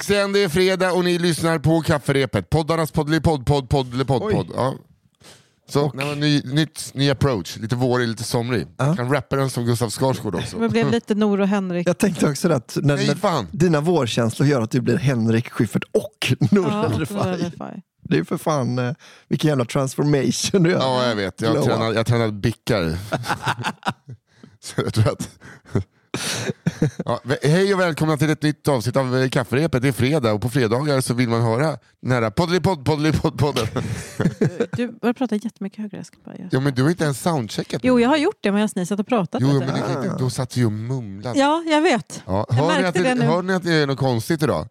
dags 0.00 0.10
igen, 0.10 0.32
det 0.32 0.42
är 0.42 0.48
fredag 0.48 0.92
och 0.92 1.04
ni 1.04 1.18
lyssnar 1.18 1.58
på 1.58 1.80
kafferepet. 1.80 2.50
Poddarnas 2.50 2.90
poddelipodd, 2.90 3.46
podd, 3.46 3.68
poddelipodd, 3.68 4.22
Oj. 4.22 4.34
podd. 4.34 4.46
Ja. 4.54 4.74
Så, 5.68 5.92
nej, 5.94 6.06
men 6.06 6.20
ny, 6.20 6.42
nytt, 6.44 6.90
ny 6.94 7.10
approach, 7.10 7.56
lite 7.56 7.76
vårig, 7.76 8.08
lite 8.08 8.24
somrig. 8.24 8.66
Ja. 8.76 8.96
Kan 8.96 9.12
rappa 9.12 9.36
den 9.36 9.50
som 9.50 9.64
Gustav 9.64 9.90
Skarsgård 9.90 10.34
också. 10.34 10.58
Det 10.58 10.68
blev 10.68 10.90
lite 10.90 11.14
Nor 11.14 11.40
och 11.40 11.48
Henrik. 11.48 11.88
Jag 11.88 11.98
tänkte 11.98 12.30
också 12.30 12.52
att 12.52 12.76
när, 12.82 12.96
Nej 12.96 13.06
när 13.06 13.46
dina 13.56 13.80
vårkänslor 13.80 14.48
gör 14.48 14.60
att 14.60 14.70
du 14.70 14.80
blir 14.80 14.96
Henrik 14.96 15.50
Schyffert 15.50 15.84
och 15.92 16.32
Nour 16.50 16.70
Ja, 16.70 16.90
Refai. 16.96 17.82
Det 18.02 18.18
är 18.18 18.24
för 18.24 18.36
fan 18.36 18.78
eh, 18.78 18.92
vilken 19.28 19.48
jävla 19.48 19.64
transformation 19.64 20.62
du 20.62 20.70
gör. 20.70 20.78
Ja 20.78 21.08
jag 21.08 21.16
vet, 21.16 21.40
jag 21.40 22.06
tränar 22.06 22.30
bickar. 22.30 22.96
Så 24.60 24.80
jag 24.80 24.94
tror 24.94 25.12
att... 25.12 25.28
Ja, 27.04 27.20
hej 27.42 27.74
och 27.74 27.80
välkomna 27.80 28.16
till 28.16 28.30
ett 28.30 28.42
nytt 28.42 28.68
avsnitt 28.68 28.96
av 28.96 29.16
eh, 29.16 29.28
Kafferepet. 29.28 29.82
Det 29.82 29.88
är 29.88 29.92
fredag 29.92 30.32
och 30.32 30.40
på 30.42 30.48
fredagar 30.50 31.00
så 31.00 31.14
vill 31.14 31.28
man 31.28 31.42
höra 31.42 31.78
den 32.02 32.12
här 32.12 32.30
poddelipodd, 32.30 32.84
poddelipodd, 32.84 33.38
podden. 33.38 33.66
Du 34.72 34.92
börjar 34.92 35.12
prata 35.12 35.34
jättemycket 35.36 35.78
högre. 35.78 35.96
Jag 35.96 36.06
ska 36.06 36.16
bara 36.24 36.36
göra. 36.36 36.48
Ja 36.52 36.60
men 36.60 36.74
du 36.74 36.82
har 36.82 36.90
inte 36.90 37.04
ens 37.04 37.20
soundcheckat. 37.22 37.80
Jo, 37.84 38.00
jag 38.00 38.08
har 38.08 38.16
gjort 38.16 38.38
det 38.40 38.52
medan 38.52 38.68
ni 38.74 38.86
satt 38.86 39.00
och 39.00 39.06
pratade. 39.06 39.44
Jo, 39.44 39.50
men 39.58 39.60
du. 39.60 39.66
det 39.66 39.78
kan 39.94 40.04
inte, 40.04 40.16
då 40.18 40.30
satt 40.30 40.56
vi 40.56 40.64
och 40.64 40.72
mumlade. 40.72 41.38
Ja, 41.38 41.62
jag 41.66 41.80
vet. 41.82 42.22
Ja, 42.26 42.46
Jag 42.48 42.56
hör, 42.56 42.80
ni 42.80 42.84
att 42.86 42.94
det, 42.94 43.02
det 43.02 43.14
nu. 43.14 43.24
hör 43.24 43.42
ni 43.42 43.52
att 43.52 43.62
det 43.62 43.72
är 43.74 43.86
något 43.86 43.98
konstigt 43.98 44.42
idag? 44.42 44.68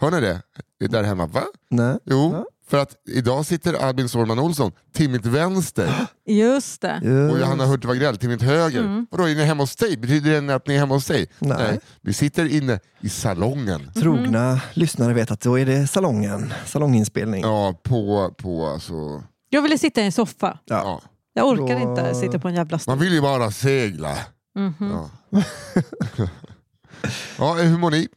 Hör 0.00 0.10
ni 0.10 0.20
det? 0.20 0.42
Det 0.78 0.84
är 0.84 0.88
där 0.88 1.02
hemma, 1.02 1.26
va? 1.26 1.42
Nej. 1.70 1.96
Jo, 2.04 2.30
Ja. 2.32 2.44
För 2.68 2.78
att 2.78 2.96
idag 3.08 3.46
sitter 3.46 3.74
Albin 3.74 4.08
Sårman 4.08 4.38
Olsson 4.38 4.72
till 4.92 5.10
mitt 5.10 5.26
vänster 5.26 6.08
Just 6.26 6.80
det. 6.80 7.00
Just. 7.04 7.32
och 7.34 7.40
Johanna 7.40 7.66
Hurtig 7.66 7.88
Wagrell 7.88 8.16
till 8.16 8.28
mitt 8.28 8.42
höger. 8.42 8.80
Mm. 8.80 9.06
Vadå, 9.10 9.24
är 9.28 9.34
ni 9.34 9.44
hemma 9.44 9.62
hos 9.62 9.76
dig? 9.76 9.96
Betyder 9.96 10.42
det 10.42 10.54
att 10.54 10.66
ni 10.66 10.74
är 10.74 10.78
hemma 10.78 10.94
hos 10.94 11.06
dig? 11.06 11.26
Nej. 11.38 11.80
Vi 12.00 12.12
sitter 12.12 12.52
inne 12.52 12.80
i 13.00 13.08
salongen. 13.08 13.90
Trogna 13.94 14.60
lyssnare 14.72 15.14
vet 15.14 15.30
att 15.30 15.40
då 15.40 15.58
är 15.58 15.66
det 15.66 15.86
salongen, 15.86 16.54
salonginspelning. 16.66 17.42
Ja, 17.42 17.74
på, 17.82 18.34
på 18.38 18.66
alltså... 18.66 19.22
Jag 19.48 19.62
ville 19.62 19.78
sitta 19.78 20.00
i 20.00 20.04
en 20.04 20.12
soffa. 20.12 20.58
Ja. 20.64 21.00
Jag 21.34 21.48
orkar 21.48 21.80
Då- 21.80 21.90
inte 21.90 22.14
sitta 22.14 22.38
på 22.38 22.48
en 22.48 22.54
jävla 22.54 22.78
stol. 22.78 22.92
Man 22.92 23.04
vill 23.04 23.12
ju 23.12 23.20
bara 23.20 23.50
segla. 23.50 24.18
Mhm. 24.56 24.74
Ja. 24.80 25.10
ja, 27.38 27.52
hur 27.54 27.78
mår 27.78 27.90
ni? 27.90 28.08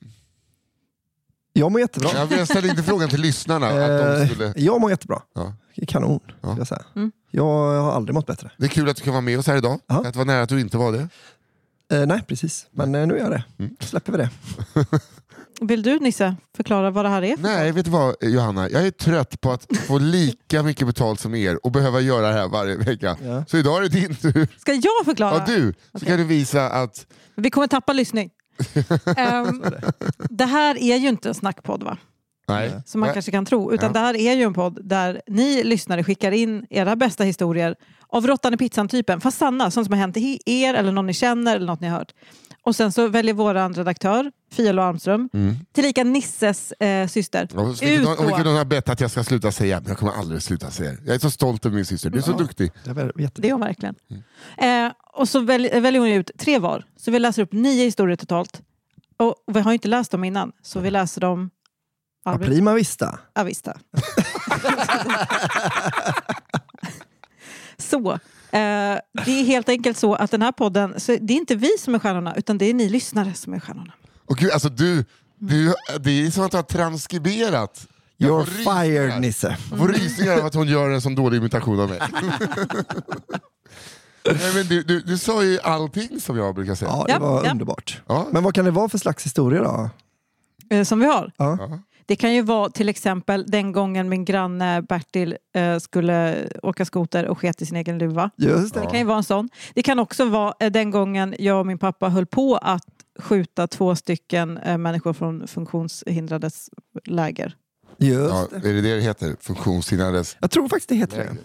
Jag 1.57 1.71
mår 1.71 1.81
jättebra. 1.81 2.09
Jag 2.29 2.47
ställde 2.47 2.69
inte 2.69 2.83
frågan 2.83 3.09
till 3.09 3.21
lyssnarna. 3.21 3.67
Att 3.67 3.73
de 3.75 4.21
Eh, 4.21 4.27
skulle... 4.29 4.53
Jag 4.55 4.81
mår 4.81 4.89
jättebra. 4.89 5.21
Ja. 5.35 5.53
Kanon, 5.87 6.19
Ja. 6.41 6.55
jag 6.57 6.67
säga. 6.67 6.81
Mm. 6.95 7.11
Jag 7.31 7.43
har 7.81 7.91
aldrig 7.91 8.13
mått 8.13 8.25
bättre. 8.27 8.51
Det 8.57 8.65
är 8.65 8.69
kul 8.69 8.89
att 8.89 8.95
du 8.97 9.01
kan 9.03 9.13
vara 9.13 9.21
med 9.21 9.39
oss 9.39 9.47
här 9.47 9.57
idag. 9.57 9.79
Ja. 9.87 10.01
Det 10.03 10.15
var 10.15 10.25
nära 10.25 10.41
att 10.41 10.49
du 10.49 10.59
inte 10.61 10.77
var 10.77 10.91
det. 10.91 11.07
Eh, 11.97 12.05
nej, 12.05 12.21
precis. 12.27 12.67
Men 12.71 12.95
eh, 12.95 13.07
nu 13.07 13.13
är 13.15 13.19
jag 13.19 13.31
det. 13.31 13.43
Mm. 13.59 13.75
Släpper 13.79 14.11
vi 14.11 14.17
det. 14.17 14.29
Vill 15.61 15.81
du 15.83 15.99
Nisse 15.99 16.35
förklara 16.57 16.89
vad 16.91 17.05
det 17.05 17.09
här 17.09 17.21
är? 17.21 17.35
Nej, 17.39 17.71
vet 17.71 17.85
du 17.85 17.91
vad 17.91 18.15
Johanna? 18.21 18.69
Jag 18.69 18.87
är 18.87 18.91
trött 18.91 19.41
på 19.41 19.51
att 19.51 19.67
få 19.77 19.97
lika 19.99 20.63
mycket 20.63 20.87
betalt 20.87 21.19
som 21.19 21.35
er 21.35 21.65
och 21.65 21.71
behöva 21.71 21.99
göra 22.01 22.27
det 22.27 22.33
här 22.33 22.47
varje 22.47 22.77
vecka. 22.77 23.17
Ja. 23.23 23.45
Så 23.47 23.57
idag 23.57 23.77
är 23.77 23.81
det 23.81 23.89
din 23.89 24.15
tur. 24.15 24.47
Ska 24.59 24.73
jag 24.73 25.05
förklara? 25.05 25.35
Ja, 25.37 25.43
du. 25.47 25.73
Så 25.73 25.77
Okej. 25.97 26.07
kan 26.07 26.17
du 26.17 26.23
visa 26.23 26.69
att... 26.69 27.05
Vi 27.35 27.49
kommer 27.49 27.67
tappa 27.67 27.93
lyssning. 27.93 28.29
Ehm, 29.17 29.63
det 30.29 30.45
här 30.45 30.77
är 30.77 30.97
ju 30.97 31.07
inte 31.09 31.29
en 31.29 31.35
snackpodd 31.35 31.83
va? 31.83 31.97
Nej. 32.47 32.71
Som 32.85 32.99
man 32.99 33.07
Nej. 33.07 33.13
kanske 33.13 33.31
kan 33.31 33.45
tro. 33.45 33.73
Utan 33.73 33.87
Ja. 33.89 33.93
det 33.93 33.99
här 33.99 34.15
är 34.15 34.33
ju 34.33 34.43
en 34.43 34.53
podd 34.53 34.79
där 34.83 35.21
ni 35.27 35.63
lyssnare 35.63 36.03
skickar 36.03 36.31
in 36.31 36.65
era 36.69 36.95
bästa 36.95 37.23
historier 37.23 37.75
av 38.07 38.27
råttan 38.27 38.53
i 38.53 38.57
pizzan-typen. 38.57 39.21
Fast 39.21 39.37
sanna, 39.37 39.71
sånt 39.71 39.85
som 39.87 39.93
har 39.93 39.99
hänt 39.99 40.17
er 40.45 40.73
eller 40.73 40.91
någon 40.91 41.05
ni 41.07 41.13
känner 41.13 41.55
eller 41.55 41.67
något 41.67 41.81
ni 41.81 41.87
har 41.87 41.97
hört. 41.97 42.13
Och 42.65 42.75
sen 42.75 42.91
så 42.91 43.07
väljer 43.07 43.33
vår 43.33 43.73
redaktör, 43.73 44.31
Fia 44.51 44.83
Armström, 44.83 45.29
Mm. 45.33 45.55
tillika 45.73 46.03
Nisses 46.03 46.71
eh, 46.71 47.07
syster, 47.07 47.47
Ja, 47.53 47.69
ut 47.71 47.81
Vilket 47.81 48.05
hon- 48.07 48.25
vilket 48.27 48.45
hon 48.45 48.55
har 48.55 48.65
bett 48.65 48.89
att 48.89 48.99
jag 49.01 49.11
ska 49.11 49.23
sluta 49.23 49.51
säga, 49.51 49.79
men 49.79 49.89
jag 49.89 49.97
kommer 49.97 50.11
aldrig 50.11 50.41
sluta 50.41 50.71
säga 50.71 50.91
det. 50.91 50.97
Jag 51.05 51.15
är 51.15 51.19
så 51.19 51.31
stolt 51.31 51.65
över 51.65 51.75
min 51.75 51.85
syster, 51.85 52.09
du 52.09 52.17
är 52.17 52.21
så 52.21 52.31
Ja. 52.31 52.37
duktig. 52.37 52.71
Det 53.35 53.47
är 53.47 53.51
hon 53.51 53.61
verkligen. 53.61 53.95
Mm. 54.57 54.87
Eh, 54.87 54.93
och 55.13 55.29
så 55.29 55.39
väl, 55.39 55.69
väljer 55.81 55.99
hon 56.01 56.09
ut 56.09 56.31
tre 56.37 56.59
var. 56.59 56.83
Så 56.97 57.11
vi 57.11 57.19
läser 57.19 57.41
upp 57.41 57.53
nio 57.53 57.83
historier 57.83 58.15
totalt. 58.15 58.61
Och 59.17 59.35
vi 59.47 59.59
har 59.59 59.73
inte 59.73 59.87
läst 59.87 60.11
dem 60.11 60.23
innan, 60.23 60.51
så 60.61 60.79
vi 60.79 60.91
läser 60.91 61.21
dem... 61.21 61.49
Albin? 62.25 62.47
prima 62.49 62.73
vista. 62.73 63.19
Ja, 63.33 63.43
visst. 63.43 63.65
det. 63.65 63.73
så. 67.77 68.19
Eh, 68.55 68.99
det 69.25 69.31
är 69.39 69.43
helt 69.43 69.69
enkelt 69.69 69.97
så 69.97 70.15
att 70.15 70.31
den 70.31 70.41
här 70.41 70.51
podden, 70.51 70.99
så 70.99 71.17
det 71.21 71.33
är 71.33 71.37
inte 71.37 71.55
vi 71.55 71.77
som 71.79 71.95
är 71.95 71.99
stjärnorna, 71.99 72.35
utan 72.35 72.57
det 72.57 72.65
är 72.65 72.73
ni 72.73 72.89
lyssnare 72.89 73.33
som 73.33 73.53
är 73.53 73.59
stjärnorna. 73.59 73.93
Och 74.25 74.37
gud, 74.37 74.51
alltså 74.51 74.69
du, 74.69 75.05
du, 75.39 75.73
det 75.99 76.25
är 76.25 76.31
som 76.31 76.43
att 76.43 76.51
du 76.51 76.57
har 76.57 76.63
transkriberat. 76.63 77.87
Jag 78.17 78.31
You're 78.31 78.45
rysningar. 78.45 78.83
fired 78.83 79.21
Nisse. 79.21 79.57
Jag 79.69 79.79
får 79.79 79.87
rysningar 79.87 80.39
av 80.39 80.45
att 80.45 80.53
hon 80.53 80.67
gör 80.67 80.89
en 80.89 81.01
sån 81.01 81.15
dålig 81.15 81.37
imitation 81.37 81.79
av 81.79 81.89
mig. 81.89 81.99
Nej, 84.25 84.53
men 84.55 84.67
du, 84.67 84.83
du, 84.83 84.99
du 84.99 85.17
sa 85.17 85.43
ju 85.43 85.59
allting 85.59 86.19
som 86.19 86.37
jag 86.37 86.55
brukar 86.55 86.75
säga. 86.75 86.91
Ja, 86.91 87.05
det 87.07 87.19
var 87.19 87.45
ja. 87.45 87.51
underbart. 87.51 88.01
Ja. 88.07 88.27
Men 88.31 88.43
vad 88.43 88.53
kan 88.53 88.65
det 88.65 88.71
vara 88.71 88.89
för 88.89 88.97
slags 88.97 89.25
historia 89.25 89.63
då? 89.63 89.89
Eh, 90.75 90.83
som 90.83 90.99
vi 90.99 91.05
har. 91.05 91.31
Ja. 91.37 91.79
Det 92.07 92.15
kan 92.15 92.33
ju 92.33 92.41
vara 92.41 92.69
till 92.69 92.89
exempel 92.89 93.45
den 93.47 93.71
gången 93.71 94.09
min 94.09 94.25
granne 94.25 94.81
Bertil 94.81 95.37
eh, 95.55 95.77
skulle 95.77 96.47
åka 96.63 96.85
skoter 96.85 97.25
och 97.27 97.39
sket 97.39 97.61
i 97.61 97.65
sin 97.65 97.77
egen 97.77 97.97
luva. 97.97 98.29
Just 98.35 98.73
det. 98.73 98.79
Det 98.79 98.85
kan 98.85 98.99
ju 98.99 99.05
vara 99.05 99.17
en 99.17 99.23
sån. 99.23 99.49
Det 99.73 99.83
kan 99.83 99.99
också 99.99 100.25
vara 100.25 100.53
eh, 100.59 100.71
den 100.71 100.91
gången 100.91 101.35
jag 101.39 101.59
och 101.59 101.65
min 101.65 101.77
pappa 101.77 102.09
höll 102.09 102.25
på 102.25 102.57
att 102.57 102.83
skjuta 103.19 103.67
två 103.67 103.95
stycken 103.95 104.57
eh, 104.57 104.77
människor 104.77 105.13
från 105.13 105.47
funktionshindrades 105.47 106.69
läger. 107.05 107.55
Just 107.97 108.33
Ja, 108.33 108.47
det. 108.51 108.69
är 108.69 108.73
det 108.73 108.81
det 108.81 108.95
det 108.95 109.01
heter? 109.01 109.35
Funktionshindrades 109.41 110.37
Jag 110.39 110.51
tror 110.51 110.67
faktiskt 110.67 110.89
det 110.89 110.95
heter 110.95 111.17
det. 111.17 111.37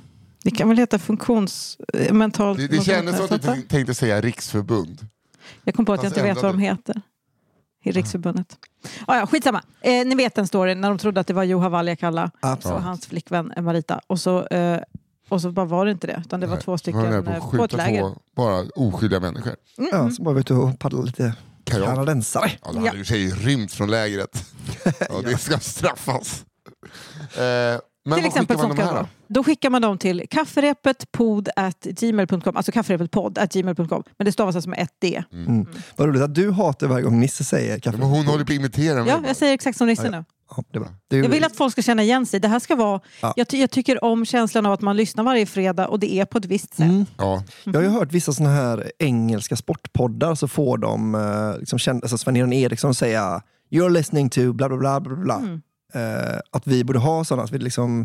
Det 0.44 0.50
kan 0.50 0.68
väl 0.68 0.78
heta 0.78 0.98
funktions... 0.98 1.78
eh, 1.94 2.12
mentalt... 2.12 2.58
Det, 2.58 2.68
det 2.68 2.76
något 2.76 2.86
kändes 2.86 3.16
som 3.16 3.24
att 3.24 3.42
du 3.42 3.62
tänkte 3.62 3.94
säga 3.94 4.20
riksförbund. 4.20 5.06
Jag 5.64 5.74
kom 5.74 5.84
på 5.84 5.92
att 5.92 6.02
jag 6.02 6.12
Fast 6.12 6.16
inte 6.16 6.34
vet 6.34 6.42
vad 6.42 6.54
de 6.54 6.58
heter. 6.58 7.02
I 7.82 7.90
Riksförbundet. 7.92 8.56
Ah, 9.06 9.16
ja, 9.16 9.26
skitsamma. 9.26 9.62
Eh, 9.80 10.06
ni 10.06 10.14
vet 10.14 10.34
den 10.34 10.46
storyn 10.46 10.80
när 10.80 10.88
de 10.88 10.98
trodde 10.98 11.20
att 11.20 11.26
det 11.26 11.34
var 11.34 11.44
Juha 11.44 11.68
Valjakalla 11.68 12.30
Absolut. 12.40 12.76
och 12.76 12.82
hans 12.82 13.06
flickvän 13.06 13.52
Marita. 13.56 14.00
Och 14.06 14.20
så, 14.20 14.46
eh, 14.46 14.80
och 15.28 15.40
så 15.40 15.50
bara 15.50 15.66
var 15.66 15.84
det 15.84 15.90
inte 15.92 16.06
det. 16.06 16.22
Utan 16.26 16.40
det 16.40 16.46
var 16.46 16.54
Nej, 16.54 16.62
två 16.64 16.70
Var 16.72 16.78
stycken 16.78 17.02
där 17.02 17.22
på 17.22 17.30
eh, 17.30 17.50
på 17.58 17.64
ett 17.64 17.72
läger. 17.72 18.00
två 18.00 18.16
bara 18.36 18.64
oskyldiga 18.74 19.20
människor. 19.20 19.56
Ja, 19.92 20.10
så 20.10 20.22
bara 20.22 20.34
vet 20.34 20.46
du 20.46 20.54
och 20.54 20.78
paddla 20.78 21.02
lite 21.02 21.34
kanadensare. 21.64 22.52
Ja, 22.64 22.72
då 22.72 22.78
hade 22.80 22.98
ju 22.98 23.04
sig 23.04 23.30
rymt 23.30 23.72
från 23.72 23.90
lägret. 23.90 24.44
Ja, 24.84 25.20
det 25.24 25.38
ska 25.38 25.58
straffas. 25.58 26.44
Eh, 27.38 27.80
men 28.04 28.18
Till 28.18 28.26
exempel 28.26 28.56
skickar 28.56 28.68
man 28.68 28.76
sånt 28.76 28.88
de 28.88 28.94
kan 28.94 29.04
då? 29.28 29.34
Då 29.34 29.44
skickar 29.44 29.70
man 29.70 29.82
dem 29.82 29.98
till 29.98 30.26
kafferepetpod.gmail.com 30.30 32.56
Alltså 32.56 32.72
kafferepetpodd.gmail.com 32.72 34.02
Men 34.18 34.24
det 34.24 34.32
stavas 34.32 34.54
alltså 34.54 34.70
med 34.70 34.78
ett 34.78 34.94
D. 35.00 35.22
Mm. 35.32 35.66
Vad 35.96 36.08
roligt 36.08 36.22
att 36.22 36.34
du 36.34 36.50
hatar 36.50 36.86
varje 36.86 37.04
gång 37.04 37.20
Nisse 37.20 37.44
säger 37.44 37.78
kaffe. 37.78 37.98
Men 37.98 38.08
hon 38.08 38.26
håller 38.26 38.44
på 38.44 38.52
att 38.52 38.58
imitera 38.58 38.98
mig. 39.04 39.08
Ja, 39.08 39.20
jag 39.26 39.36
säger 39.36 39.54
exakt 39.54 39.78
som 39.78 39.86
Nisse 39.86 40.10
nu. 40.10 40.24
Ja, 40.56 40.64
det 40.72 40.78
är 40.78 40.80
bra. 40.80 40.88
Det 41.08 41.16
är 41.16 41.22
Jag 41.22 41.28
vill 41.30 41.44
att 41.44 41.56
folk 41.56 41.72
ska 41.72 41.82
känna 41.82 42.02
igen 42.02 42.26
sig. 42.26 42.40
Det 42.40 42.48
här 42.48 42.58
ska 42.58 42.76
vara... 42.76 43.00
Ja. 43.22 43.32
Jag, 43.36 43.48
ty- 43.48 43.60
jag 43.60 43.70
tycker 43.70 44.04
om 44.04 44.24
känslan 44.24 44.66
av 44.66 44.72
att 44.72 44.80
man 44.80 44.96
lyssnar 44.96 45.24
varje 45.24 45.46
fredag 45.46 45.88
och 45.88 45.98
det 46.00 46.14
är 46.14 46.24
på 46.24 46.38
ett 46.38 46.44
visst 46.44 46.74
sätt. 46.74 46.86
Mm. 46.86 47.06
Ja. 47.18 47.42
Jag 47.64 47.74
har 47.74 47.82
ju 47.82 47.88
hört 47.88 48.12
vissa 48.12 48.32
såna 48.32 48.50
här 48.50 48.92
engelska 48.98 49.56
sportpoddar 49.56 50.34
så 50.34 50.48
får 50.48 50.78
de 50.78 51.14
eh, 51.14 51.58
liksom, 51.58 51.78
alltså 52.02 52.18
Sven-Göran 52.18 52.52
Eriksson 52.52 52.94
säga 52.94 53.42
You're 53.70 53.90
listening 53.90 54.30
to 54.30 54.52
bla 54.52 54.68
bla 54.68 54.78
bla. 54.78 55.00
bla, 55.00 55.16
bla. 55.16 55.36
Mm. 55.36 55.62
Eh, 55.92 56.38
att 56.50 56.66
vi 56.66 56.84
borde 56.84 56.98
ha 56.98 57.24
sådana, 57.24 57.42
att 57.42 57.50
vi 57.52 57.58
liksom 57.58 58.04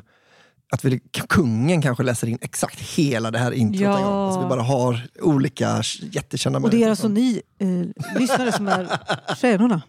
att 0.71 0.85
vi, 0.85 0.99
kungen 1.29 1.81
kanske 1.81 2.03
läser 2.03 2.27
in 2.27 2.37
exakt 2.41 2.79
hela 2.79 3.31
det 3.31 3.39
här 3.39 3.51
introt 3.51 3.81
Ja. 3.81 3.97
en 3.97 4.03
gång. 4.03 4.25
Alltså 4.25 4.41
vi 4.41 4.47
bara 4.49 4.61
har 4.61 5.07
olika 5.21 5.81
jättekända 6.01 6.59
Och 6.59 6.69
det 6.69 6.75
är 6.77 6.79
människor 6.79 6.89
alltså 6.89 7.01
som- 7.03 7.13
ni 7.13 7.41
eh, 7.59 8.19
lyssnare 8.19 8.51
som 8.51 8.67
är 8.67 8.87
stjärnorna. 9.41 9.81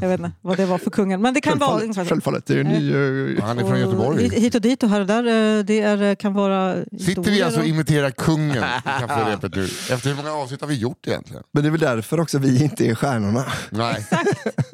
Jag 0.00 0.08
vet 0.08 0.20
inte 0.20 0.32
vad 0.40 0.56
det 0.56 0.66
var 0.66 0.78
för 0.78 0.90
kungen. 0.90 1.22
Men 1.22 1.34
det 1.34 1.40
kan 1.40 1.58
vara 1.58 1.80
ungefär 1.80 2.04
Självfallet, 2.04 2.46
självfallet. 2.48 2.70
Det 2.72 2.76
är 2.76 2.80
ny, 2.80 3.36
eh, 3.38 3.44
Han 3.44 3.58
är 3.58 3.64
från 3.64 3.80
Göteborg. 3.80 4.28
hit- 4.28 4.54
och 4.54 4.60
dit 4.60 4.82
och 4.82 4.88
här 4.88 5.00
och 5.00 5.06
där. 5.06 5.58
eh, 5.58 5.64
Det 5.64 5.80
är, 5.80 6.14
kan 6.14 6.34
vara 6.34 6.76
Sitter 7.00 7.22
vi 7.22 7.42
alltså 7.42 7.60
och 7.60 7.66
imiterar 7.66 8.10
kungen 8.10 8.56
i 8.56 8.60
kafferepet 8.84 9.54
nu? 9.54 9.64
Efter 9.64 10.08
hur 10.08 10.14
många 10.16 10.32
avsnitt 10.32 10.60
har 10.60 10.68
vi 10.68 10.74
gjort 10.74 11.06
egentligen? 11.06 11.42
Men 11.52 11.62
det 11.62 11.68
är 11.68 11.70
väl 11.70 11.80
därför 11.80 12.20
också 12.20 12.38
vi 12.38 12.62
inte 12.64 12.86
är 12.86 12.94
stjärnorna. 12.94 13.44
Nej, 13.70 14.06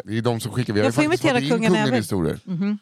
det 0.05 0.19
är 0.19 0.23
de 0.23 0.41
som 0.41 0.53
skickar. 0.53 0.73
Vi 0.75 0.81
har 0.81 0.85
Jag 0.85 0.89
ju 0.89 0.93
får 0.93 1.03
faktiskt 1.03 1.25
imitera 1.25 1.41
fått 1.41 1.45
in 1.45 1.51
kungen 1.51 1.75
även. 1.75 1.85
kungen-historier. 1.87 2.39
Mhm. 2.45 2.79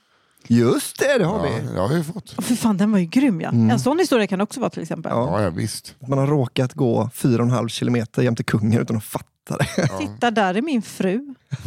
Just 0.48 0.98
det, 0.98 1.18
det 1.18 1.24
har 1.24 1.46
Ja, 1.46 1.54
vi. 1.62 1.72
det 1.74 1.80
har 1.80 1.88
vi 1.88 2.04
fått. 2.04 2.34
Åh, 2.38 2.44
för 2.44 2.54
fan, 2.54 2.76
den 2.76 2.92
var 2.92 2.98
ju 2.98 3.04
grym 3.06 3.40
ja. 3.40 3.48
Mm. 3.48 3.70
En 3.70 3.80
sån 3.80 3.98
historia 3.98 4.26
kan 4.26 4.40
också 4.40 4.60
vara 4.60 4.70
till 4.70 4.82
exempel. 4.82 5.12
Ja. 5.14 5.38
Ja, 5.40 5.42
ja 5.44 5.50
visst. 5.50 5.94
Man 6.08 6.18
har 6.18 6.26
råkat 6.26 6.74
gå 6.74 7.10
fyra 7.14 7.42
och 7.42 7.48
en 7.48 7.54
halv 7.54 7.68
kilometer 7.68 8.22
jämte 8.22 8.42
kungen 8.44 8.80
utan 8.80 8.96
att 8.96 9.04
fatta 9.04 9.56
det. 9.58 9.66
Ja. 9.76 9.98
Titta, 9.98 10.30
där 10.30 10.54
är 10.54 10.62
min 10.62 10.82
fru. 10.82 11.34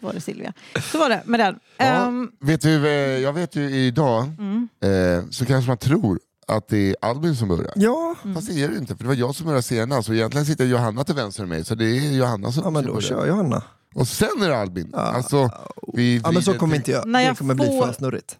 Så 0.00 0.06
var 0.06 0.12
det 0.12 0.20
Silvia. 0.20 0.52
Så 0.92 0.98
var 0.98 1.08
det 1.08 1.22
med 1.24 1.40
den. 1.40 1.58
Ja, 1.76 1.84
Ehm, 1.84 2.30
vet 2.40 2.60
du, 2.60 2.86
eh, 2.88 2.92
jag 3.18 3.32
vet 3.32 3.56
ju 3.56 3.70
idag 3.70 4.30
mm. 4.38 4.68
eh, 4.82 5.30
så 5.30 5.46
kanske 5.46 5.68
man 5.70 5.78
tror 5.78 6.18
att 6.48 6.68
det 6.68 6.90
är 6.90 6.96
Albin 7.02 7.36
som 7.36 7.48
börjar. 7.48 7.72
Ja, 7.76 8.14
Fast 8.34 8.48
det 8.48 8.62
är 8.62 8.68
det 8.68 8.76
inte, 8.78 8.96
för 8.96 9.04
det 9.04 9.08
var 9.08 9.14
jag 9.14 9.34
som 9.34 9.46
började 9.46 9.62
senast 9.62 10.08
och 10.08 10.14
egentligen 10.14 10.46
sitter 10.46 10.64
Johanna 10.64 11.04
till 11.04 11.14
vänster 11.14 11.42
om 11.42 11.48
mig, 11.48 11.64
så 11.64 11.74
det 11.74 11.84
är 11.84 12.12
Johanna 12.12 12.52
som 12.52 12.62
ja 12.64 12.70
men 12.70 12.84
då 12.86 12.92
börjar. 12.92 13.08
kör 13.08 13.26
Johanna. 13.26 13.62
Och 13.94 14.08
sen 14.08 14.42
är 14.42 14.48
det 14.48 14.56
Albin. 14.58 14.94
Alltså, 14.94 15.50
vi 15.94 16.20
Ja, 16.24 16.30
men 16.30 16.42
så 16.42 16.54
kommer 16.58 16.76
inte 16.76 16.90
jag. 16.90 17.12
Det 17.12 17.22
jag 17.22 17.38
kommer 17.38 17.54
bli 17.54 17.66
får- 17.66 17.86
för 17.86 17.92
snurrigt. 17.92 18.38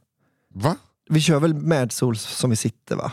Va? 0.54 0.76
Vi 1.08 1.20
kör 1.20 1.40
väl 1.40 1.54
med 1.54 1.92
sols 1.92 2.22
som 2.22 2.50
vi 2.50 2.56
sitter 2.56 2.96
va? 2.96 3.12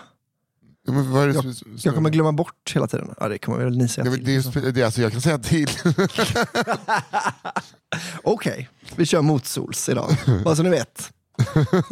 Ja, 0.88 0.94
men 0.94 1.12
vad 1.12 1.24
är 1.24 1.28
det 1.28 1.34
som, 1.34 1.54
som, 1.54 1.78
Jag 1.84 1.96
kommer 1.96 2.10
glömma 2.10 2.32
bort 2.32 2.72
hela 2.76 2.88
tiden. 2.88 3.14
Ja, 3.20 3.28
det 3.28 3.38
kommer 3.38 3.58
väl 3.64 3.78
ni 3.78 3.88
säga 3.88 4.04
Nej, 4.04 4.12
men 4.12 4.26
till. 4.26 4.52
det, 4.54 4.68
är- 4.68 4.72
det, 4.72 4.82
är 4.82 4.86
alltså, 4.86 5.02
jag 5.02 5.12
kan 5.12 5.22
säga 5.22 5.38
till. 5.40 5.70
Okej, 8.24 8.70
vi 8.96 9.06
kör 9.06 9.22
motsols 9.22 9.90
idag. 9.90 10.10
Bara 10.44 10.56
så 10.56 10.64
ni 10.64 10.70
vet. 10.70 11.12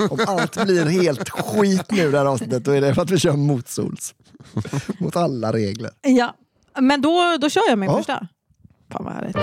Om 0.09 0.19
allt 0.27 0.63
blir 0.65 0.85
helt 0.85 1.29
skit 1.29 1.91
nu 1.91 2.11
det 2.11 2.17
här 2.17 2.25
avsnittet, 2.25 2.63
då 2.65 2.71
är 2.71 2.81
det 2.81 2.95
för 2.95 3.01
att 3.01 3.11
vi 3.11 3.19
kör 3.19 3.33
motsols. 3.35 4.15
Mot 4.99 5.15
alla 5.15 5.53
regler. 5.53 5.91
Ja, 6.01 6.35
men 6.79 7.01
då, 7.01 7.37
då 7.41 7.49
kör 7.49 7.69
jag 7.69 7.79
min 7.79 7.89
Ja. 7.89 7.97
första. 7.97 8.27
Fan 8.91 9.03
vad 9.03 9.13
härligt. 9.13 9.35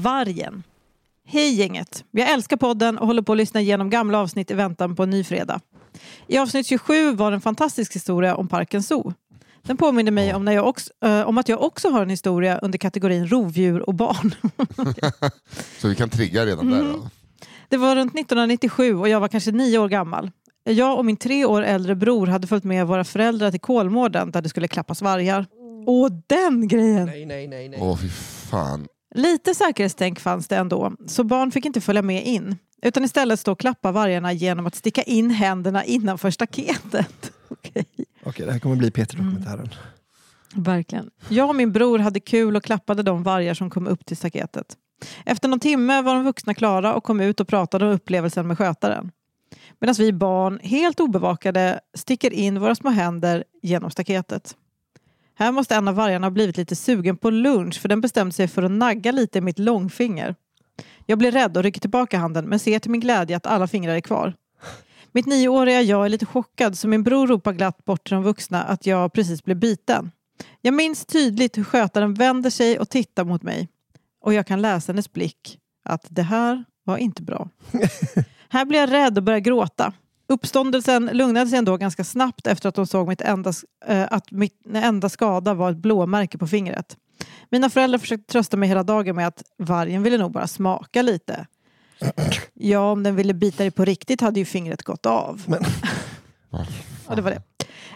Vargen. 0.00 0.62
Hej 1.26 1.54
gänget! 1.54 2.04
Jag 2.10 2.30
älskar 2.30 2.56
podden 2.56 2.98
och 2.98 3.06
håller 3.06 3.22
på 3.22 3.32
att 3.32 3.38
lyssna 3.38 3.60
igenom 3.60 3.90
gamla 3.90 4.18
avsnitt 4.18 4.50
i 4.50 4.54
väntan 4.54 4.96
på 4.96 5.02
en 5.02 5.10
ny 5.10 5.24
fredag. 5.24 5.60
I 6.26 6.38
avsnitt 6.38 6.66
27 6.66 7.12
var 7.12 7.30
det 7.30 7.34
en 7.34 7.40
fantastisk 7.40 7.94
historia 7.94 8.36
om 8.36 8.48
Parken 8.48 8.82
Zoo. 8.82 9.14
Den 9.62 9.76
påminner 9.76 10.12
mig 10.12 10.34
om, 10.34 10.44
när 10.44 10.52
jag 10.52 10.68
också, 10.68 10.90
eh, 11.04 11.20
om 11.20 11.38
att 11.38 11.48
jag 11.48 11.62
också 11.62 11.90
har 11.90 12.02
en 12.02 12.10
historia 12.10 12.58
under 12.58 12.78
kategorin 12.78 13.28
rovdjur 13.28 13.88
och 13.88 13.94
barn. 13.94 14.34
Så 15.78 15.88
vi 15.88 15.94
kan 15.94 16.10
trigga 16.10 16.46
redan 16.46 16.70
där. 16.70 16.84
Då. 16.84 17.10
Det 17.68 17.76
var 17.76 17.96
runt 17.96 18.14
1997 18.14 18.96
och 18.96 19.08
jag 19.08 19.20
var 19.20 19.28
kanske 19.28 19.50
nio 19.50 19.78
år 19.78 19.88
gammal. 19.88 20.30
Jag 20.64 20.98
och 20.98 21.04
min 21.04 21.16
tre 21.16 21.44
år 21.44 21.62
äldre 21.62 21.94
bror 21.94 22.26
hade 22.26 22.46
följt 22.46 22.64
med 22.64 22.86
våra 22.86 23.04
föräldrar 23.04 23.50
till 23.50 23.60
Kolmården 23.60 24.30
där 24.30 24.42
det 24.42 24.48
skulle 24.48 24.68
klappas 24.68 25.02
vargar. 25.02 25.46
Åh, 25.86 26.08
den 26.26 26.68
grejen! 26.68 27.06
Nej, 27.06 27.26
nej, 27.26 27.48
nej. 27.48 27.68
nej. 27.68 27.78
Åh 27.82 27.96
fy 27.96 28.08
fan. 28.50 28.86
Lite 29.14 29.54
säkerhetstänk 29.54 30.20
fanns 30.20 30.48
det 30.48 30.56
ändå, 30.56 30.92
så 31.06 31.24
barn 31.24 31.50
fick 31.50 31.64
inte 31.64 31.80
följa 31.80 32.02
med 32.02 32.26
in. 32.26 32.56
Utan 32.82 33.04
istället 33.04 33.40
stå 33.40 33.52
och 33.52 33.60
klappa 33.60 33.92
vargarna 33.92 34.32
genom 34.32 34.66
att 34.66 34.74
sticka 34.74 35.02
in 35.02 35.30
händerna 35.30 35.84
innanför 35.84 36.30
staketet. 36.30 37.32
Okej. 37.48 37.84
Okej, 38.24 38.46
det 38.46 38.52
här 38.52 38.58
kommer 38.58 38.76
bli 38.76 38.90
Peter-dokumentären. 38.90 39.68
Verkligen. 40.54 41.10
Jag 41.28 41.48
och 41.48 41.56
min 41.56 41.72
bror 41.72 41.98
hade 41.98 42.20
kul 42.20 42.56
och 42.56 42.64
klappade 42.64 43.02
de 43.02 43.22
vargar 43.22 43.54
som 43.54 43.70
kom 43.70 43.86
upp 43.86 44.06
till 44.06 44.16
staketet. 44.16 44.76
Efter 45.24 45.48
någon 45.48 45.60
timme 45.60 46.02
var 46.02 46.14
de 46.14 46.24
vuxna 46.24 46.54
klara 46.54 46.94
och 46.94 47.04
kom 47.04 47.20
ut 47.20 47.40
och 47.40 47.48
pratade 47.48 47.86
om 47.86 47.92
upplevelsen 47.92 48.46
med 48.46 48.58
skötaren. 48.58 49.10
Medan 49.80 49.94
vi 49.98 50.12
barn, 50.12 50.60
helt 50.62 51.00
obevakade, 51.00 51.80
sticker 51.94 52.32
in 52.32 52.60
våra 52.60 52.74
små 52.74 52.90
händer 52.90 53.44
genom 53.62 53.90
staketet. 53.90 54.56
Här 55.40 55.52
måste 55.52 55.74
en 55.74 55.88
av 55.88 55.94
vargarna 55.94 56.26
ha 56.26 56.30
blivit 56.30 56.56
lite 56.56 56.76
sugen 56.76 57.16
på 57.16 57.30
lunch 57.30 57.80
för 57.80 57.88
den 57.88 58.00
bestämde 58.00 58.32
sig 58.32 58.48
för 58.48 58.62
att 58.62 58.70
nagga 58.70 59.12
lite 59.12 59.38
i 59.38 59.40
mitt 59.40 59.58
långfinger. 59.58 60.34
Jag 61.06 61.18
blir 61.18 61.32
rädd 61.32 61.56
och 61.56 61.62
rycker 61.62 61.80
tillbaka 61.80 62.18
handen 62.18 62.48
men 62.48 62.58
ser 62.58 62.78
till 62.78 62.90
min 62.90 63.00
glädje 63.00 63.36
att 63.36 63.46
alla 63.46 63.66
fingrar 63.66 63.94
är 63.94 64.00
kvar. 64.00 64.34
Mitt 65.12 65.26
nioåriga 65.26 65.82
jag 65.82 66.04
är 66.04 66.08
lite 66.08 66.26
chockad 66.26 66.78
så 66.78 66.88
min 66.88 67.02
bror 67.02 67.26
ropar 67.26 67.52
glatt 67.52 67.84
bort 67.84 68.04
till 68.04 68.14
de 68.14 68.22
vuxna 68.22 68.62
att 68.62 68.86
jag 68.86 69.12
precis 69.12 69.44
blev 69.44 69.56
biten. 69.56 70.10
Jag 70.60 70.74
minns 70.74 71.06
tydligt 71.06 71.58
hur 71.58 71.64
skötaren 71.64 72.14
vänder 72.14 72.50
sig 72.50 72.78
och 72.78 72.88
tittar 72.88 73.24
mot 73.24 73.42
mig. 73.42 73.68
Och 74.20 74.34
jag 74.34 74.46
kan 74.46 74.62
läsa 74.62 74.92
hennes 74.92 75.12
blick 75.12 75.58
att 75.84 76.06
det 76.08 76.22
här 76.22 76.64
var 76.84 76.96
inte 76.96 77.22
bra. 77.22 77.48
här 78.48 78.64
blir 78.64 78.80
jag 78.80 78.92
rädd 78.92 79.18
och 79.18 79.24
börjar 79.24 79.40
gråta. 79.40 79.92
Uppståndelsen 80.30 81.10
lugnade 81.12 81.50
sig 81.50 81.58
ändå 81.58 81.76
ganska 81.76 82.04
snabbt 82.04 82.46
efter 82.46 82.68
att 82.68 82.74
de 82.74 82.86
såg 82.86 83.08
mitt 83.08 83.20
enda, 83.20 83.52
eh, 83.86 84.06
att 84.10 84.30
mitt 84.30 84.54
enda 84.74 85.08
skada 85.08 85.54
var 85.54 85.70
ett 85.70 85.76
blåmärke 85.76 86.38
på 86.38 86.46
fingret. 86.46 86.96
Mina 87.50 87.70
föräldrar 87.70 87.98
försökte 87.98 88.32
trösta 88.32 88.56
mig 88.56 88.68
hela 88.68 88.82
dagen 88.82 89.16
med 89.16 89.26
att 89.26 89.42
vargen 89.58 90.02
ville 90.02 90.18
nog 90.18 90.32
bara 90.32 90.46
smaka 90.46 91.02
lite. 91.02 91.46
Ja, 92.54 92.92
om 92.92 93.02
den 93.02 93.16
ville 93.16 93.34
bita 93.34 93.62
dig 93.62 93.70
på 93.70 93.84
riktigt 93.84 94.20
hade 94.20 94.40
ju 94.40 94.44
fingret 94.46 94.82
gått 94.82 95.06
av. 95.06 95.42
Men- 95.46 95.64
Ja, 97.08 97.14
det 97.14 97.22
var 97.22 97.30
det. 97.30 97.42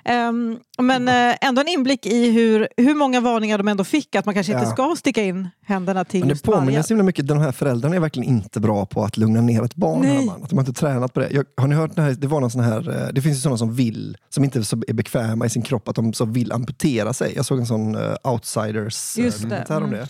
Ehm, 0.05 0.59
men 0.79 1.09
eh, 1.09 1.37
ändå 1.41 1.61
en 1.61 1.69
inblick 1.69 2.07
i 2.07 2.31
hur, 2.31 2.69
hur 2.77 2.95
många 2.95 3.21
varningar 3.21 3.59
de 3.59 3.69
ändå 3.69 3.85
fick 3.85 4.15
att 4.15 4.25
man 4.25 4.35
kanske 4.35 4.53
inte 4.53 4.65
Ja. 4.65 4.71
ska 4.71 4.97
sticka 4.99 5.23
in 5.23 5.49
händerna 5.63 6.05
till 6.05 6.21
Men 6.21 6.29
det 6.29 6.43
påminner 6.43 6.83
så 6.83 6.89
himla 6.89 7.05
mycket, 7.05 7.27
de 7.27 7.39
här 7.39 7.53
föräldrarna 7.53 7.97
är 7.97 8.01
verkligen 8.01 8.29
inte 8.29 8.61
bra 8.61 8.87
på 8.87 9.05
att 9.05 9.17
lugna 9.17 9.41
ner 9.41 9.63
ett 9.65 9.75
barn. 9.75 10.01
Nej. 10.01 10.17
hör 10.17 10.25
man. 10.25 10.43
Att 10.43 10.51
de 10.51 10.59
har 10.59 10.63
inte 10.63 10.81
tränat 10.81 11.13
på 11.13 11.21
det. 11.21 11.31
Jag, 11.31 11.45
har 11.57 11.69
ni 11.69 11.75
hört 11.75 11.95
den 11.95 12.05
här, 12.05 12.13
det 12.13 12.27
var 12.27 12.41
någon 12.41 12.51
sån 12.51 12.65
här, 12.65 12.91
eh, 12.91 13.13
det 13.13 13.23
finns 13.23 13.37
ju 13.37 13.41
sådana 13.41 13.59
som 13.59 13.75
vill, 13.75 14.17
som 14.29 14.45
inte 14.45 14.59
är 14.59 14.63
så 14.63 14.83
är 14.89 14.93
bekväma 14.93 15.47
i 15.47 15.51
sin 15.51 15.63
kropp, 15.63 15.89
att 15.89 15.97
de 15.97 16.13
så 16.13 16.25
vill 16.25 16.53
amputera 16.53 17.13
sig. 17.13 17.33
Jag 17.37 17.45
såg 17.45 17.59
en 17.59 17.67
sån 17.67 17.97
uh, 17.97 18.15
outsiders 18.25 19.19
eh, 19.19 19.25
Just 19.25 19.39
det, 19.39 19.45
dokumentär 19.45 19.77
om 19.77 19.85
mm. 19.85 19.99
det. 19.99 20.09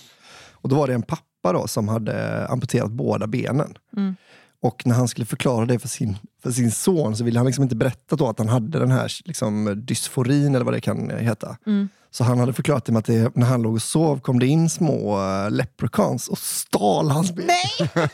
Och 0.52 0.68
då 0.68 0.76
var 0.76 0.86
det 0.86 0.94
en 0.94 1.02
pappa 1.02 1.52
då 1.52 1.66
som 1.66 1.88
hade 1.88 2.46
amputerat 2.46 2.90
båda 2.90 3.26
benen. 3.26 3.74
Mm. 3.96 4.16
Och 4.64 4.86
när 4.86 4.94
han 4.94 5.08
skulle 5.08 5.26
förklara 5.26 5.66
det 5.66 5.78
för 5.78 5.88
sin, 5.88 6.18
för 6.42 6.50
sin 6.50 6.70
son 6.70 7.16
så 7.16 7.24
ville 7.24 7.38
han 7.38 7.46
liksom 7.46 7.62
inte 7.62 7.76
berätta 7.76 8.16
då 8.16 8.28
att 8.28 8.38
han 8.38 8.48
hade 8.48 8.78
den 8.78 8.90
här 8.90 9.12
liksom, 9.24 9.82
dysforin 9.86 10.54
eller 10.54 10.64
vad 10.64 10.74
det 10.74 10.80
kan 10.80 11.10
heta. 11.10 11.56
Mm. 11.66 11.88
Så 12.10 12.24
han 12.24 12.38
hade 12.38 12.52
förklarat 12.52 12.84
det 12.84 12.92
med 12.92 12.98
att 12.98 13.04
det, 13.04 13.36
när 13.36 13.46
han 13.46 13.62
låg 13.62 13.74
och 13.74 13.82
sov 13.82 14.20
kom 14.20 14.38
det 14.38 14.46
in 14.46 14.70
små 14.70 15.20
uh, 15.20 15.50
leprechauns 15.50 16.28
och 16.28 16.38
stal 16.38 17.10
hans 17.10 17.32
ben. 17.32 17.46
Nej! 17.46 17.90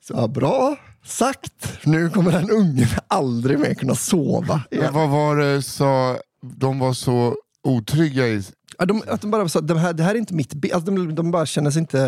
Så 0.00 0.14
ja, 0.16 0.26
bra 0.26 0.76
sagt. 1.04 1.78
Nu 1.84 2.10
kommer 2.10 2.32
den 2.32 2.50
ungen 2.50 2.88
aldrig 3.08 3.58
mer 3.58 3.74
kunna 3.74 3.94
sova. 3.94 4.60
Men 4.70 4.92
vad 4.92 5.08
var 5.08 5.36
det 5.36 5.62
sa, 5.62 6.18
de 6.42 6.78
var 6.78 6.92
så 6.92 7.36
otrygga 7.64 8.28
i... 8.28 8.42
Ja, 8.78 8.84
de, 8.86 9.02
att 9.08 9.20
de 9.20 9.30
bara 9.30 9.48
sa, 9.48 9.60
det 9.60 9.78
här, 9.78 9.92
det 9.92 10.02
här 10.02 10.14
är 10.14 10.18
inte 10.18 10.34
mitt. 10.34 10.74
Alltså, 10.74 10.90
de, 10.92 11.14
de 11.14 11.30
bara 11.30 11.46
känner 11.46 11.70
sig 11.70 11.80
inte 11.80 11.98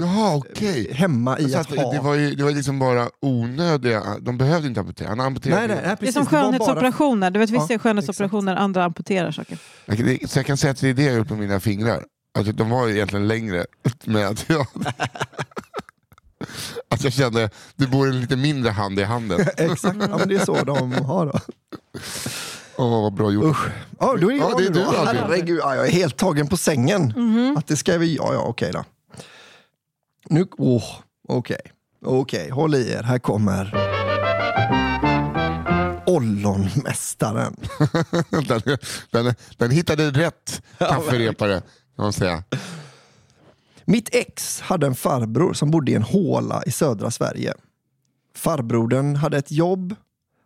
Jaha 0.00 0.36
okej. 0.36 0.92
hemma 0.92 1.38
i 1.38 1.50
Så 1.50 1.58
att 1.58 1.72
att 1.72 1.78
ha... 1.78 1.92
det 1.92 2.00
var 2.00 2.14
ju 2.14 2.34
det 2.34 2.44
var 2.44 2.50
liksom 2.50 2.78
bara 2.78 3.08
onödiga, 3.20 4.02
de 4.20 4.38
behövde 4.38 4.68
inte 4.68 4.80
amputera. 4.80 5.08
Han 5.08 5.20
amputerade 5.20 5.60
nej, 5.60 5.68
nej, 5.68 5.76
nej, 5.76 5.84
Det 5.86 5.92
är 5.92 5.96
precis, 5.96 6.14
som 6.14 6.24
var 6.24 6.30
bara- 6.32 6.42
skönhetsoperationer. 6.42 7.30
Du 7.30 7.38
vet, 7.38 7.50
vissa 7.50 7.66
Ja, 7.68 7.74
är 7.74 7.78
skönhetsoperationer, 7.78 8.56
andra 8.56 8.84
amputerar 8.84 9.30
saker. 9.30 9.58
Jag 9.86 9.96
kan- 9.96 10.06
det- 10.06 10.30
Så 10.30 10.38
jag 10.38 10.46
kan 10.46 10.56
säga 10.56 10.70
att 10.70 10.80
det 10.80 10.88
är 10.88 10.94
det 10.94 11.02
jag 11.02 11.16
gjort 11.16 11.30
med 11.30 11.38
mina 11.38 11.60
fingrar. 11.60 12.04
Alltså, 12.38 12.52
de 12.52 12.70
var 12.70 12.86
ju 12.86 12.94
egentligen 12.94 13.28
längre, 13.28 13.66
men 14.04 14.26
att 14.26 14.44
jag, 14.48 14.66
att 16.88 17.04
jag 17.04 17.12
kände 17.12 17.50
det 17.76 17.86
bor 17.86 18.08
en 18.08 18.20
lite 18.20 18.36
mindre 18.36 18.70
hand 18.70 18.98
i 18.98 19.02
handen. 19.02 19.40
Exakt, 19.56 19.96
ja, 20.10 20.18
men 20.18 20.28
det 20.28 20.34
är 20.34 20.44
så 20.44 20.64
de 20.64 20.92
har 20.92 21.26
då. 21.26 21.40
Åh 22.82 23.02
vad 23.02 23.14
bra 23.14 23.32
gjort. 23.32 23.44
Usch. 23.44 23.68
Ja, 24.00 24.16
då 24.20 24.32
är 24.32 24.36
Ja, 24.36 24.50
jag 24.50 24.58
det 24.58 24.66
är 24.66 24.70
du. 24.70 24.84
Albin. 24.84 25.22
Herregud, 25.22 25.58
ja, 25.58 25.76
jag 25.76 25.86
är 25.86 25.90
helt 25.90 26.16
tagen 26.16 26.46
på 26.46 26.56
sängen. 26.56 27.14
Att 27.58 27.66
det 27.66 27.76
ska 27.76 27.98
vi, 27.98 28.16
ja, 28.16 28.34
ja, 28.34 28.40
okej 28.40 28.72
då. 28.72 28.84
Nu, 30.28 30.46
åh, 30.58 30.84
okej. 31.28 31.60
Okej, 32.04 32.50
håll 32.50 32.74
i 32.74 32.92
er. 32.92 33.02
Här 33.02 33.18
kommer 33.18 33.92
Ollonmästaren. 36.06 37.56
den, 38.48 38.78
den, 39.10 39.34
den 39.56 39.70
hittade 39.70 40.10
rätt 40.10 40.62
kafferepare, 40.78 41.60
kan 41.96 42.04
man 42.04 42.12
säga. 42.12 42.44
Mitt 43.84 44.14
ex 44.14 44.60
hade 44.60 44.86
en 44.86 44.94
farbror 44.94 45.52
som 45.52 45.70
bodde 45.70 45.92
i 45.92 45.94
en 45.94 46.02
håla 46.02 46.62
i 46.66 46.70
södra 46.70 47.10
Sverige. 47.10 47.54
Farbrodern 48.36 49.16
hade 49.16 49.38
ett 49.38 49.50
jobb. 49.50 49.94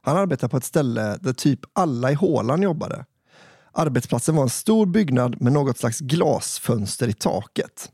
Han 0.06 0.16
arbetade 0.16 0.50
på 0.50 0.56
ett 0.56 0.64
ställe 0.64 1.18
där 1.20 1.32
typ 1.32 1.60
alla 1.72 2.10
i 2.10 2.14
hålan 2.14 2.62
jobbade. 2.62 3.04
Arbetsplatsen 3.72 4.36
var 4.36 4.42
en 4.42 4.50
stor 4.50 4.86
byggnad 4.86 5.42
med 5.42 5.52
något 5.52 5.78
slags 5.78 6.00
glasfönster 6.00 7.08
i 7.08 7.12
taket. 7.12 7.90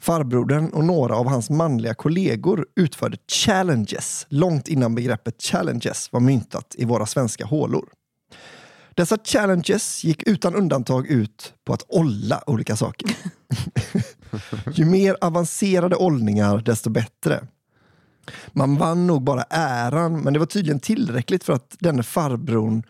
Farbrodern 0.00 0.70
och 0.70 0.84
några 0.84 1.16
av 1.16 1.28
hans 1.28 1.50
manliga 1.50 1.94
kollegor 1.94 2.66
utförde 2.76 3.16
challenges 3.44 4.26
långt 4.28 4.68
innan 4.68 4.94
begreppet 4.94 5.42
challenges 5.42 6.12
var 6.12 6.20
myntat 6.20 6.74
i 6.78 6.84
våra 6.84 7.06
svenska 7.06 7.44
hålor. 7.44 7.88
Dessa 8.94 9.18
challenges 9.24 10.04
gick 10.04 10.28
utan 10.28 10.54
undantag 10.54 11.06
ut 11.06 11.54
på 11.64 11.72
att 11.72 11.84
olla 11.88 12.42
olika 12.46 12.76
saker. 12.76 13.16
Ju 14.72 14.84
mer 14.84 15.16
avancerade 15.20 15.96
ållningar, 15.96 16.58
desto 16.58 16.90
bättre. 16.90 17.46
Man 18.52 18.76
vann 18.76 19.06
nog 19.06 19.22
bara 19.22 19.42
äran, 19.50 20.20
men 20.20 20.32
det 20.32 20.38
var 20.38 20.46
tydligen 20.46 20.80
tillräckligt 20.80 21.44
för 21.44 21.52
att 21.52 21.76
denne 21.78 22.02
farbrorn 22.02 22.82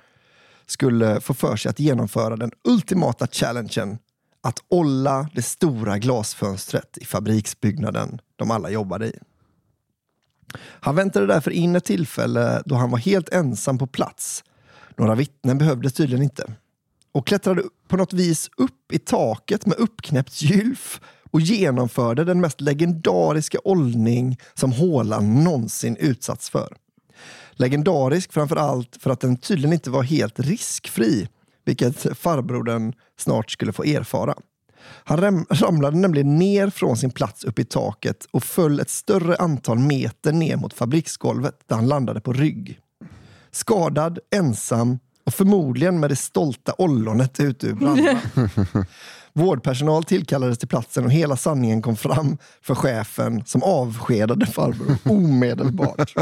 skulle 0.66 1.21
få 1.21 1.35
för 1.35 1.57
sig 1.57 1.71
att 1.71 1.80
genomföra 1.80 2.37
den 2.37 2.52
ultimata 2.64 3.26
challengen 3.26 3.99
att 4.40 4.59
olla 4.68 5.28
det 5.35 5.42
stora 5.42 5.99
glasfönstret 5.99 6.99
i 6.99 7.04
fabriksbyggnaden 7.04 8.21
de 8.37 8.50
alla 8.50 8.71
jobbade 8.71 9.07
i. 9.07 9.18
Han 10.59 10.97
väntade 10.97 11.26
därför 11.26 11.50
in 11.50 11.76
ett 11.76 11.85
tillfälle 11.85 12.62
då 12.66 12.75
han 12.75 12.90
var 12.90 12.99
helt 12.99 13.28
ensam 13.28 13.78
på 13.78 13.87
plats. 13.87 14.45
Några 14.97 15.14
vittnen 15.14 15.59
behövdes 15.59 15.92
tydligen 15.92 16.23
inte. 16.23 16.52
Och 17.12 17.26
klättrade 17.26 17.62
på 17.88 17.97
något 17.97 18.12
vis 18.12 18.50
upp 18.57 18.92
i 18.92 18.99
taket 18.99 19.66
med 19.66 19.78
uppknäppt 19.78 20.42
gylf 20.42 21.00
och 21.30 21.40
genomförde 21.40 22.25
den 22.25 22.40
mest 22.40 22.61
legendariska 22.61 23.58
ollning 23.64 24.38
som 24.54 24.73
hålan 24.73 25.44
någonsin 25.44 25.97
utsatts 25.97 26.50
för. 26.50 26.76
Legendarisk 27.52 28.32
framför 28.32 28.56
allt 28.56 28.97
för 29.00 29.11
att 29.11 29.20
den 29.20 29.37
tydligen 29.37 29.73
inte 29.73 29.90
var 29.90 30.02
helt 30.02 30.40
riskfri, 30.40 31.28
vilket 31.64 32.18
farbrodern 32.18 32.92
snart 33.18 33.50
skulle 33.50 33.73
få 33.73 33.85
erfara. 33.85 34.35
Han 35.04 35.47
ramlade 35.50 35.97
nämligen 35.97 36.37
ner 36.37 36.70
från 36.70 36.97
sin 36.97 37.11
plats 37.11 37.44
upp 37.44 37.58
i 37.58 37.64
taket 37.64 38.26
och 38.30 38.44
föll 38.44 38.80
ett 38.80 38.90
större 38.90 39.37
antal 39.37 39.78
meter 39.78 40.32
ner 40.32 40.56
mot 40.56 40.75
fabriksgolvet 40.75 41.54
där 41.66 41.76
han 41.76 41.88
landade 41.88 42.20
på 42.20 42.32
rygg. 42.32 42.78
Skadad, 43.50 44.18
ensam 44.30 44.99
och 45.25 45.35
förmodligen 45.35 46.00
med 46.00 46.11
det 46.11 46.16
stolta 46.16 46.75
ollonet 46.78 47.40
ute 47.40 47.66
ur 47.66 47.75
brallorna. 47.75 48.20
Vårdpersonal 49.38 50.04
tillkallades 50.04 50.59
till 50.59 50.68
platsen 50.68 51.04
och 51.04 51.11
hela 51.11 51.37
sanningen 51.37 51.83
kom 51.83 51.97
fram 51.97 52.38
för 52.62 52.75
chefen 52.75 53.42
som 53.47 53.62
avskedade 53.62 54.47
farbror 54.47 54.97
omedelbart. 55.12 56.14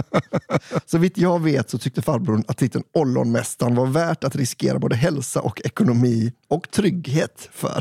Så 0.86 0.98
vitt 0.98 1.18
jag 1.18 1.42
vet 1.42 1.70
så 1.70 1.78
tyckte 1.78 2.02
farbrorn 2.02 2.44
att 2.48 2.58
titeln 2.58 2.84
Ollonmästaren 2.92 3.74
var 3.74 3.86
värt 3.86 4.24
att 4.24 4.36
riskera 4.36 4.78
både 4.78 4.96
hälsa 4.96 5.40
och 5.40 5.60
ekonomi 5.64 6.32
och 6.48 6.70
trygghet 6.70 7.48
för. 7.52 7.80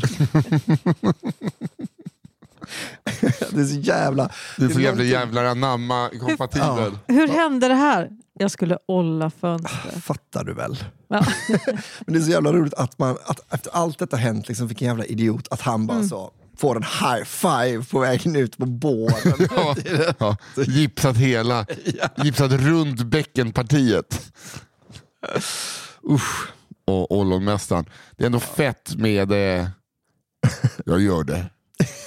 det 3.50 3.60
är 3.60 3.64
så 3.64 3.80
jävla... 3.80 4.30
Det 4.58 4.64
är 4.64 4.68
så 4.68 4.80
jävla 4.80 5.04
jävlar 5.04 5.44
anamma 5.44 6.10
kompatibel. 6.20 6.98
Hur 7.06 7.28
hände 7.28 7.68
det 7.68 7.74
här? 7.74 8.10
Jag 8.38 8.50
skulle 8.50 8.78
olla 8.88 9.30
fönstret. 9.30 10.04
Fattar 10.04 10.44
du 10.44 10.54
väl? 10.54 10.84
Ja. 11.08 11.26
Men 12.06 12.14
det 12.14 12.18
är 12.18 12.22
så 12.22 12.30
jävla 12.30 12.52
roligt 12.52 12.74
att 12.74 12.98
man, 12.98 13.16
att 13.24 13.54
efter 13.54 13.70
allt 13.74 13.98
detta 13.98 14.16
hänt, 14.16 14.48
liksom, 14.48 14.66
vilken 14.66 14.88
jävla 14.88 15.04
idiot, 15.04 15.48
att 15.50 15.60
han 15.60 15.86
bara 15.86 16.02
så 16.02 16.30
får 16.56 16.76
en 16.76 16.82
high 16.82 17.24
five 17.24 17.84
på 17.90 17.98
vägen 18.00 18.36
ut 18.36 18.58
på 18.58 18.66
båren. 18.66 19.48
Ja, 19.50 19.76
ja. 20.18 20.36
Gipsat 20.66 21.16
hela, 21.16 21.66
gipsat 22.16 22.52
runt 22.52 23.02
bäckenpartiet. 23.02 24.32
Usch. 26.10 26.48
Och 26.84 27.12
ollonmästaren. 27.12 27.84
Det 28.16 28.24
är 28.24 28.26
ändå 28.26 28.40
fett 28.40 28.94
med, 28.96 29.32
eh, 29.32 29.68
jag 30.84 31.00
gör 31.00 31.24
det. 31.24 31.46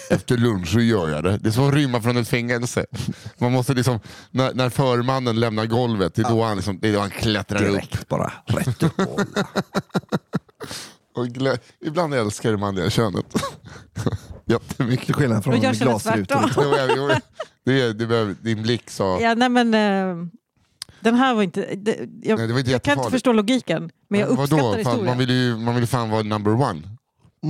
Efter 0.10 0.38
lunch 0.38 0.68
så 0.72 0.80
gör 0.80 1.10
jag 1.10 1.24
det. 1.24 1.38
Det 1.38 1.50
är 1.50 1.52
som 1.52 1.68
att 1.68 1.74
rymma 1.74 2.02
från 2.02 2.18
ett 2.18 2.28
fängelse. 2.28 2.86
Man 3.38 3.52
måste 3.52 3.74
liksom, 3.74 4.00
när, 4.32 4.54
när 4.54 4.70
förmannen 4.70 5.40
lämnar 5.40 5.66
golvet, 5.66 6.14
det 6.16 6.22
är 6.22 6.30
då 6.30 6.44
han, 6.44 6.56
liksom, 6.58 6.80
det 6.82 6.90
är 6.90 6.94
då 6.94 7.00
han 7.00 7.10
klättrar 7.10 7.64
upp. 7.66 7.72
Direkt 7.72 8.08
bara 8.08 8.34
rätt 8.46 8.84
upp 8.84 9.00
och 9.00 9.06
hålla. 9.06 9.48
Och 11.16 11.26
glä- 11.28 11.60
ibland 11.86 12.14
älskar 12.14 12.58
man 12.58 12.76
det 12.76 12.90
könet. 12.92 13.26
Jättemycket. 14.46 15.06
Till 15.06 15.16
skillnad 15.16 15.44
från 15.44 15.54
Och 15.54 15.64
jag 15.64 15.76
känner 15.76 15.92
glasrutor. 15.92 16.26
tvärtom. 16.26 16.64
Jo, 16.64 16.76
jag- 16.78 16.92
jo, 16.98 17.10
det, 17.66 17.82
är- 17.82 17.94
det 17.94 18.06
behöver, 18.08 18.36
din 18.42 18.62
blick 18.64 18.90
sa... 18.90 19.20
Ja, 19.22 19.34
nej, 19.36 19.50
men, 19.50 19.74
eh, 19.74 20.28
den 21.00 21.16
här 21.16 21.34
var 21.34 21.44
inte... 21.44 21.62
Det, 21.76 21.96
jag, 22.22 22.38
Nej, 22.38 22.48
det 22.48 22.54
var 22.54 22.60
inte 22.60 22.72
jag 22.72 22.84
kan 22.84 22.92
inte 22.92 22.92
jättefarligt. 22.92 23.12
förstå 23.12 23.34
logiken, 23.34 23.92
men 24.10 24.20
jag 24.20 24.28
Vadå? 24.28 24.42
uppskattar 24.44 24.62
Fan, 24.72 24.78
historien. 24.78 25.06
man 25.06 25.18
vill 25.18 25.30
ju 25.30 25.58
man 25.58 25.74
vill 25.76 25.84
ju 25.84 25.88
fan 25.88 26.10
vara 26.10 26.24
number 26.24 26.54
one. 26.54 26.82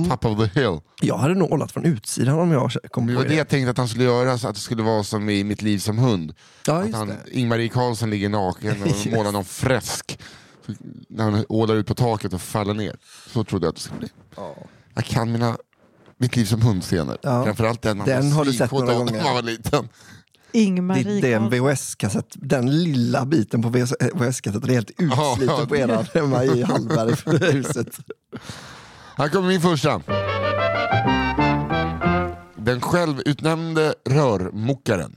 Top 0.08 0.24
of 0.24 0.38
the 0.38 0.60
hill. 0.60 0.80
Jag 1.00 1.18
hade 1.18 1.34
nog 1.34 1.50
hållit 1.50 1.72
från 1.72 1.84
utsidan 1.84 2.38
om 2.38 2.50
jag 2.52 2.70
kom 2.90 3.06
Det 3.06 3.12
på 3.12 3.16
var 3.18 3.22
det 3.24 3.28
det. 3.30 3.34
jag 3.36 3.48
tänkte 3.48 3.70
att 3.70 3.78
han 3.78 3.88
skulle 3.88 4.04
göra, 4.04 4.38
så 4.38 4.48
att 4.48 4.54
det 4.54 4.60
skulle 4.60 4.82
vara 4.82 5.04
som 5.04 5.28
i 5.28 5.44
Mitt 5.44 5.62
liv 5.62 5.78
som 5.78 5.98
hund. 5.98 6.34
Ja, 6.66 6.74
att 6.82 6.94
han, 6.94 7.08
det. 7.08 7.16
Ingmarie 7.30 7.68
Karlsson 7.68 8.10
ligger 8.10 8.28
naken 8.28 8.82
och 8.82 8.88
Yes. 9.06 9.06
målar 9.06 9.32
någon 9.32 9.44
fresk. 9.44 10.18
När 11.08 11.24
han 11.24 11.44
ålar 11.48 11.74
ut 11.76 11.86
på 11.86 11.94
taket 11.94 12.32
och 12.32 12.40
faller 12.42 12.74
ner. 12.74 12.96
Så 13.32 13.44
trodde 13.44 13.66
jag 13.66 13.70
att 13.70 13.76
det 13.76 13.82
skulle 13.82 13.98
bli. 13.98 14.08
Ja. 14.36 14.54
Jag 14.94 15.04
kan 15.04 15.32
mina 15.32 15.56
Mitt 16.18 16.36
liv 16.36 16.44
som 16.44 16.62
hund-scener. 16.62 17.18
Ja. 17.22 17.44
Framförallt 17.44 17.82
den 17.82 17.98
man 17.98 18.06
Den 18.06 18.32
har 18.32 18.44
du 18.44 18.52
sett 18.52 18.72
några 18.72 18.84
av 18.96 19.04
när 19.04 19.12
gånger. 19.12 19.22
man 19.24 19.34
var 19.34 19.42
liten. 19.42 19.88
Ingmarie 20.52 21.02
Det, 21.04 21.20
det 21.20 21.32
är 21.32 21.36
en. 21.36 21.50
VHS-kassett, 21.50 22.26
den 22.34 22.82
lilla 22.82 23.26
biten 23.26 23.62
på 23.62 23.68
VHS-kassetten 23.68 24.70
är 24.70 24.74
helt 24.74 24.90
utsliten 24.90 25.56
ja. 25.58 25.66
på 25.68 25.76
eran 25.76 26.04
hemma 26.14 26.44
i 26.44 26.62
Hallberghuset. 26.62 27.86
Här 29.16 29.28
kommer 29.28 29.48
min 29.48 29.60
första. 29.60 30.02
Den 32.56 32.80
självutnämnde 32.80 33.94
rörmokaren. 34.08 35.16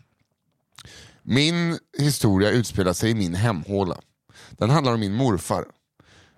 Min 1.22 1.80
historia 2.00 2.50
utspelar 2.50 2.94
sig 2.94 3.10
i 3.10 3.16
min 3.16 3.36
hemhåla. 3.36 3.98
Den 4.52 4.70
handlar 4.70 4.94
om 4.94 5.00
min 5.00 5.14
morfar. 5.14 5.66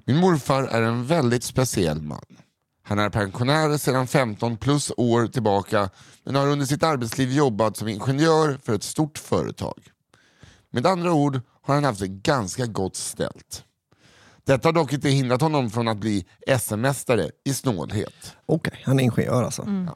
Min 0.06 0.18
morfar 0.18 0.64
är 0.64 0.82
en 0.82 1.06
väldigt 1.06 1.44
speciell 1.44 2.02
man. 2.02 2.26
Han 2.84 3.00
är 3.00 3.10
pensionär 3.10 3.78
sedan 3.78 4.08
15 4.08 4.58
plus 4.58 4.92
år 4.98 5.28
tillbaka 5.28 5.90
men 6.24 6.36
har 6.36 6.48
under 6.48 6.66
sitt 6.66 6.84
arbetsliv 6.84 7.32
jobbat 7.32 7.78
som 7.78 7.88
ingenjör 7.88 8.60
för 8.64 8.74
ett 8.76 8.84
stort 8.84 9.18
företag. 9.18 9.80
Med 10.72 10.86
andra 10.86 11.14
ord 11.14 11.42
har 11.62 11.74
han 11.76 11.84
haft 11.84 12.00
det 12.00 12.08
ganska 12.08 12.66
gott 12.66 12.96
ställt. 12.96 13.64
Detta 14.46 14.68
har 14.68 14.74
dock 14.74 14.94
inte 14.94 15.10
hindrat 15.10 15.42
honom 15.42 15.70
från 15.70 15.88
att 15.88 15.98
bli 15.98 16.26
SM-mästare 16.60 17.30
i 17.46 17.54
snålhet. 17.54 18.36
Okej, 18.46 18.82
han 18.86 19.00
är 19.00 19.04
ingenjör 19.04 19.44
alltså. 19.44 19.62
Mm. 19.62 19.90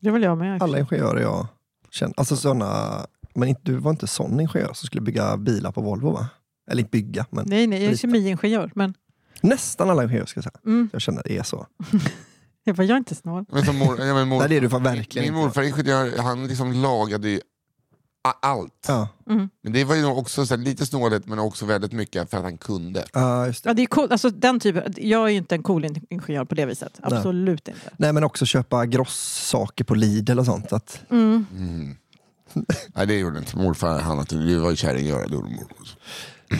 Det 0.00 0.10
vill 0.10 0.22
jag 0.22 0.38
med. 0.38 0.62
Alla 0.62 0.78
ingenjörer 0.78 1.20
jag 1.20 1.46
känner, 1.90 2.14
alltså 2.16 2.36
såna, 2.36 2.96
men 3.34 3.54
du 3.62 3.76
var 3.76 3.90
inte 3.90 4.06
sån 4.06 4.40
ingenjör 4.40 4.72
som 4.74 4.86
skulle 4.86 5.00
bygga 5.00 5.36
bilar 5.36 5.72
på 5.72 5.80
Volvo 5.80 6.10
va? 6.10 6.28
Eller 6.70 6.80
inte 6.82 6.90
bygga, 6.90 7.26
men 7.30 7.44
Nej, 7.48 7.66
nej, 7.66 7.78
jag 7.78 7.86
är 7.86 7.90
Lite. 7.90 8.00
kemiingenjör. 8.00 8.72
Men 8.74 8.94
nästan 9.40 9.90
alla 9.90 10.02
ingenjörer 10.02 10.26
ska 10.26 10.38
jag 10.38 10.44
säga. 10.44 10.60
mm, 10.66 10.88
Jag 10.92 11.00
känner 11.00 11.22
det 11.24 11.38
är 11.38 11.42
så. 11.42 11.66
jag, 12.64 12.76
bara, 12.76 12.82
jag 12.82 12.94
är 12.94 12.98
inte 12.98 13.14
snål. 13.14 13.44
Men 13.52 13.64
som 13.64 13.76
mor, 13.78 14.00
ja, 14.00 14.14
men 14.14 14.28
mor, 14.28 14.38
Nej, 14.38 14.48
det 14.48 14.56
är 14.56 14.60
du 14.60 14.70
fan 14.70 14.82
verkligen 14.82 15.34
min 15.34 15.42
morfar 15.42 15.62
ingenjör, 15.62 16.18
han 16.18 16.46
liksom 16.46 16.72
lagade 16.72 17.28
ju 17.28 17.40
allt. 18.40 18.84
Ja, 18.88 19.08
Mm. 19.30 19.48
Men 19.62 19.72
det 19.72 19.84
var 19.84 19.94
ju 19.94 20.04
också 20.04 20.46
så 20.46 20.56
här, 20.56 20.62
lite 20.62 20.86
snålhet 20.86 21.26
men 21.26 21.38
också 21.38 21.66
väldigt 21.66 21.92
mycket 21.92 22.30
för 22.30 22.36
att 22.36 22.42
han 22.42 22.58
kunde. 22.58 23.04
ja 23.12 23.46
just 23.46 23.64
det. 23.64 23.70
Ja, 23.70 23.74
det 23.74 23.82
är 23.82 23.86
cool. 23.86 24.12
alltså, 24.12 24.30
den 24.30 24.60
typen, 24.60 24.94
jag 24.96 25.24
är 25.24 25.28
ju 25.28 25.36
inte 25.36 25.54
en 25.54 25.62
cool 25.62 25.84
in- 25.84 26.06
ingenjör 26.10 26.44
på 26.44 26.54
det 26.54 26.66
viset. 26.66 26.92
Absolut 27.02 27.68
inte. 27.68 27.90
Nej 27.96 28.12
men 28.12 28.24
också 28.24 28.46
köpa 28.46 28.86
gross-saker 28.86 29.84
på 29.84 29.94
Lidl 29.94 30.38
och 30.38 30.46
sånt. 30.46 30.72
Att, 30.72 31.00
Mm. 31.10 31.46
Mm. 31.56 31.96
Nej 32.94 33.06
det 33.06 33.14
gjorde 33.18 33.38
inte 33.38 33.56
morfar, 33.56 34.00
han 34.00 34.18
inte, 34.18 34.36
det 34.36 34.58
var 34.58 34.70
ju 34.70 34.76
kärringgöra. 34.76 35.26
det 35.26 35.34
gjorde 35.34 35.48
mormor. 35.48 35.88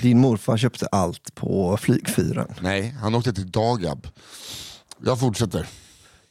din 0.03 0.19
morfar 0.21 0.57
köpte 0.57 0.87
allt 0.87 1.35
på 1.35 1.77
flygfyren. 1.77 2.55
Nej, 2.61 2.97
han 3.01 3.15
åkte 3.15 3.33
till 3.33 3.51
Dagab. 3.51 4.07
Jag 5.05 5.21
fortsätter. 5.21 5.67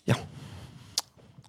Ja. 0.06 0.15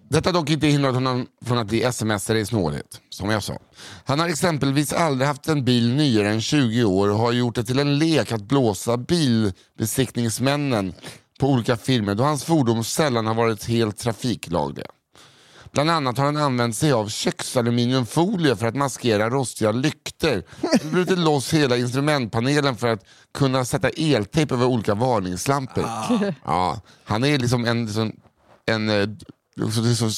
Detta 0.09 0.29
har 0.29 0.33
dock 0.33 0.49
inte 0.49 0.67
hindrat 0.67 0.93
honom 0.93 1.27
från 1.45 1.57
att 1.57 1.67
bli 1.67 1.83
sms 1.83 2.29
i 2.29 2.45
snålhet, 2.45 3.01
som 3.09 3.29
jag 3.29 3.43
sa. 3.43 3.59
Han 4.05 4.19
har 4.19 4.27
exempelvis 4.27 4.93
aldrig 4.93 5.27
haft 5.27 5.47
en 5.47 5.65
bil 5.65 5.95
nyare 5.95 6.29
än 6.29 6.41
20 6.41 6.83
år 6.83 7.09
och 7.09 7.17
har 7.17 7.31
gjort 7.31 7.55
det 7.55 7.63
till 7.63 7.79
en 7.79 7.99
lek 7.99 8.31
att 8.31 8.41
blåsa 8.41 8.97
bilbesiktningsmännen 8.97 10.93
på 11.39 11.47
olika 11.49 11.77
firmor 11.77 12.15
då 12.15 12.23
hans 12.23 12.43
fordon 12.43 12.83
sällan 12.83 13.27
har 13.27 13.33
varit 13.33 13.65
helt 13.65 13.97
trafiklagliga. 13.97 14.85
Bland 15.71 15.89
annat 15.89 16.17
har 16.17 16.25
han 16.25 16.37
använt 16.37 16.75
sig 16.75 16.91
av 16.91 17.07
köksaluminiumfolie 17.09 18.55
för 18.55 18.67
att 18.67 18.75
maskera 18.75 19.29
rostiga 19.29 19.71
lykter. 19.71 20.43
Brutit 20.91 21.19
loss 21.19 21.53
hela 21.53 21.77
instrumentpanelen 21.77 22.75
för 22.75 22.87
att 22.87 23.05
kunna 23.33 23.65
sätta 23.65 23.89
eltejp 23.89 24.53
över 24.53 24.65
olika 24.65 24.95
varningslampor. 24.95 25.85
Ja, 26.45 26.81
han 27.03 27.23
är 27.23 27.37
liksom 27.37 27.65
en, 27.65 27.85
liksom, 27.85 28.13
en, 28.65 28.89
så 29.71 29.81
det 29.81 29.89
är 29.89 29.93
så 29.93 30.09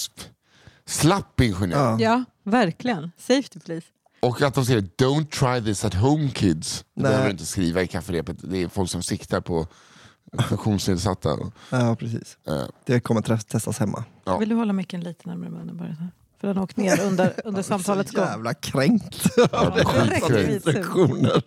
slapp 0.85 1.41
ingenjör. 1.41 1.79
Ja. 1.91 1.97
Ja, 1.99 2.23
verkligen. 2.43 3.11
Safety 3.17 3.59
please. 3.59 3.87
Och 4.19 4.41
att 4.41 4.53
de 4.53 4.65
säger 4.65 4.81
“Don't 4.81 5.25
try 5.29 5.65
this 5.65 5.85
at 5.85 5.93
home 5.93 6.29
kids”. 6.29 6.85
Det 6.95 7.01
behöver 7.01 7.25
du 7.25 7.31
inte 7.31 7.45
skriva 7.45 7.81
i 7.81 7.87
kafferepet. 7.87 8.37
Det 8.43 8.57
är 8.57 8.67
folk 8.67 8.89
som 8.89 9.03
siktar 9.03 9.41
på 9.41 9.67
funktionsnedsatta. 10.49 11.37
Ja, 11.69 11.95
precis. 11.95 12.37
Eh, 12.47 12.63
Det 12.85 12.99
kommer 12.99 13.21
testas 13.21 13.79
hemma. 13.79 14.03
Ja. 14.25 14.37
Vill 14.37 14.49
du 14.49 14.55
hålla 14.55 14.73
micken 14.73 15.01
lite 15.01 15.29
närmare 15.29 15.49
munnen 15.49 15.77
bara? 15.77 15.95
så? 15.95 16.07
För 16.39 16.47
den 16.47 16.57
har 16.57 16.63
åkt 16.63 16.77
ner 16.77 17.01
under, 17.01 17.33
under 17.45 17.61
samtalets 17.61 18.11
gång. 18.11 18.25
jävla 18.25 18.53
kränkt. 18.53 19.25
Lite. 20.05 20.51
Instruktioner. 20.53 21.43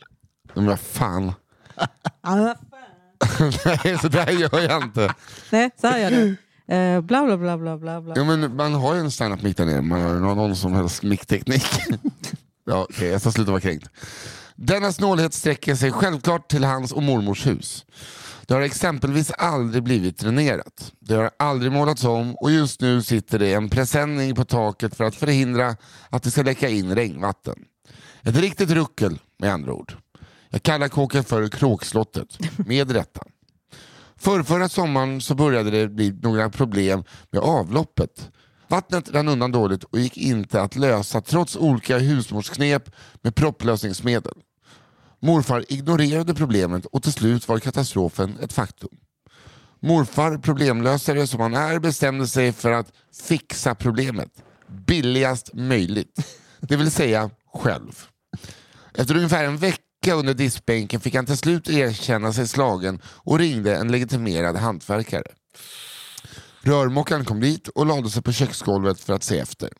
Men 0.54 0.66
vad 0.66 0.80
fan. 0.80 1.32
Nej, 3.64 3.98
så 4.00 4.08
där 4.08 4.30
gör 4.30 4.60
jag 4.60 4.82
inte. 4.82 5.14
Nej, 5.50 5.70
så 5.80 5.86
här 5.86 5.98
gör 5.98 6.10
du. 6.10 6.36
Eh, 6.68 7.00
bla 7.00 7.24
bla 7.24 7.36
bla 7.36 7.58
bla 7.58 7.78
bla. 7.78 8.00
bla. 8.00 8.14
Ja, 8.16 8.24
men 8.24 8.56
man 8.56 8.74
har 8.74 8.94
ju 8.94 9.00
en 9.00 9.10
stand-up 9.10 9.42
mick 9.42 9.56
där 9.56 9.66
nere, 9.66 9.82
man 9.82 10.00
har 10.00 10.14
någon, 10.14 10.36
någon 10.36 10.56
som 10.56 10.72
helst 10.72 11.02
mickteknik. 11.02 11.66
ja, 12.64 12.82
okay, 12.82 13.08
jag 13.08 13.20
ska 13.20 13.30
sluta 13.30 13.50
vara 13.50 13.60
kränkt. 13.60 13.88
Denna 14.56 14.92
snålhet 14.92 15.34
sträcker 15.34 15.74
sig 15.74 15.92
självklart 15.92 16.48
till 16.50 16.64
hans 16.64 16.92
och 16.92 17.02
mormors 17.02 17.46
hus. 17.46 17.84
Det 18.46 18.54
har 18.54 18.60
exempelvis 18.60 19.30
aldrig 19.30 19.82
blivit 19.82 20.18
dränerat. 20.18 20.92
Det 21.00 21.14
har 21.14 21.30
aldrig 21.38 21.72
målats 21.72 22.04
om 22.04 22.34
och 22.34 22.50
just 22.50 22.80
nu 22.80 23.02
sitter 23.02 23.38
det 23.38 23.52
en 23.52 23.68
presenning 23.68 24.34
på 24.34 24.44
taket 24.44 24.96
för 24.96 25.04
att 25.04 25.14
förhindra 25.14 25.76
att 26.10 26.22
det 26.22 26.30
ska 26.30 26.42
läcka 26.42 26.68
in 26.68 26.94
regnvatten. 26.94 27.54
Ett 28.22 28.36
riktigt 28.36 28.70
ruckel 28.70 29.18
med 29.38 29.52
andra 29.52 29.72
ord. 29.72 29.92
Jag 30.50 30.62
kallar 30.62 30.88
kåken 30.88 31.24
för 31.24 31.48
Kråkslottet, 31.48 32.38
med 32.66 32.90
rätta. 32.90 33.20
Förrförra 34.24 34.68
sommaren 34.68 35.20
så 35.20 35.34
började 35.34 35.70
det 35.70 35.88
bli 35.88 36.18
några 36.22 36.50
problem 36.50 37.04
med 37.30 37.42
avloppet. 37.42 38.30
Vattnet 38.68 39.10
rann 39.14 39.28
undan 39.28 39.52
dåligt 39.52 39.84
och 39.84 39.98
gick 39.98 40.16
inte 40.16 40.62
att 40.62 40.76
lösa 40.76 41.20
trots 41.20 41.56
olika 41.56 41.98
husmorsknep 41.98 42.90
med 43.22 43.34
propplösningsmedel. 43.34 44.32
Morfar 45.20 45.64
ignorerade 45.68 46.34
problemet 46.34 46.86
och 46.86 47.02
till 47.02 47.12
slut 47.12 47.48
var 47.48 47.58
katastrofen 47.58 48.38
ett 48.42 48.52
faktum. 48.52 48.88
Morfar, 49.80 50.38
problemlösare 50.38 51.26
som 51.26 51.40
han 51.40 51.54
är, 51.54 51.78
bestämde 51.78 52.26
sig 52.26 52.52
för 52.52 52.72
att 52.72 52.92
fixa 53.28 53.74
problemet 53.74 54.30
billigast 54.86 55.54
möjligt. 55.54 56.38
Det 56.60 56.76
vill 56.76 56.90
säga 56.90 57.30
själv. 57.54 58.04
Efter 58.94 59.16
ungefär 59.16 59.44
en 59.44 59.56
vecka 59.56 59.83
under 60.12 60.34
diskbänken 60.34 61.00
fick 61.00 61.14
han 61.14 61.26
till 61.26 61.36
slut 61.36 61.68
erkänna 61.68 62.32
sig 62.32 62.48
slagen 62.48 63.00
och 63.06 63.38
ringde 63.38 63.76
en 63.76 63.92
legitimerad 63.92 64.56
hantverkare. 64.56 65.32
Rörmokaren 66.60 67.24
kom 67.24 67.40
dit 67.40 67.68
och 67.68 67.86
lade 67.86 68.10
sig 68.10 68.22
på 68.22 68.32
köksgolvet 68.32 69.00
för 69.00 69.12
att 69.12 69.22
se 69.22 69.38
efter. 69.38 69.70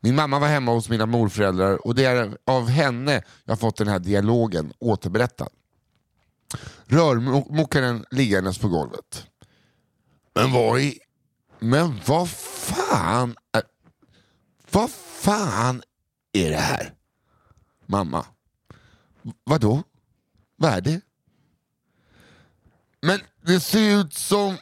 Min 0.00 0.14
mamma 0.14 0.38
var 0.38 0.48
hemma 0.48 0.72
hos 0.72 0.88
mina 0.88 1.06
morföräldrar 1.06 1.86
och 1.86 1.94
det 1.94 2.04
är 2.04 2.36
av 2.46 2.68
henne 2.68 3.22
jag 3.44 3.60
fått 3.60 3.76
den 3.76 3.88
här 3.88 3.98
dialogen 3.98 4.72
återberättad. 4.78 5.48
Rörmokaren 6.86 8.04
liggandes 8.10 8.58
på 8.58 8.68
golvet. 8.68 9.26
Men 10.34 10.52
vad 10.52 10.80
i... 10.80 10.98
Men 11.58 12.00
vad 12.06 12.30
fan... 12.30 13.36
Är, 13.52 13.62
vad 14.70 14.90
fan 14.90 15.82
är 16.32 16.50
det 16.50 16.56
här? 16.56 16.94
Mamma. 17.86 18.26
Vadå? 19.44 19.82
Vad 20.56 20.72
är 20.72 20.80
det? 20.80 21.00
Men 23.02 23.20
det 23.46 23.60
ser 23.60 24.00
ut 24.00 24.14
som 24.14 24.56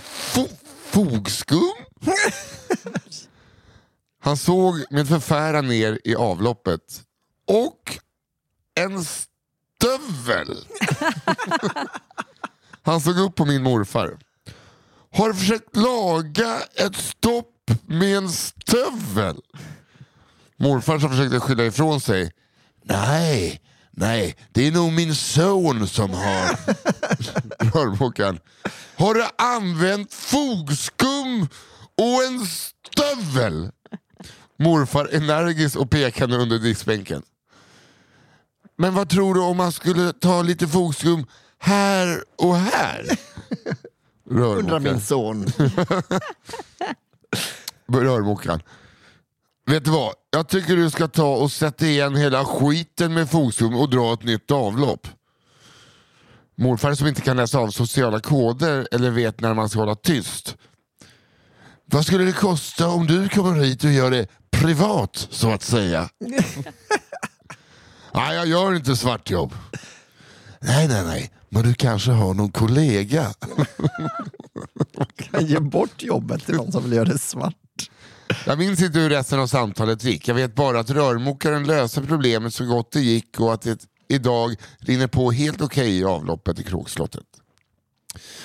fo 0.00 0.48
fogskum. 0.90 1.72
Han 4.20 4.36
såg 4.36 4.84
med 4.90 5.08
förfäran 5.08 5.68
ner 5.68 6.00
i 6.04 6.14
avloppet. 6.14 7.02
Och 7.46 7.98
en 8.74 9.04
stövel. 9.04 10.56
Han 12.82 13.00
såg 13.00 13.18
upp 13.18 13.34
på 13.34 13.44
min 13.44 13.62
morfar. 13.62 14.18
Har 15.12 15.28
du 15.28 15.34
försökt 15.34 15.76
laga 15.76 16.60
ett 16.74 16.96
stopp 16.96 17.70
med 17.86 18.16
en 18.16 18.28
stövel? 18.28 19.40
Morfar 20.56 20.98
som 20.98 21.10
försökte 21.10 21.40
skylla 21.40 21.64
ifrån 21.64 22.00
sig. 22.00 22.32
Nej, 22.82 23.60
nej, 23.98 24.36
det 24.52 24.66
är 24.66 24.72
nog 24.72 24.92
min 24.92 25.14
son 25.14 25.88
som 25.88 26.10
har. 26.10 26.58
Rörmokaren. 27.74 28.38
Har 28.96 29.14
du 29.14 29.24
använt 29.38 30.14
fogskum 30.14 31.48
och 31.96 32.24
en 32.26 32.46
stövel? 32.46 33.70
Morfar 34.58 35.08
energiskt 35.12 35.76
och 35.76 35.90
pekande 35.90 36.36
under 36.36 36.58
diskbänken. 36.58 37.22
Men 38.76 38.94
vad 38.94 39.08
tror 39.08 39.34
du 39.34 39.40
om 39.40 39.56
man 39.56 39.72
skulle 39.72 40.12
ta 40.12 40.42
lite 40.42 40.68
fogskum 40.68 41.26
här 41.58 42.24
och 42.36 42.56
här? 42.56 43.18
Undrar 44.30 44.80
min 44.80 45.00
son. 45.00 45.46
Rörmokaren. 47.92 48.62
Vet 49.68 49.84
du 49.84 49.90
vad? 49.90 50.14
Jag 50.30 50.48
tycker 50.48 50.76
du 50.76 50.90
ska 50.90 51.08
ta 51.08 51.36
och 51.36 51.52
sätta 51.52 51.86
igen 51.86 52.16
hela 52.16 52.44
skiten 52.44 53.14
med 53.14 53.30
fogskum 53.30 53.74
och 53.74 53.90
dra 53.90 54.12
ett 54.12 54.22
nytt 54.22 54.50
avlopp. 54.50 55.08
Morfar 56.56 56.94
som 56.94 57.06
inte 57.06 57.20
kan 57.20 57.36
läsa 57.36 57.58
av 57.58 57.70
sociala 57.70 58.20
koder 58.20 58.88
eller 58.92 59.10
vet 59.10 59.40
när 59.40 59.54
man 59.54 59.68
ska 59.68 59.78
hålla 59.78 59.94
tyst. 59.94 60.56
Vad 61.84 62.06
skulle 62.06 62.24
det 62.24 62.32
kosta 62.32 62.88
om 62.88 63.06
du 63.06 63.28
kommer 63.28 63.54
hit 63.54 63.84
och 63.84 63.90
gör 63.90 64.10
det 64.10 64.26
privat 64.50 65.28
så 65.30 65.50
att 65.50 65.62
säga? 65.62 66.08
nej, 68.14 68.36
jag 68.36 68.46
gör 68.46 68.74
inte 68.74 68.96
svartjobb. 68.96 69.54
Nej, 70.60 70.88
nej, 70.88 71.04
nej. 71.04 71.30
Men 71.48 71.62
du 71.62 71.74
kanske 71.74 72.10
har 72.10 72.34
någon 72.34 72.52
kollega? 72.52 73.34
Kan 75.16 75.46
ge 75.46 75.60
bort 75.60 76.02
jobbet 76.02 76.46
till 76.46 76.54
någon 76.54 76.72
som 76.72 76.82
vill 76.82 76.92
göra 76.92 77.04
det 77.04 77.18
svart. 77.18 77.54
Jag 78.48 78.58
minns 78.58 78.82
inte 78.82 78.98
hur 78.98 79.10
resten 79.10 79.40
av 79.40 79.46
samtalet 79.46 80.04
gick. 80.04 80.28
Jag 80.28 80.34
vet 80.34 80.54
bara 80.54 80.80
att 80.80 80.90
rörmokaren 80.90 81.66
löste 81.66 82.02
problemet 82.02 82.54
så 82.54 82.64
gott 82.64 82.92
det 82.92 83.00
gick 83.00 83.40
och 83.40 83.54
att 83.54 83.62
det 83.62 83.86
idag 84.08 84.56
rinner 84.78 85.06
på 85.06 85.30
helt 85.30 85.60
okej 85.60 85.98
i 85.98 86.04
avloppet 86.04 86.60
i 86.60 86.64
Kråkslottet. 86.64 87.24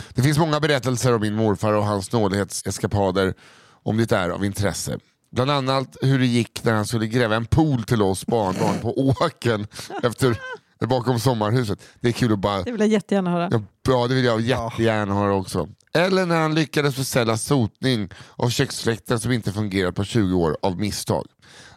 Det 0.09 0.21
finns 0.21 0.37
många 0.37 0.59
berättelser 0.59 1.13
om 1.13 1.21
min 1.21 1.35
morfar 1.35 1.73
och 1.73 1.85
hans 1.85 2.11
nådighetseskapader 2.11 3.33
om 3.83 3.97
det 3.97 4.11
är 4.11 4.29
av 4.29 4.45
intresse. 4.45 4.99
Bland 5.31 5.51
annat 5.51 5.97
hur 6.01 6.19
det 6.19 6.25
gick 6.25 6.63
när 6.63 6.73
han 6.73 6.85
skulle 6.85 7.07
gräva 7.07 7.35
en 7.35 7.45
pool 7.45 7.83
till 7.83 8.01
oss 8.01 8.25
barnbarn 8.25 8.79
på 8.81 8.99
åken 8.99 9.67
efter, 10.03 10.37
bakom 10.87 11.19
sommarhuset. 11.19 11.79
Det 12.01 12.07
är 12.07 12.11
kul 12.11 12.33
att 12.33 12.39
bara... 12.39 12.61
Det 12.63 12.71
vill 12.71 12.81
jag 12.81 12.89
jättegärna 12.89 13.31
höra. 13.31 13.49
Ja, 13.51 13.61
Ja, 13.87 14.07
det 14.07 14.15
vill 14.15 14.25
jag 14.25 14.41
jättegärna 14.41 15.13
höra 15.15 15.33
också. 15.35 15.67
Eller 15.95 16.25
när 16.25 16.39
han 16.41 16.55
lyckades 16.55 16.95
beställa 16.97 17.37
sotning 17.37 18.09
av 18.35 18.49
köksfläkten 18.49 19.19
som 19.19 19.31
inte 19.31 19.51
fungerat 19.51 19.95
på 19.95 20.03
20 20.03 20.35
år 20.37 20.57
av 20.61 20.79
misstag. 20.79 21.25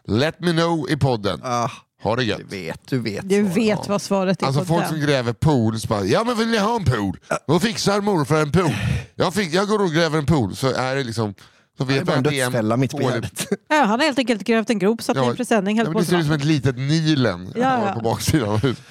Let 0.05 0.41
me 0.41 0.53
know 0.53 0.91
i 0.91 0.97
podden. 0.97 1.41
Ah, 1.45 1.71
Ha 2.03 2.17
det 2.17 2.23
du 2.23 2.29
gött. 2.29 2.41
vet, 2.41 2.81
du 2.89 2.99
vet. 2.99 3.29
Du 3.29 3.43
vet 3.43 3.89
vad 3.89 4.03
svaret 4.03 4.43
är 4.43 4.47
Alltså 4.47 4.65
folk 4.65 4.87
som 4.87 4.97
den. 4.99 5.07
gräver 5.07 5.33
pool, 5.33 5.81
så 5.81 5.89
bara, 5.89 6.05
ja 6.05 6.25
men 6.25 6.39
vill 6.39 6.49
ni 6.49 6.59
ha 6.59 6.77
en 6.77 6.85
pool? 6.85 7.19
Då 7.47 7.61
fixar 7.61 8.01
morfar 8.01 8.37
en 8.37 8.53
pool. 8.53 8.75
Jag, 9.15 9.35
fick, 9.35 9.55
jag 9.55 9.69
går 9.69 9.83
och 9.83 9.91
gräver 9.93 10.19
en 10.19 10.27
pool, 10.27 10.57
så 10.57 10.73
är 10.73 10.97
det 10.97 11.05
liksom... 11.05 11.35
Så 11.79 11.85
Det 11.85 11.95
är 11.95 11.99
vet 11.99 12.07
bara 12.07 12.17
en 12.17 12.23
man 12.23 12.27
att 12.27 12.33
det 12.33 12.41
är 12.41 12.47
en 12.47 12.53
dödsfälla 12.53 12.77
mitt 12.77 12.91
på 12.91 12.99
gärdet. 12.99 13.47
Ja, 13.69 13.77
han 13.77 13.89
har 14.01 14.07
helt 14.07 14.19
enkelt 14.19 14.45
grävt 14.45 14.71
en 14.71 14.79
grop, 14.79 15.03
satt 15.03 15.17
Ja, 15.17 15.31
in 15.31 15.37
presenning, 15.37 15.77
Ja, 15.77 15.85
men 15.85 15.93
det 15.95 16.05
ser 16.05 16.19
ut 16.19 16.25
som 16.27 16.35
ett 16.35 16.45
litet 16.45 16.77
Nilen 16.77 17.53
Ja, 17.57 17.87
ja. 17.87 17.93
på 17.95 18.01
baksidan 18.01 18.49
av 18.49 18.59
huset. 18.63 18.85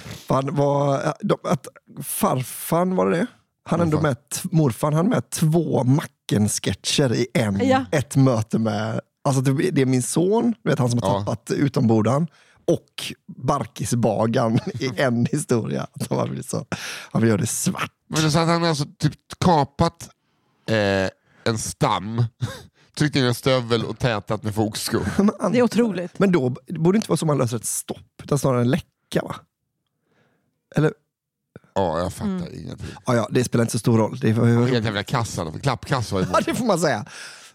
Farfan, 2.04 2.96
var 2.96 3.10
det 3.10 3.18
det? 3.18 3.28
Han 3.64 3.82
ändå 3.82 4.02
med, 4.02 4.16
morfan 4.44 4.94
han 4.94 5.10
med 5.10 5.30
två 5.30 5.84
Macken-sketcher 5.84 7.14
i 7.14 7.28
en, 7.34 7.60
Ja. 7.68 7.86
ett 7.92 8.16
möte 8.16 8.60
med... 8.60 9.02
Alltså 9.24 9.42
det, 9.42 9.82
är 9.82 9.86
min 9.86 10.04
son, 10.04 10.54
du 10.64 10.70
vet 10.70 10.80
han 10.80 10.90
som 10.90 11.00
har 11.04 11.10
Ja. 11.10 11.20
tappat 11.20 11.52
utombordan, 11.52 12.28
och 12.68 13.14
Barkisbagan 13.28 14.60
i 14.80 14.92
en 15.02 15.26
historia. 15.26 15.88
Han 16.10 16.32
vill, 16.32 16.44
så, 16.44 16.66
han 17.12 17.22
vill 17.22 17.30
göra 17.30 17.42
det 17.42 17.48
svart. 17.48 17.92
Men 18.10 18.22
det 18.22 18.28
är 18.28 18.30
så 18.30 18.40
att 18.40 18.48
han 18.48 18.62
har 18.62 18.70
alltså 18.70 18.86
typ 19.00 19.14
kapat 19.40 20.10
eh, 20.70 21.10
en 21.52 21.58
stam, 21.58 22.24
tryckt 22.96 23.16
in 23.16 23.24
en 23.26 23.34
stövel 23.36 23.86
och 23.86 24.00
tätat 24.00 24.44
med 24.44 24.54
an- 25.40 25.52
Det 25.52 25.60
är 25.60 25.64
otroligt. 25.64 26.20
men 26.20 26.32
då 26.32 26.56
det 26.66 26.80
borde 26.80 26.96
det 26.96 26.98
inte 26.98 27.10
vara 27.10 27.18
så 27.18 27.26
man 27.26 27.38
löser 27.38 27.58
ett 27.58 27.66
stopp, 27.66 28.22
utan 28.24 28.40
snarare 28.40 28.62
en 28.62 28.72
läcka 28.72 29.22
va? 29.24 29.36
Eller, 30.76 30.94
Ja, 31.78 32.00
jag 32.00 32.14
fattar 32.14 32.30
Mm. 32.32 32.48
ingenting. 32.54 32.88
ja, 33.06 33.16
ja, 33.16 33.28
det 33.32 33.44
spelar 33.44 33.64
inte 33.64 33.72
så 33.72 33.80
stor 33.80 33.98
roll. 33.98 34.20
Det, 34.20 34.34
var, 34.34 34.48
Helt 34.68 34.86
jävla 34.86 35.04
kassa, 35.04 35.52
klappkassa 35.62 36.20
ju 36.20 36.26
ja, 36.34 36.40
det 36.46 36.56
får 36.56 36.66
man 36.66 36.80
säga. 36.80 37.06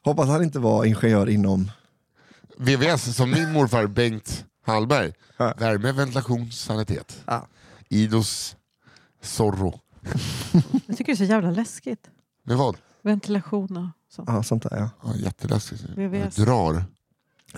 Hoppas 0.03 0.29
han 0.29 0.43
inte 0.43 0.59
var 0.59 0.85
ingenjör 0.85 1.29
inom... 1.29 1.71
VVS 2.59 3.17
som 3.17 3.31
min 3.31 3.53
morfar 3.53 3.87
Bengt 3.87 4.45
Hallberg. 4.67 5.13
Ja. 5.37 5.55
Värme, 5.59 5.93
ventilation, 5.93 6.53
sanitet. 6.53 7.23
Ja. 7.27 7.47
Idos 7.89 8.57
Zorro. 9.23 9.81
Jag 10.87 10.97
tycker 10.97 11.05
det 11.05 11.13
är 11.13 11.17
så 11.17 11.25
jävla 11.25 11.51
läskigt. 11.51 12.11
Med 12.43 12.57
vad? 12.57 12.77
Ventilation 13.03 13.77
och 13.77 13.89
sånt. 14.11 14.29
Ja, 14.33 14.43
sånt 14.43 14.63
där 14.63 14.77
ja. 14.77 14.91
Ja, 15.05 15.15
jätteläskigt. 15.17 15.83
VVS. 15.97 16.37
Drar. 16.37 16.85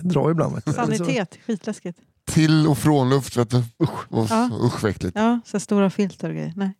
Dra 0.01 0.31
ibland. 0.31 0.55
Vet 0.55 0.65
du. 0.65 0.73
Sanitet, 0.73 1.37
skitläskigt. 1.47 1.99
Till 2.25 2.67
och 2.67 2.77
från 2.77 3.09
luft, 3.09 3.37
vet 3.37 3.49
du. 3.49 3.57
Usch, 3.83 4.11
och, 4.13 4.27
Ja. 4.29 4.49
usch 4.63 4.83
vad 4.83 4.89
äckligt. 4.91 5.15
Ja, 5.15 5.39
så 5.45 5.59
stora 5.59 5.89
filter 5.89 6.29
och 6.29 6.35
grejer. 6.35 6.53
Nej, 6.55 6.73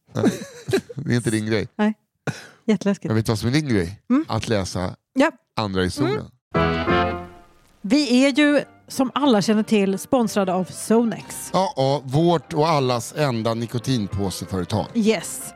Det 0.96 1.12
är 1.14 1.16
inte 1.16 1.30
din 1.32 1.46
grej. 1.46 1.68
jätteläskigt. 2.66 3.06
Jag 3.10 3.16
vet 3.16 3.30
vad 3.30 3.40
som 3.40 3.50
är 3.50 3.54
din 3.54 3.68
grej? 3.70 4.02
Mm. 4.10 4.26
Att 4.28 4.48
läsa 4.48 4.96
Ja. 5.14 5.32
andra 5.56 5.82
historien. 5.82 6.26
Vi 7.82 8.26
är 8.26 8.30
ju, 8.30 8.62
som 8.88 9.12
alla 9.16 9.42
känner 9.42 9.64
till, 9.64 10.00
sponsrade 10.00 10.54
av 10.54 10.64
Sonex. 10.66 11.50
Ja, 11.54 11.74
ja, 11.76 12.02
vårt 12.06 12.54
och 12.54 12.68
allas 12.70 13.14
enda 13.18 13.54
nikotinpåseföretag. 13.54 14.86
Yes. 14.94 15.54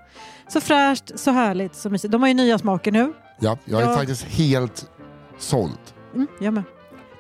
Så 0.48 0.62
fräscht, 0.62 1.12
så 1.20 1.32
härligt, 1.32 1.76
så 1.76 1.90
mysigt. 1.90 2.12
De 2.12 2.22
har 2.22 2.28
ju 2.28 2.34
nya 2.34 2.60
smaker 2.60 2.92
nu. 2.92 3.14
Ja, 3.40 3.58
jag 3.66 3.82
är 3.82 3.86
Ja. 3.86 3.96
faktiskt 3.96 4.24
helt 4.24 4.90
såld. 5.38 5.78
Mm, 6.16 6.28
jag 6.42 6.54
med. 6.54 6.64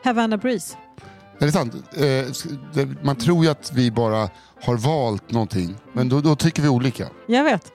Havana 0.04 0.38
Breeze. 0.38 0.78
Är 1.40 1.46
det 1.46 1.52
sant? 1.52 1.74
Eh, 1.96 2.88
Man 3.02 3.16
tror 3.16 3.44
ju 3.46 3.52
att 3.52 3.72
vi 3.74 3.92
bara 3.92 4.30
har 4.64 4.78
valt 4.78 5.32
någonting, 5.32 5.76
men 5.94 6.10
då, 6.10 6.22
då 6.22 6.36
tycker 6.36 6.62
vi 6.62 6.70
olika. 6.70 7.08
Jag 7.28 7.44
vet. 7.44 7.72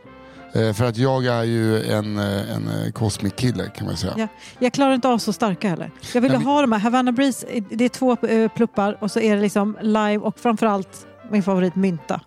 Eh, 0.55 0.73
För 0.73 0.85
att 0.85 0.97
jag 0.97 1.27
är 1.27 1.43
ju 1.45 1.83
en, 1.85 2.19
eh, 2.19 2.57
en 2.57 2.69
eh, 2.69 2.93
cosmic 2.93 3.33
kille 3.37 3.69
kan 3.77 3.87
man 3.87 3.97
säga. 3.97 4.15
Ja. 4.17 4.29
Jag 4.59 4.73
klarar 4.73 4.95
inte 4.95 5.09
av 5.09 5.19
så 5.19 5.33
starka 5.33 5.69
heller. 5.69 5.91
Jag 6.15 6.21
ville 6.21 6.35
men- 6.39 6.47
ha 6.47 6.61
de 6.61 6.73
här. 6.73 6.79
Havana 6.79 7.13
Breeze, 7.13 7.47
det 7.71 7.85
är 7.85 7.89
två 7.89 8.17
eh, 8.27 8.49
pluppar 8.49 8.99
och 9.01 9.11
så 9.11 9.21
är 9.21 9.37
det 9.37 9.43
liksom 9.43 9.77
live 9.81 10.19
och 10.19 10.39
framförallt 10.39 11.07
min 11.33 11.43
favorit 11.43 11.75
mynta. 11.77 12.21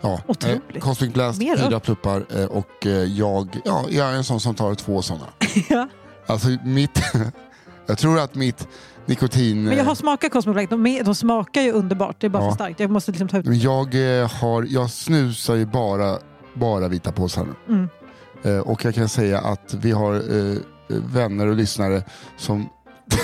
Ja. 0.00 0.20
Otroligt. 0.26 0.62
Eh, 0.74 0.80
Cosmic 0.80 1.12
Blast, 1.12 1.38
Mer 1.40 1.56
fyra 1.56 1.76
upp. 1.76 1.82
pluppar 1.82 2.24
eh, 2.36 2.44
och 2.44 2.86
eh, 2.86 2.90
jag, 2.92 3.60
ja, 3.64 3.84
jag 3.90 4.08
är 4.08 4.12
en 4.12 4.24
sån 4.24 4.40
som 4.40 4.54
tar 4.54 4.74
två 4.74 5.02
sådana. 5.02 5.26
ja. 5.68 5.88
Alltså 6.26 6.48
mitt, 6.64 7.02
jag 7.86 7.98
tror 7.98 8.18
att 8.20 8.34
mitt 8.34 8.68
nikotin... 9.06 9.64
Men 9.64 9.76
jag 9.76 9.84
har 9.84 9.90
eh, 9.90 9.94
smakat 9.94 10.32
Cosmo 10.32 10.52
Black. 10.52 10.70
De, 10.70 11.02
de 11.04 11.14
smakar 11.14 11.62
ju 11.62 11.72
underbart. 11.72 12.16
Det 12.20 12.26
är 12.26 12.28
bara 12.28 12.42
Ja. 12.44 12.50
för 12.50 12.54
starkt. 12.54 12.80
Jag 12.80 12.90
måste 12.90 13.10
liksom 13.10 13.28
ta 13.28 13.38
ut... 13.38 13.44
men 13.46 13.58
jag, 13.60 14.20
eh, 14.20 14.30
har, 14.30 14.66
jag 14.68 14.90
snusar 14.90 15.54
ju 15.54 15.66
bara, 15.66 16.18
bara 16.54 16.88
vita 16.88 17.12
påsar 17.12 17.44
nu. 17.66 17.74
Mm. 17.74 17.88
Eh, 18.42 18.58
och 18.58 18.84
jag 18.84 18.94
kan 18.94 19.08
säga 19.08 19.38
att 19.40 19.74
vi 19.74 19.90
har 19.90 20.14
eh, 20.14 20.56
vänner 20.88 21.46
och 21.46 21.56
lyssnare 21.56 22.02
som, 22.38 22.68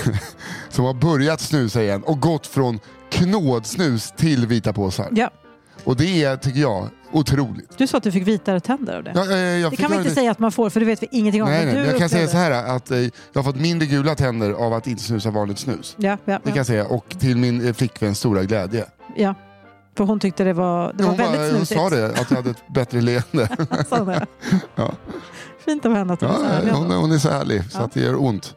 som 0.69 0.85
har 0.85 0.93
börjat 0.93 1.41
snusa 1.41 1.83
igen 1.83 2.03
och 2.03 2.19
gått 2.19 2.47
från 2.47 2.79
knådsnus 3.09 4.13
till 4.17 4.47
vita 4.47 4.73
påsar. 4.73 5.07
Ja. 5.11 5.29
Och 5.83 5.95
det 5.95 6.23
är, 6.23 6.37
tycker 6.37 6.59
jag, 6.59 6.87
otroligt. 7.11 7.77
Du 7.77 7.87
sa 7.87 7.97
att 7.97 8.03
du 8.03 8.11
fick 8.11 8.27
vitare 8.27 8.59
tänder 8.59 8.97
av 8.97 9.03
det. 9.03 9.11
Ja, 9.15 9.23
det 9.69 9.75
kan 9.77 9.91
göra 9.91 10.01
inte 10.01 10.13
säga 10.15 10.31
att 10.31 10.39
man 10.39 10.51
får 10.51 10.69
för 10.69 10.79
det 10.79 10.85
vet 10.85 11.03
vi 11.03 11.07
ingenting 11.11 11.43
om. 11.43 11.49
Nej, 11.49 11.65
nej, 11.65 11.75
jag 11.85 11.97
kan 11.97 12.09
säga 12.09 12.27
så 12.27 12.37
här 12.37 12.51
att 12.75 12.91
eh, 12.91 12.97
jag 12.99 13.09
har 13.35 13.43
fått 13.43 13.55
mindre 13.55 13.87
gula 13.87 14.15
tänder 14.15 14.51
av 14.51 14.73
att 14.73 14.87
inte 14.87 15.03
snusa 15.03 15.31
vanligt 15.31 15.59
snus. 15.59 15.95
Ja, 15.97 16.09
ja, 16.09 16.17
Det 16.25 16.31
kan 16.41 16.41
ja. 16.43 16.55
jag 16.55 16.65
säga. 16.65 16.85
Och 16.85 17.15
till 17.19 17.37
min 17.37 17.67
eh, 17.67 17.73
flickväns 17.73 18.19
stora 18.19 18.43
glädje. 18.43 18.85
ja. 19.15 19.35
För 19.97 20.03
hon 20.03 20.19
tyckte 20.19 20.43
det 20.43 20.53
var, 20.53 20.93
det 20.93 21.03
var 21.03 21.09
hon, 21.09 21.17
bara- 21.17 21.31
väldigt 21.31 21.51
hon 21.57 21.65
snusigt. 21.65 21.81
sa 21.81 21.89
det, 21.89 22.05
att 22.21 22.29
jag 22.31 22.37
hade 22.37 22.49
ett 22.49 22.67
bättre 22.73 23.01
leende. 23.01 23.49
Hon 23.89 24.07
det? 24.07 24.25
Ja. 24.75 24.91
Fint 25.65 25.85
av 25.85 25.93
henne 25.95 26.13
att 26.13 26.21
hon 26.21 26.29
är 26.31 26.35
så 26.37 26.43
Ja, 26.43 26.49
ärlig 26.49 26.71
hon, 26.71 26.91
hon 26.91 27.11
är 27.11 27.17
så 27.17 27.29
ärlig 27.29 27.71
så 27.71 27.77
Ja. 27.79 27.83
att 27.85 27.93
det 27.93 27.99
gör 28.01 28.21
ont. 28.21 28.55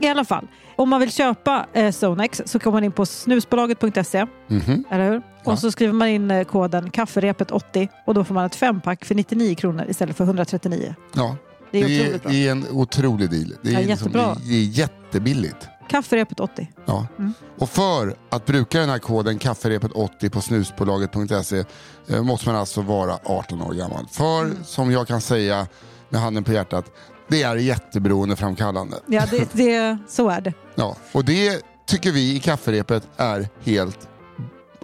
I 0.00 0.08
alla 0.08 0.24
fall, 0.24 0.46
om 0.76 0.88
man 0.88 1.00
vill 1.00 1.12
köpa 1.12 1.66
eh, 1.72 1.90
Zonex 1.92 2.42
så 2.46 2.58
kommer 2.58 2.76
man 2.76 2.84
in 2.84 2.92
på 2.92 3.06
snusbolaget.se, 3.06 4.26
Mhm. 4.48 4.84
eller 4.90 5.10
hur? 5.10 5.22
Ja. 5.44 5.52
Och 5.52 5.58
så 5.58 5.70
skriver 5.70 5.92
man 5.92 6.08
in 6.08 6.30
eh, 6.30 6.44
koden 6.44 6.90
kafferepet80 6.90 7.88
och 8.06 8.14
då 8.14 8.24
får 8.24 8.34
man 8.34 8.44
ett 8.46 8.54
fempack 8.54 9.04
för 9.04 9.14
99 9.14 9.54
kronor 9.54 9.84
istället 9.88 10.16
för 10.16 10.24
139. 10.24 10.94
Ja, 11.14 11.36
Det 11.70 11.78
är 11.82 11.88
det, 11.88 12.00
otroligt 12.00 12.22
bra. 12.22 12.32
är 12.32 12.50
en 12.50 12.66
otrolig 12.70 13.30
deal. 13.30 13.54
Det 13.62 13.68
är, 13.68 13.72
Ja, 13.72 13.78
liksom, 13.78 13.90
jättebra. 13.90 14.36
det 14.46 14.54
är 14.54 14.62
jättebilligt. 14.64 15.68
Kafferepet80. 15.90 16.66
Ja. 16.86 17.06
Mm. 17.18 17.32
Och 17.58 17.70
för 17.70 18.14
att 18.30 18.46
bruka 18.46 18.80
den 18.80 18.88
här 18.90 18.98
koden 18.98 19.38
kafferepet80 19.38 20.30
på 20.30 20.40
snusbolaget.se 20.40 21.64
eh, 22.08 22.22
måste 22.22 22.48
man 22.48 22.56
alltså 22.56 22.82
vara 22.82 23.18
18 23.24 23.62
år 23.62 23.72
gammal. 23.74 24.06
För 24.10 24.42
Mm. 24.44 24.64
som 24.64 24.90
jag 24.92 25.06
kan 25.08 25.20
säga 25.20 25.66
med 26.08 26.20
handen 26.20 26.44
på 26.44 26.52
hjärtat, 26.52 26.84
det 27.28 27.42
är 27.42 27.56
jätteberoendeframkallande. 27.56 28.96
Ja, 29.06 29.22
det, 29.30 29.48
det, 29.52 29.98
så 30.08 30.28
är 30.28 30.40
det. 30.40 30.52
Ja. 30.74 30.96
Och 31.12 31.24
det 31.24 31.62
tycker 31.86 32.12
vi 32.12 32.36
i 32.36 32.40
kafferepet 32.40 33.08
är 33.16 33.48
helt 33.62 34.08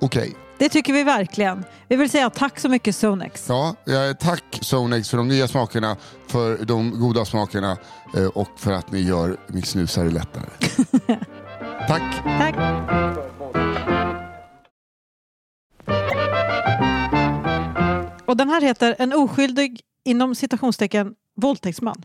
okej. 0.01 0.35
Det 0.59 0.69
tycker 0.69 0.93
vi 0.93 1.03
verkligen. 1.03 1.65
Vi 1.89 1.97
vill 1.97 2.11
säga 2.11 2.31
tack 2.31 2.61
så 2.61 2.69
mycket 2.69 2.97
Zonex. 2.97 3.47
Ja, 3.49 3.75
tack 4.21 4.59
Sonex 4.63 5.11
för 5.11 5.17
de 5.17 5.29
nya 5.29 5.49
smakerna, 5.49 5.97
för 6.27 6.65
de 6.65 7.01
goda 7.01 7.25
smakerna 7.25 7.77
eh, 8.17 8.27
och 8.27 8.49
för 8.57 8.73
att 8.73 8.93
ni 8.93 9.01
gör 9.01 9.37
mitt 9.47 9.67
snusare 9.67 10.11
lättare. 10.11 10.45
tack! 11.89 12.03
Tack. 12.25 12.55
Och 18.27 18.37
den 18.37 18.49
här 18.49 18.61
heter 18.61 18.97
En 18.99 19.13
oskyldig, 19.13 19.81
inom 20.05 20.35
citationstecken, 20.35 21.15
våldtäktsman. 21.37 22.03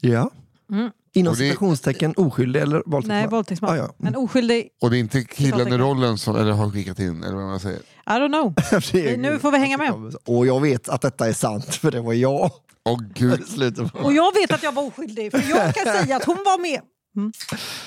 Ja. 0.00 0.30
Mm. 0.72 0.90
Inom 1.14 1.30
Och 1.30 1.36
det- 1.36 1.44
citationstecken 1.44 2.14
oskyldig 2.16 2.60
eller 2.62 2.82
våldtäktsman? 2.86 3.16
Nej, 3.18 3.28
våldtäktsman. 3.28 3.70
Ah, 3.70 3.76
ja. 3.76 3.88
En 4.08 4.16
oskyldig, 4.16 4.68
Och 4.80 4.90
det 4.90 4.96
är 4.96 5.00
inte 5.00 5.24
killen 5.24 5.68
i 5.68 5.78
rollen 5.78 6.18
som 6.18 6.36
eller 6.36 6.52
har 6.52 6.70
skickat 6.70 6.98
in, 6.98 7.22
eller 7.22 7.36
vad 7.36 7.46
man 7.46 7.60
säger. 7.60 7.78
I 7.78 8.10
don't 8.10 8.28
know. 8.28 8.54
Det 8.92 9.12
är- 9.12 9.16
Nu 9.16 9.38
får 9.38 9.52
vi 9.52 9.58
hänga 9.58 9.76
med. 9.78 9.92
Och 10.24 10.46
jag 10.46 10.60
vet 10.60 10.88
att 10.88 11.00
detta 11.02 11.28
är 11.28 11.32
sant, 11.32 11.74
för 11.74 11.90
det 11.90 12.00
var 12.00 12.12
jag. 12.12 12.50
Åh 12.84 12.98
gud. 13.14 13.40
i 13.40 13.44
slutet 13.44 13.92
på- 13.92 13.98
Och 13.98 14.12
jag 14.12 14.34
vet 14.34 14.52
att 14.52 14.62
jag 14.62 14.72
var 14.72 14.82
oskyldig, 14.86 15.30
för 15.30 15.50
jag 15.50 15.74
kan 15.74 15.84
säga 15.92 16.16
att 16.16 16.24
hon 16.24 16.36
var 16.36 16.62
med. 16.62 16.80
Mm. 17.16 17.32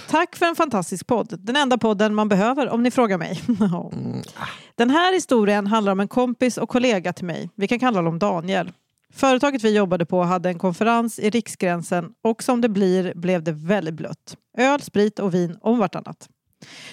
Tack 0.10 0.36
för 0.36 0.46
en 0.46 0.56
fantastisk 0.56 1.08
podd. 1.08 1.34
Den 1.40 1.56
enda 1.56 1.78
podden 1.78 2.16
man 2.16 2.30
behöver 2.30 2.70
om 2.70 2.84
ni 2.84 2.92
frågar 2.92 3.18
mig. 3.18 3.42
Den 4.76 4.90
här 4.90 5.14
historien 5.14 5.68
handlar 5.68 5.92
om 5.92 6.00
en 6.00 6.08
kompis 6.08 6.58
och 6.58 6.70
kollega 6.70 7.14
till 7.14 7.26
mig. 7.26 7.50
Vi 7.56 7.68
kan 7.68 7.80
kalla 7.80 7.98
honom 7.98 8.20
Daniel. 8.20 8.72
Företaget 9.14 9.64
vi 9.64 9.76
jobbade 9.76 10.06
på 10.06 10.24
hade 10.24 10.50
en 10.50 10.60
konferens 10.60 11.20
i 11.20 11.30
Riksgränsen 11.30 12.14
och 12.22 12.44
som 12.44 12.62
det 12.62 12.70
blir 12.70 13.14
blev 13.16 13.44
det 13.44 13.52
väldigt 13.52 13.94
blött. 13.94 14.38
Öl, 14.58 14.82
sprit 14.82 15.20
och 15.20 15.34
vin 15.34 15.58
om 15.62 15.80
vartannat. 15.80 16.30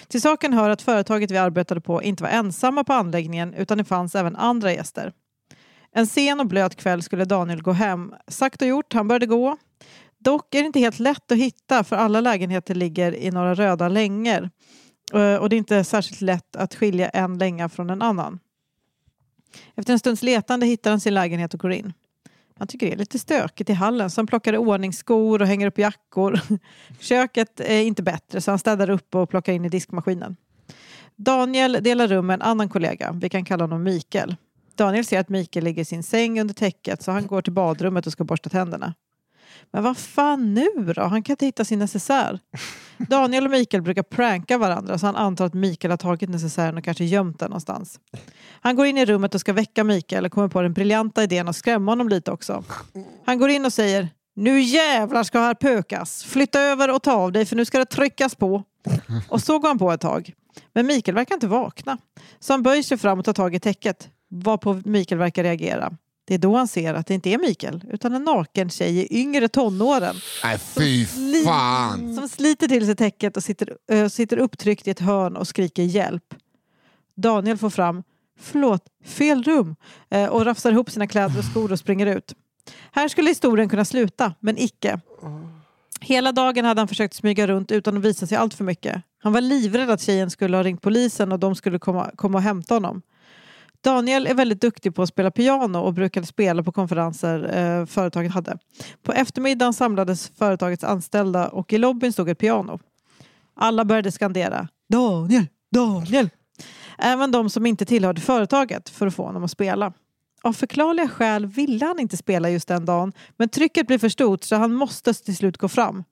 Till 0.07 0.21
saken 0.21 0.53
hör 0.53 0.69
att 0.69 0.81
företaget 0.81 1.31
vi 1.31 1.37
arbetade 1.37 1.81
på 1.81 2.03
inte 2.03 2.23
var 2.23 2.29
ensamma 2.29 2.83
på 2.83 2.93
anläggningen 2.93 3.53
utan 3.53 3.77
det 3.77 3.83
fanns 3.83 4.15
även 4.15 4.35
andra 4.35 4.73
gäster. 4.73 5.13
En 5.91 6.07
sen 6.07 6.39
och 6.39 6.47
blöt 6.47 6.75
kväll 6.75 7.03
skulle 7.03 7.25
Daniel 7.25 7.61
gå 7.61 7.71
hem. 7.71 8.13
Sagt 8.27 8.61
och 8.61 8.67
gjort, 8.67 8.93
han 8.93 9.07
började 9.07 9.25
gå. 9.25 9.57
Dock 10.17 10.55
är 10.55 10.59
det 10.59 10.65
inte 10.65 10.79
helt 10.79 10.99
lätt 10.99 11.31
att 11.31 11.37
hitta 11.37 11.83
för 11.83 11.95
alla 11.95 12.21
lägenheter 12.21 12.75
ligger 12.75 13.15
i 13.15 13.31
några 13.31 13.53
röda 13.53 13.87
längor. 13.87 14.49
Eh, 15.13 15.35
och 15.35 15.49
det 15.49 15.55
är 15.55 15.57
inte 15.57 15.83
särskilt 15.83 16.21
lätt 16.21 16.55
att 16.55 16.75
skilja 16.75 17.09
en 17.09 17.37
länga 17.37 17.69
från 17.69 17.89
en 17.89 18.01
annan. 18.01 18.39
Efter 19.75 19.93
en 19.93 19.99
stunds 19.99 20.23
letande 20.23 20.65
hittar 20.65 20.89
han 20.89 20.99
sin 20.99 21.13
lägenhet 21.13 21.53
och 21.53 21.59
går 21.59 21.71
in. 21.71 21.93
Han 22.59 22.67
tycker 22.67 22.85
det 22.85 22.93
är 22.93 22.97
lite 22.97 23.19
stökigt 23.19 23.69
i 23.69 23.73
hallen 23.73 24.09
så 24.09 24.19
han 24.19 24.27
plockar 24.27 24.53
i 24.53 24.57
och 25.41 25.47
hänger 25.47 25.67
upp 25.67 25.77
jackor. 25.77 26.39
Köket 26.99 27.59
är 27.59 27.81
inte 27.81 28.03
bättre 28.03 28.41
så 28.41 28.51
han 28.51 28.59
städar 28.59 28.89
upp 28.89 29.15
och 29.15 29.29
plockar 29.29 29.53
in 29.53 29.65
i 29.65 29.69
diskmaskinen. 29.69 30.35
Daniel 31.15 31.77
delar 31.81 32.07
rum 32.07 32.27
med 32.27 32.33
en 32.33 32.41
annan 32.41 32.69
kollega. 32.69 33.11
Vi 33.11 33.29
kan 33.29 33.45
kalla 33.45 33.63
honom 33.63 33.83
Mikael. 33.83 34.35
Daniel 34.75 35.05
ser 35.05 35.19
att 35.19 35.29
Mikael 35.29 35.65
ligger 35.65 35.81
i 35.81 35.85
sin 35.85 36.03
säng 36.03 36.41
under 36.41 36.53
täcket 36.53 37.03
så 37.03 37.11
han 37.11 37.27
går 37.27 37.41
till 37.41 37.53
badrummet 37.53 38.07
och 38.07 38.11
ska 38.11 38.23
borsta 38.23 38.49
tänderna. 38.49 38.93
Men 39.71 39.83
vad 39.83 39.97
fan 39.97 40.53
nu 40.53 40.93
då? 40.95 41.01
Han 41.01 41.23
kan 41.23 41.33
inte 41.33 41.45
hitta 41.45 41.65
sin 41.65 41.79
necessär. 41.79 42.39
Daniel 42.97 43.45
och 43.45 43.51
Mikael 43.51 43.83
brukar 43.83 44.03
pranka 44.03 44.57
varandra 44.57 44.97
så 44.97 45.05
han 45.05 45.15
antar 45.15 45.45
att 45.45 45.53
Mikael 45.53 45.91
har 45.91 45.97
tagit 45.97 46.29
necessären 46.29 46.77
och 46.77 46.83
kanske 46.83 47.05
gömt 47.05 47.39
den 47.39 47.49
någonstans. 47.49 47.99
Han 48.61 48.75
går 48.75 48.85
in 48.85 48.97
i 48.97 49.05
rummet 49.05 49.35
och 49.35 49.41
ska 49.41 49.53
väcka 49.53 49.83
Mikael 49.83 50.25
och 50.25 50.31
kommer 50.31 50.47
på 50.47 50.61
den 50.61 50.73
briljanta 50.73 51.23
idén 51.23 51.47
att 51.47 51.55
skrämma 51.55 51.91
honom 51.91 52.09
lite 52.09 52.31
också. 52.31 52.63
Han 53.25 53.39
går 53.39 53.49
in 53.49 53.65
och 53.65 53.73
säger 53.73 54.09
Nu 54.35 54.61
jävlar 54.61 55.23
ska 55.23 55.39
här 55.39 55.53
pökas. 55.53 56.23
Flytta 56.23 56.61
över 56.61 56.95
och 56.95 57.03
ta 57.03 57.13
av 57.13 57.31
dig 57.31 57.45
för 57.45 57.55
nu 57.55 57.65
ska 57.65 57.79
det 57.79 57.85
tryckas 57.85 58.35
på. 58.35 58.63
Och 59.29 59.41
så 59.41 59.59
går 59.59 59.67
han 59.67 59.77
på 59.77 59.91
ett 59.91 60.01
tag. 60.01 60.33
Men 60.73 60.87
Mikael 60.87 61.15
verkar 61.15 61.35
inte 61.35 61.47
vakna. 61.47 61.97
Så 62.39 62.53
han 62.53 62.63
böjer 62.63 62.83
sig 62.83 62.97
fram 62.97 63.19
och 63.19 63.25
tar 63.25 63.33
tag 63.33 63.55
i 63.55 63.59
täcket. 63.59 64.09
Varpå 64.29 64.81
Mikael 64.85 65.19
verkar 65.19 65.43
reagera. 65.43 65.93
Det 66.29 66.35
är 66.35 66.39
då 66.39 66.55
han 66.55 66.67
ser 66.67 66.93
att 66.93 67.07
det 67.07 67.13
inte 67.13 67.29
är 67.29 67.37
Mikael 67.37 67.83
utan 67.89 68.13
en 68.13 68.23
naken 68.23 68.69
tjej 68.69 68.99
i 68.99 69.19
yngre 69.19 69.47
tonåren 69.47 70.15
Nej 70.43 70.57
fy 70.57 71.05
fan. 71.45 72.15
som 72.15 72.29
sliter 72.29 72.67
till 72.67 72.85
sig 72.85 72.95
täcket 72.95 73.37
och 73.37 73.43
sitter, 73.43 73.77
äh, 73.91 74.07
sitter 74.07 74.37
upptryckt 74.37 74.87
i 74.87 74.91
ett 74.91 74.99
hörn 74.99 75.37
och 75.37 75.47
skriker 75.47 75.83
hjälp. 75.83 76.35
Daniel 77.15 77.57
får 77.57 77.69
fram 77.69 78.03
Förlåt, 78.39 78.83
fel 79.05 79.43
rum 79.43 79.75
eh, 80.09 80.25
och 80.25 80.45
rafsar 80.45 80.71
ihop 80.71 80.91
sina 80.91 81.07
kläder 81.07 81.39
och 81.39 81.45
skor 81.45 81.71
och 81.71 81.79
springer 81.79 82.05
ut. 82.05 82.33
Här 82.91 83.07
skulle 83.07 83.29
historien 83.29 83.69
kunna 83.69 83.85
sluta, 83.85 84.33
men 84.39 84.57
icke. 84.57 84.99
Hela 86.01 86.31
dagen 86.31 86.65
hade 86.65 86.81
han 86.81 86.87
försökt 86.87 87.13
smyga 87.13 87.47
runt 87.47 87.71
utan 87.71 87.97
att 87.97 88.03
visa 88.03 88.27
sig 88.27 88.37
allt 88.37 88.53
för 88.53 88.63
mycket. 88.63 89.01
Han 89.19 89.33
var 89.33 89.41
livrädd 89.41 89.89
att 89.89 90.01
tjejen 90.01 90.29
skulle 90.29 90.57
ha 90.57 90.63
ringt 90.63 90.81
polisen 90.81 91.31
och 91.31 91.39
de 91.39 91.55
skulle 91.55 91.79
komma, 91.79 92.11
komma 92.15 92.37
och 92.37 92.43
hämta 92.43 92.73
honom. 92.73 93.01
Daniel 93.83 94.27
är 94.27 94.33
väldigt 94.33 94.61
duktig 94.61 94.95
på 94.95 95.01
att 95.01 95.09
spela 95.09 95.31
piano 95.31 95.79
och 95.79 95.93
brukade 95.93 96.25
spela 96.25 96.63
på 96.63 96.71
konferenser 96.71 97.57
eh, 97.57 97.85
företaget 97.85 98.31
hade. 98.31 98.57
På 99.03 99.13
eftermiddagen 99.13 99.73
samlades 99.73 100.31
företagets 100.37 100.83
anställda 100.83 101.47
och 101.47 101.73
i 101.73 101.77
lobbyn 101.77 102.13
stod 102.13 102.29
ett 102.29 102.39
piano. 102.39 102.79
Alla 103.55 103.85
började 103.85 104.11
skandera 104.11 104.67
Daniel, 104.89 105.47
Daniel. 105.71 106.29
Även 106.97 107.31
de 107.31 107.49
som 107.49 107.65
inte 107.65 107.85
tillhörde 107.85 108.21
företaget 108.21 108.89
för 108.89 109.07
att 109.07 109.15
få 109.15 109.23
honom 109.25 109.43
att 109.43 109.51
spela. 109.51 109.93
Av 110.41 110.53
förklarliga 110.53 111.07
skäl 111.07 111.45
ville 111.45 111.85
han 111.85 111.99
inte 111.99 112.17
spela 112.17 112.49
just 112.49 112.67
den 112.67 112.85
dagen 112.85 113.13
men 113.37 113.49
trycket 113.49 113.87
blev 113.87 113.97
för 113.97 114.09
stort 114.09 114.43
så 114.43 114.55
han 114.55 114.73
måste 114.73 115.13
till 115.13 115.35
slut 115.35 115.57
gå 115.57 115.67
fram. 115.67 116.03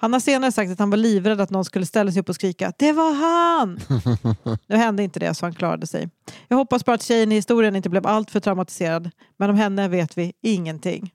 Han 0.00 0.12
har 0.12 0.20
senare 0.20 0.52
sagt 0.52 0.72
att 0.72 0.78
han 0.78 0.90
var 0.90 0.96
livrädd 0.96 1.40
att 1.40 1.50
någon 1.50 1.64
skulle 1.64 1.86
ställa 1.86 2.12
sig 2.12 2.20
upp 2.20 2.28
och 2.28 2.34
skrika 2.34 2.72
Det 2.78 2.92
var 2.92 3.14
han! 3.14 3.80
nu 4.66 4.76
hände 4.76 5.02
inte 5.02 5.20
det 5.20 5.34
så 5.34 5.46
han 5.46 5.54
klarade 5.54 5.86
sig. 5.86 6.08
Jag 6.48 6.56
hoppas 6.56 6.84
bara 6.84 6.94
att 6.94 7.02
tjejen 7.02 7.32
i 7.32 7.34
historien 7.34 7.76
inte 7.76 7.88
blev 7.90 8.06
alltför 8.06 8.40
traumatiserad 8.40 9.10
men 9.36 9.50
om 9.50 9.56
henne 9.56 9.88
vet 9.88 10.18
vi 10.18 10.32
ingenting. 10.42 11.12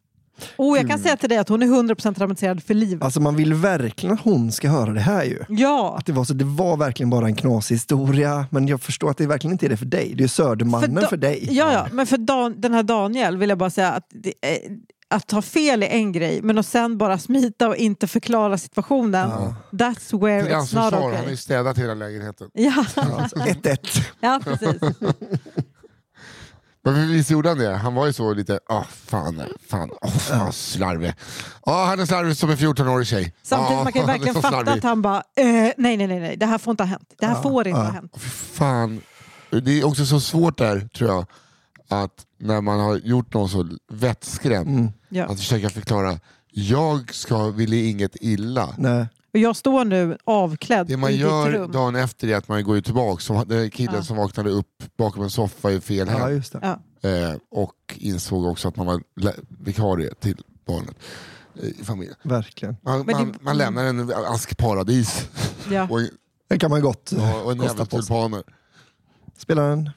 Oh, 0.58 0.78
jag 0.78 0.90
kan 0.90 1.00
säga 1.00 1.18
till 1.18 1.30
dig 1.30 1.38
att 1.38 1.50
hon 1.50 1.64
är 1.64 1.68
100% 1.68 2.14
traumatiserad 2.14 2.64
för 2.64 2.74
livet. 2.74 3.04
Alltså 3.04 3.20
man 3.20 3.36
vill 3.36 3.54
verkligen 3.54 4.14
att 4.14 4.22
hon 4.22 4.52
ska 4.52 4.70
höra 4.70 4.94
det 4.94 5.00
här 5.00 5.24
ju. 5.24 5.40
Ja! 5.50 5.96
Att 5.98 6.06
det, 6.06 6.12
var 6.14 6.24
så, 6.24 6.34
det 6.34 6.46
var 6.46 6.78
verkligen 6.78 7.10
bara 7.10 7.26
en 7.26 7.36
knasig 7.36 7.76
historia, 7.76 8.46
men 8.50 8.68
jag 8.68 8.82
förstår 8.82 9.10
att 9.10 9.18
det 9.18 9.28
verkligen 9.28 9.52
inte 9.52 9.66
är 9.66 9.70
det 9.70 9.78
för 9.78 9.86
dig. 9.86 10.14
Det 10.18 10.24
är 10.24 10.28
Södermannen 10.28 10.94
da- 10.96 11.08
för, 11.08 11.18
dig. 11.18 11.48
Ja, 11.52 11.74
ja, 11.74 11.88
men 11.92 12.08
för 12.08 12.18
Dan, 12.18 12.62
den 12.62 12.74
här 12.74 12.84
Daniel 12.84 13.38
vill 13.38 13.50
jag 13.50 13.58
bara 13.58 13.70
säga 13.70 13.92
att 13.92 14.08
det, 14.10 14.34
eh, 14.42 14.72
att 15.14 15.28
ta 15.28 15.42
fel 15.42 15.84
är 15.84 15.88
en 15.88 16.12
grej, 16.12 16.42
men 16.42 16.58
att 16.58 16.66
sen 16.66 16.98
bara 16.98 17.20
smita 17.20 17.68
och 17.68 17.76
inte 17.76 18.08
förklara 18.08 18.58
situationen, 18.58 19.30
that's 19.72 20.22
where 20.22 20.44
Till 20.44 20.52
it's 20.52 20.58
not 20.58 20.70
försvar, 20.70 20.92
han 20.92 21.02
har 21.02 21.10
okay. 21.12 21.30
ju 21.30 21.38
städat 21.38 21.78
hela 21.78 21.94
lägenheten. 21.94 22.50
Ja, 22.54 22.86
Alltså, 22.96 23.36
1-1. 23.36 23.78
ja, 24.20 24.40
precis. 24.44 24.82
Men 26.86 27.08
visst 27.08 27.30
gjorde 27.32 27.50
han 27.50 27.58
det? 27.58 27.74
Han 27.76 27.94
var 27.94 28.06
ju 28.06 28.14
så 28.14 28.34
lite, 28.34 28.60
ah 28.70 28.84
fan, 28.84 29.42
fan, 29.70 29.90
oh, 30.02 30.18
fan 30.18 30.54
slarvig. 30.54 31.14
Ja, 31.66 31.86
han 31.86 32.00
är 32.00 32.06
slarvig 32.06 32.38
som 32.38 32.50
en 32.50 32.58
14-årig 32.58 33.08
tjej. 33.08 33.34
Samtidigt 33.44 33.78
Ja, 33.78 33.84
man 33.84 33.94
kan 33.94 34.02
ju 34.02 34.08
verkligen 34.08 34.34
fatta 34.42 34.50
slarvig. 34.50 34.72
att 34.72 34.84
han 34.84 35.02
bara, 35.02 35.18
eh, 35.36 35.46
nej, 35.46 35.74
nej, 35.78 35.98
nej, 35.98 36.20
nej, 36.20 36.38
det 36.38 36.46
här 36.46 36.58
får 36.58 36.72
inte 36.72 36.84
ha 36.84 36.88
hänt. 36.88 37.14
Det 37.20 37.26
här 37.26 37.42
får 37.42 37.68
inte 37.68 37.80
ha 37.80 37.92
hänt. 37.92 38.22
Fan. 38.54 39.02
Det 39.50 39.80
är 39.80 39.86
också 39.88 40.06
så 40.06 40.20
svårt 40.20 40.58
där, 40.58 40.80
tror 40.98 41.10
jag, 41.10 41.26
att 41.90 42.26
när 42.44 42.62
man 42.62 42.80
har 42.80 42.96
gjort 42.98 43.34
någon 43.34 43.50
så 43.50 43.68
vettskrämd. 43.92 44.70
Mm. 44.70 44.92
Ja. 45.10 45.26
Att 45.26 45.40
försöka 45.40 45.70
förklara, 45.70 46.20
jag 46.52 47.14
ska, 47.16 47.48
ville 47.50 47.76
inget 47.76 48.16
illa. 48.22 48.70
Nej. 48.78 49.08
Och 49.34 49.40
jag 49.40 49.56
står 49.56 49.86
nu 49.86 50.18
avklädd 50.24 50.88
Det 50.88 50.98
man 50.98 51.12
i 51.12 51.16
gör 51.16 51.46
ditt 51.52 51.56
rum. 51.56 51.72
dagen 51.72 51.96
efter 51.96 52.28
är 52.28 52.36
att 52.36 52.48
man 52.48 52.64
går 52.64 52.76
ju 52.76 52.82
tillbaka. 52.82 53.22
Som, 53.22 53.48
den 53.48 53.70
killen 53.72 53.96
Ja. 53.96 54.04
som 54.04 54.18
vaknade 54.18 54.50
upp 54.50 54.84
bakom 54.98 55.24
en 55.24 55.30
soffa 55.30 55.72
i 55.72 55.82
fel 55.82 56.08
Ja, 56.08 56.18
hem. 56.18 56.32
just 56.36 56.54
det. 56.54 56.60
Ja. 57.02 57.10
Eh, 57.10 57.36
och 57.52 57.76
insåg 57.98 58.46
också 58.46 58.68
att 58.68 58.76
man 58.76 58.86
var 58.86 59.02
vikarie 59.64 60.14
till 60.20 60.38
barnet 60.68 60.96
eh, 61.62 61.68
i 61.70 61.84
familjen. 61.84 62.16
Verkligen. 62.24 62.76
Man, 62.82 63.06
man, 63.06 63.32
det- 63.32 63.38
man 63.42 63.58
lämnar 63.58 63.84
en 63.84 64.12
ask 64.14 64.58
paradis 64.58 65.30
Ja. 65.72 65.88
och, 65.90 66.00
en- 66.02 66.10
Det 66.48 66.60
kan 66.60 66.70
man 66.70 66.82
gott 66.82 67.12
och 67.12 67.52
en 67.52 67.58
kosta 67.58 67.64
jävla 67.66 67.86
på 67.86 67.90
sig. 67.90 68.00
tulpaner. 68.00 68.44
Spela 69.38 69.64
en, 69.64 69.90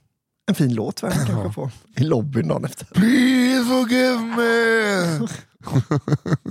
en 0.46 0.54
fin 0.54 0.74
låt 0.74 1.00
henne 1.00 1.14
kanske 1.26 1.52
på, 1.52 1.70
i 1.96 2.04
lobbyn 2.04 2.48
dagen 2.48 2.64
efter. 2.64 2.84
Please 2.84 3.64
forgive 3.64 4.20
me! 4.20 5.28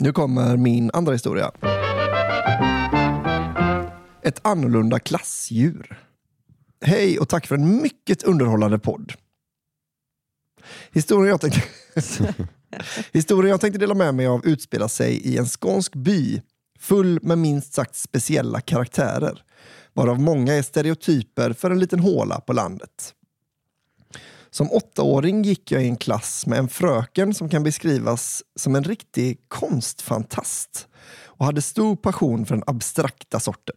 Nu 0.00 0.12
kommer 0.12 0.56
min 0.56 0.90
andra 0.92 1.12
historia. 1.12 1.50
Ett 4.22 4.40
annorlunda 4.42 4.98
klassdjur. 4.98 6.04
Hej 6.84 7.18
och 7.18 7.28
tack 7.28 7.46
för 7.46 7.54
en 7.54 7.82
mycket 7.82 8.22
underhållande 8.22 8.78
podd. 8.78 9.12
Historien 10.92 11.28
jag 11.28 11.40
tänkte, 11.40 11.62
Historien 13.12 13.50
jag 13.50 13.60
tänkte 13.60 13.78
dela 13.78 13.94
med 13.94 14.14
mig 14.14 14.26
av 14.26 14.46
utspelar 14.46 14.88
sig 14.88 15.16
i 15.16 15.38
en 15.38 15.46
skånsk 15.46 15.94
by 15.94 16.42
full 16.78 17.18
med 17.22 17.38
minst 17.38 17.74
sagt 17.74 17.96
speciella 17.96 18.60
karaktärer, 18.60 19.42
varav 19.98 20.20
många 20.20 20.54
är 20.54 20.62
stereotyper 20.62 21.52
för 21.52 21.70
en 21.70 21.78
liten 21.78 22.00
håla 22.00 22.40
på 22.40 22.52
landet. 22.52 23.14
Som 24.50 24.72
åttaåring 24.72 25.42
gick 25.42 25.72
jag 25.72 25.84
i 25.84 25.88
en 25.88 25.96
klass 25.96 26.46
med 26.46 26.58
en 26.58 26.68
fröken 26.68 27.34
som 27.34 27.48
kan 27.48 27.62
beskrivas 27.62 28.42
som 28.56 28.76
en 28.76 28.84
riktig 28.84 29.38
konstfantast 29.48 30.88
och 31.24 31.46
hade 31.46 31.62
stor 31.62 31.96
passion 31.96 32.46
för 32.46 32.54
den 32.54 32.64
abstrakta 32.66 33.40
sorten. 33.40 33.76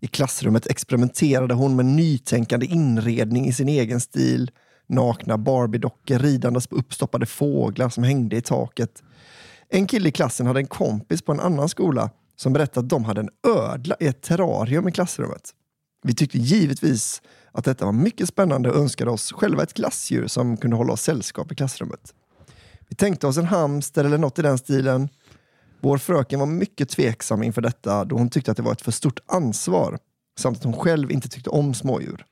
I 0.00 0.06
klassrummet 0.06 0.66
experimenterade 0.66 1.54
hon 1.54 1.76
med 1.76 1.86
nytänkande 1.86 2.66
inredning 2.66 3.46
i 3.46 3.52
sin 3.52 3.68
egen 3.68 4.00
stil, 4.00 4.50
nakna 4.88 5.38
Barbie-dockor 5.38 6.18
ridandes 6.18 6.66
på 6.66 6.76
uppstoppade 6.76 7.26
fåglar 7.26 7.88
som 7.88 8.04
hängde 8.04 8.36
i 8.36 8.40
taket. 8.40 9.02
En 9.68 9.86
kille 9.86 10.08
i 10.08 10.12
klassen 10.12 10.46
hade 10.46 10.60
en 10.60 10.66
kompis 10.66 11.22
på 11.22 11.32
en 11.32 11.40
annan 11.40 11.68
skola 11.68 12.10
som 12.36 12.52
berättade 12.52 12.84
att 12.84 12.88
de 12.88 13.04
hade 13.04 13.20
en 13.20 13.30
ödla 13.56 13.96
i 14.00 14.06
ett 14.06 14.22
terrarium 14.22 14.88
i 14.88 14.92
klassrummet. 14.92 15.50
Vi 16.02 16.14
tyckte 16.14 16.38
givetvis 16.38 17.22
att 17.52 17.64
detta 17.64 17.84
var 17.84 17.92
mycket 17.92 18.28
spännande 18.28 18.70
och 18.70 18.76
önskade 18.76 19.10
oss 19.10 19.32
själva 19.32 19.62
ett 19.62 19.74
glassdjur 19.74 20.26
som 20.26 20.56
kunde 20.56 20.76
hålla 20.76 20.92
oss 20.92 21.02
sällskap 21.02 21.52
i 21.52 21.54
klassrummet. 21.54 22.14
Vi 22.88 22.96
tänkte 22.96 23.26
oss 23.26 23.36
en 23.36 23.44
hamster 23.44 24.04
eller 24.04 24.18
något 24.18 24.38
i 24.38 24.42
den 24.42 24.58
stilen. 24.58 25.08
Vår 25.80 25.98
fröken 25.98 26.40
var 26.40 26.46
mycket 26.46 26.88
tveksam 26.88 27.42
inför 27.42 27.62
detta 27.62 28.04
då 28.04 28.16
hon 28.16 28.30
tyckte 28.30 28.50
att 28.50 28.56
det 28.56 28.62
var 28.62 28.72
ett 28.72 28.82
för 28.82 28.92
stort 28.92 29.20
ansvar 29.26 29.98
samt 30.38 30.58
att 30.58 30.64
hon 30.64 30.72
själv 30.72 31.12
inte 31.12 31.28
tyckte 31.28 31.50
om 31.50 31.74
smådjur. 31.74 32.24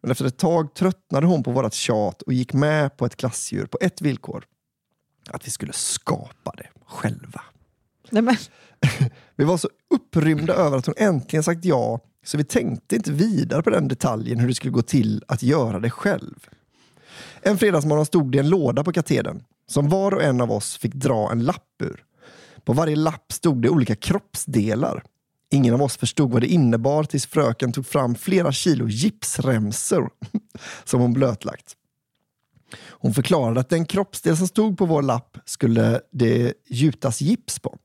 Men 0.00 0.10
efter 0.10 0.24
ett 0.24 0.38
tag 0.38 0.74
tröttnade 0.74 1.26
hon 1.26 1.42
på 1.42 1.50
vårt 1.50 1.74
tjat 1.74 2.22
och 2.22 2.32
gick 2.32 2.52
med 2.52 2.96
på 2.96 3.06
ett 3.06 3.16
klassdjur 3.16 3.66
på 3.66 3.78
ett 3.80 4.00
villkor. 4.00 4.44
Att 5.30 5.46
vi 5.46 5.50
skulle 5.50 5.72
skapa 5.72 6.52
det 6.56 6.68
själva. 6.86 7.42
Nej, 8.10 8.22
men, 8.22 8.36
Vi 9.36 9.44
var 9.44 9.56
så 9.56 9.68
upprymda 9.90 10.54
över 10.54 10.78
att 10.78 10.86
hon 10.86 10.94
äntligen 10.98 11.42
sagt 11.42 11.64
ja 11.64 12.00
så 12.24 12.36
vi 12.36 12.44
tänkte 12.44 12.96
inte 12.96 13.12
vidare 13.12 13.62
på 13.62 13.70
den 13.70 13.88
detaljen 13.88 14.38
hur 14.38 14.48
det 14.48 14.54
skulle 14.54 14.72
gå 14.72 14.82
till 14.82 15.24
att 15.28 15.42
göra 15.42 15.80
det 15.80 15.90
själv. 15.90 16.46
En 17.42 17.58
fredagsmorgon 17.58 18.06
stod 18.06 18.32
det 18.32 18.38
en 18.38 18.48
låda 18.48 18.84
på 18.84 18.92
katedern 18.92 19.44
som 19.68 19.88
var 19.88 20.14
och 20.14 20.22
en 20.22 20.40
av 20.40 20.52
oss 20.52 20.78
fick 20.78 20.94
dra 20.94 21.32
en 21.32 21.44
lapp 21.44 21.82
ur. 21.82 22.04
På 22.64 22.72
varje 22.72 22.96
lapp 22.96 23.32
stod 23.32 23.62
det 23.62 23.68
olika 23.68 23.96
kroppsdelar. 23.96 25.02
Ingen 25.50 25.74
av 25.74 25.82
oss 25.82 25.96
förstod 25.96 26.30
vad 26.30 26.42
det 26.42 26.46
innebar 26.46 27.04
tills 27.04 27.26
fröken 27.26 27.72
tog 27.72 27.86
fram 27.86 28.14
flera 28.14 28.52
kilo 28.52 28.88
gipsremsor 28.88 30.10
som 30.84 31.00
hon 31.00 31.12
blötlagt. 31.12 31.76
Hon 32.88 33.14
förklarade 33.14 33.60
att 33.60 33.68
den 33.68 33.86
kroppsdel 33.86 34.36
som 34.36 34.48
stod 34.48 34.78
på 34.78 34.86
vår 34.86 35.02
lapp 35.02 35.38
skulle 35.44 36.00
det 36.12 36.54
gjutas 36.68 37.20
gips 37.20 37.58
på. 37.58 37.78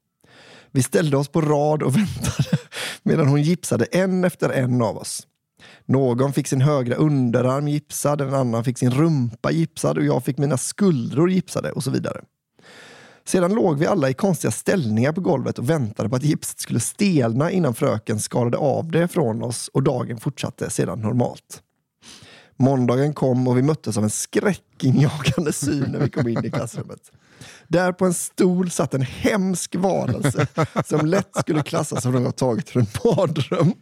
Vi 0.71 0.83
ställde 0.83 1.17
oss 1.17 1.27
på 1.27 1.41
rad 1.41 1.83
och 1.83 1.95
väntade 1.97 2.57
medan 3.03 3.27
hon 3.27 3.41
gipsade 3.41 3.85
en 3.85 4.23
efter 4.23 4.49
en 4.49 4.81
av 4.81 4.97
oss. 4.97 5.27
Någon 5.85 6.33
fick 6.33 6.47
sin 6.47 6.61
högra 6.61 6.95
underarm 6.95 7.67
gipsad, 7.67 8.21
en 8.21 8.33
annan 8.33 8.63
fick 8.63 8.77
sin 8.77 8.91
rumpa 8.91 9.51
gipsad 9.51 9.97
och 9.97 10.05
jag 10.05 10.23
fick 10.23 10.37
mina 10.37 10.57
skuldror 10.57 11.31
gipsade 11.31 11.71
och 11.71 11.83
så 11.83 11.91
vidare. 11.91 12.21
Sedan 13.25 13.53
låg 13.53 13.77
vi 13.77 13.85
alla 13.85 14.09
i 14.09 14.13
konstiga 14.13 14.51
ställningar 14.51 15.11
på 15.11 15.21
golvet 15.21 15.59
och 15.59 15.69
väntade 15.69 16.09
på 16.09 16.15
att 16.15 16.23
gipset 16.23 16.59
skulle 16.59 16.79
stelna 16.79 17.51
innan 17.51 17.73
fröken 17.73 18.19
skalade 18.19 18.57
av 18.57 18.91
det 18.91 19.07
från 19.07 19.43
oss 19.43 19.69
och 19.73 19.83
dagen 19.83 20.19
fortsatte 20.19 20.69
sedan 20.69 21.01
normalt. 21.01 21.63
Måndagen 22.57 23.13
kom 23.13 23.47
och 23.47 23.57
vi 23.57 23.61
möttes 23.61 23.97
av 23.97 24.03
en 24.03 24.09
skräckinjagande 24.09 25.53
syn 25.53 25.85
när 25.91 25.99
vi 25.99 26.09
kom 26.09 26.27
in 26.27 26.45
i 26.45 26.51
klassrummet. 26.51 27.11
Där 27.67 27.91
på 27.91 28.05
en 28.05 28.13
stol 28.13 28.69
satt 28.69 28.93
en 28.93 29.01
hemsk 29.01 29.75
varelse 29.75 30.47
som 30.85 31.05
lätt 31.05 31.35
skulle 31.39 31.63
klassas 31.63 32.03
som 32.03 32.11
något 32.11 32.37
taget 32.37 32.69
från 32.69 32.81
en 32.81 32.87
mardröm. 33.15 33.73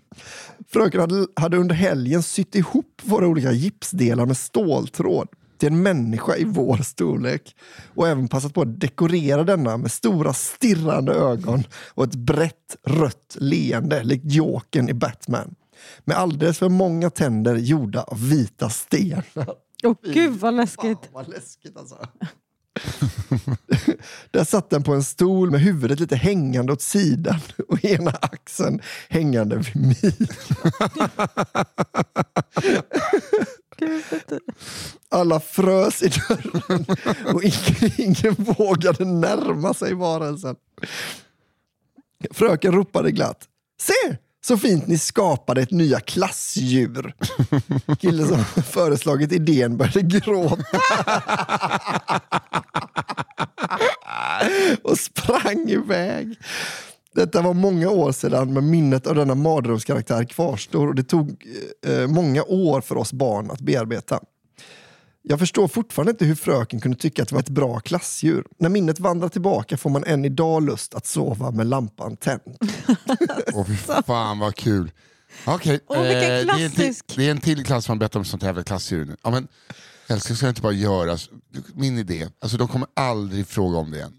Fröken 0.67 1.01
hade, 1.01 1.27
hade 1.35 1.57
under 1.57 1.75
helgen 1.75 2.23
sytt 2.23 2.55
ihop 2.55 3.01
våra 3.03 3.27
olika 3.27 3.51
gipsdelar 3.51 4.25
med 4.25 4.37
ståltråd 4.37 5.27
till 5.57 5.67
en 5.67 5.83
människa 5.83 6.35
i 6.35 6.43
vår 6.43 6.77
storlek 6.77 7.55
och 7.95 8.07
även 8.07 8.27
passat 8.27 8.53
på 8.53 8.61
att 8.61 8.79
dekorera 8.79 9.43
denna 9.43 9.77
med 9.77 9.91
stora 9.91 10.33
stirrande 10.33 11.13
ögon 11.13 11.63
och 11.73 12.03
ett 12.03 12.15
brett 12.15 12.77
rött 12.87 13.37
leende 13.39 14.03
likt 14.03 14.31
Jokern 14.31 14.89
i 14.89 14.93
Batman. 14.93 15.55
Med 16.03 16.17
alldeles 16.17 16.57
för 16.57 16.69
många 16.69 17.09
tänder 17.09 17.55
gjorda 17.55 18.01
av 18.01 18.29
vita 18.29 18.69
stenar. 18.69 19.25
åh 19.83 19.95
gud 20.13 20.39
vad 20.39 20.53
läskigt. 20.53 20.99
Fan, 20.99 21.13
vad 21.13 21.27
läskigt 21.27 21.77
alltså. 21.77 22.07
Där 24.31 24.43
satt 24.43 24.69
den 24.69 24.83
på 24.83 24.93
en 24.93 25.03
stol 25.03 25.51
med 25.51 25.61
huvudet 25.61 25.99
lite 25.99 26.15
hängande 26.15 26.73
åt 26.73 26.81
sidan 26.81 27.39
och 27.67 27.85
ena 27.85 28.11
axeln 28.11 28.81
hängande 29.09 29.55
vid 29.55 29.75
midjan. 29.75 30.27
Alla 35.09 35.39
frös 35.39 36.03
i 36.03 36.07
dörren 36.07 36.85
och 37.33 37.43
ingen, 37.43 37.91
ingen 37.97 38.33
vågade 38.33 39.05
närma 39.05 39.73
sig 39.73 39.93
varelsen. 39.93 40.55
Fröken 42.31 42.71
ropade 42.71 43.11
glatt. 43.11 43.47
Se! 43.81 44.17
Så 44.47 44.57
fint 44.57 44.87
ni 44.87 44.97
skapade 44.97 45.61
ett 45.61 45.71
nya 45.71 45.99
klassdjur. 45.99 47.13
Killen 47.99 48.27
som 48.27 48.63
föreslagit 48.63 49.31
idén 49.31 49.77
började 49.77 50.19
gråta. 50.19 50.63
och 54.83 54.99
sprang 54.99 55.69
iväg. 55.69 56.39
Detta 57.15 57.41
var 57.41 57.53
många 57.53 57.89
år 57.89 58.11
sedan, 58.11 58.53
men 58.53 58.69
minnet 58.69 59.07
av 59.07 59.15
denna 59.15 59.35
mardrömskaraktär 59.35 60.23
kvarstår 60.23 60.87
och 60.87 60.95
det 60.95 61.03
tog 61.03 61.45
eh, 61.87 62.07
många 62.07 62.43
år 62.43 62.81
för 62.81 62.97
oss 62.97 63.13
barn 63.13 63.51
att 63.51 63.61
bearbeta. 63.61 64.19
Jag 65.27 65.39
förstår 65.39 65.67
fortfarande 65.67 66.11
inte 66.11 66.25
hur 66.25 66.35
fröken 66.35 66.79
kunde 66.81 66.97
tycka 66.97 67.21
att 67.23 67.29
det 67.29 67.35
var 67.35 67.39
ett 67.41 67.49
bra 67.49 67.79
klassdjur. 67.79 68.45
När 68.59 68.69
minnet 68.69 68.99
vandrar 68.99 69.29
tillbaka 69.29 69.77
får 69.77 69.89
man 69.89 70.03
än 70.03 70.25
idag 70.25 70.63
lust 70.63 70.95
att 70.95 71.05
sova 71.05 71.51
med 71.51 71.67
lampan 71.67 72.17
tänd. 72.17 72.41
Åh 73.53 73.65
fy 73.67 73.75
fan 74.05 74.39
vad 74.39 74.55
kul. 74.55 74.91
Okej, 75.45 75.79
Åh, 75.87 76.01
vilken 76.01 76.19
det, 76.19 76.25
är 76.25 76.39
en 76.41 76.71
till, 76.71 76.75
klassisk. 76.75 77.05
det 77.15 77.27
är 77.27 77.31
en 77.31 77.39
till 77.41 77.65
klass 77.65 77.87
man 77.87 77.99
berättar 77.99 78.19
om 78.19 78.25
sånt 78.25 78.43
här 78.43 78.63
klassdjur 78.63 79.05
nu. 79.05 79.15
Ja, 79.23 79.29
men, 79.31 79.47
älskling, 80.07 80.35
ska 80.37 80.45
jag 80.45 80.51
inte 80.51 80.61
bara 80.61 80.73
göra 80.73 81.17
så- 81.17 81.31
min 81.73 81.97
idé? 81.97 82.27
Alltså, 82.41 82.57
de 82.57 82.67
kommer 82.67 82.87
aldrig 82.93 83.47
fråga 83.47 83.77
om 83.77 83.91
det 83.91 83.97
igen. 83.97 84.13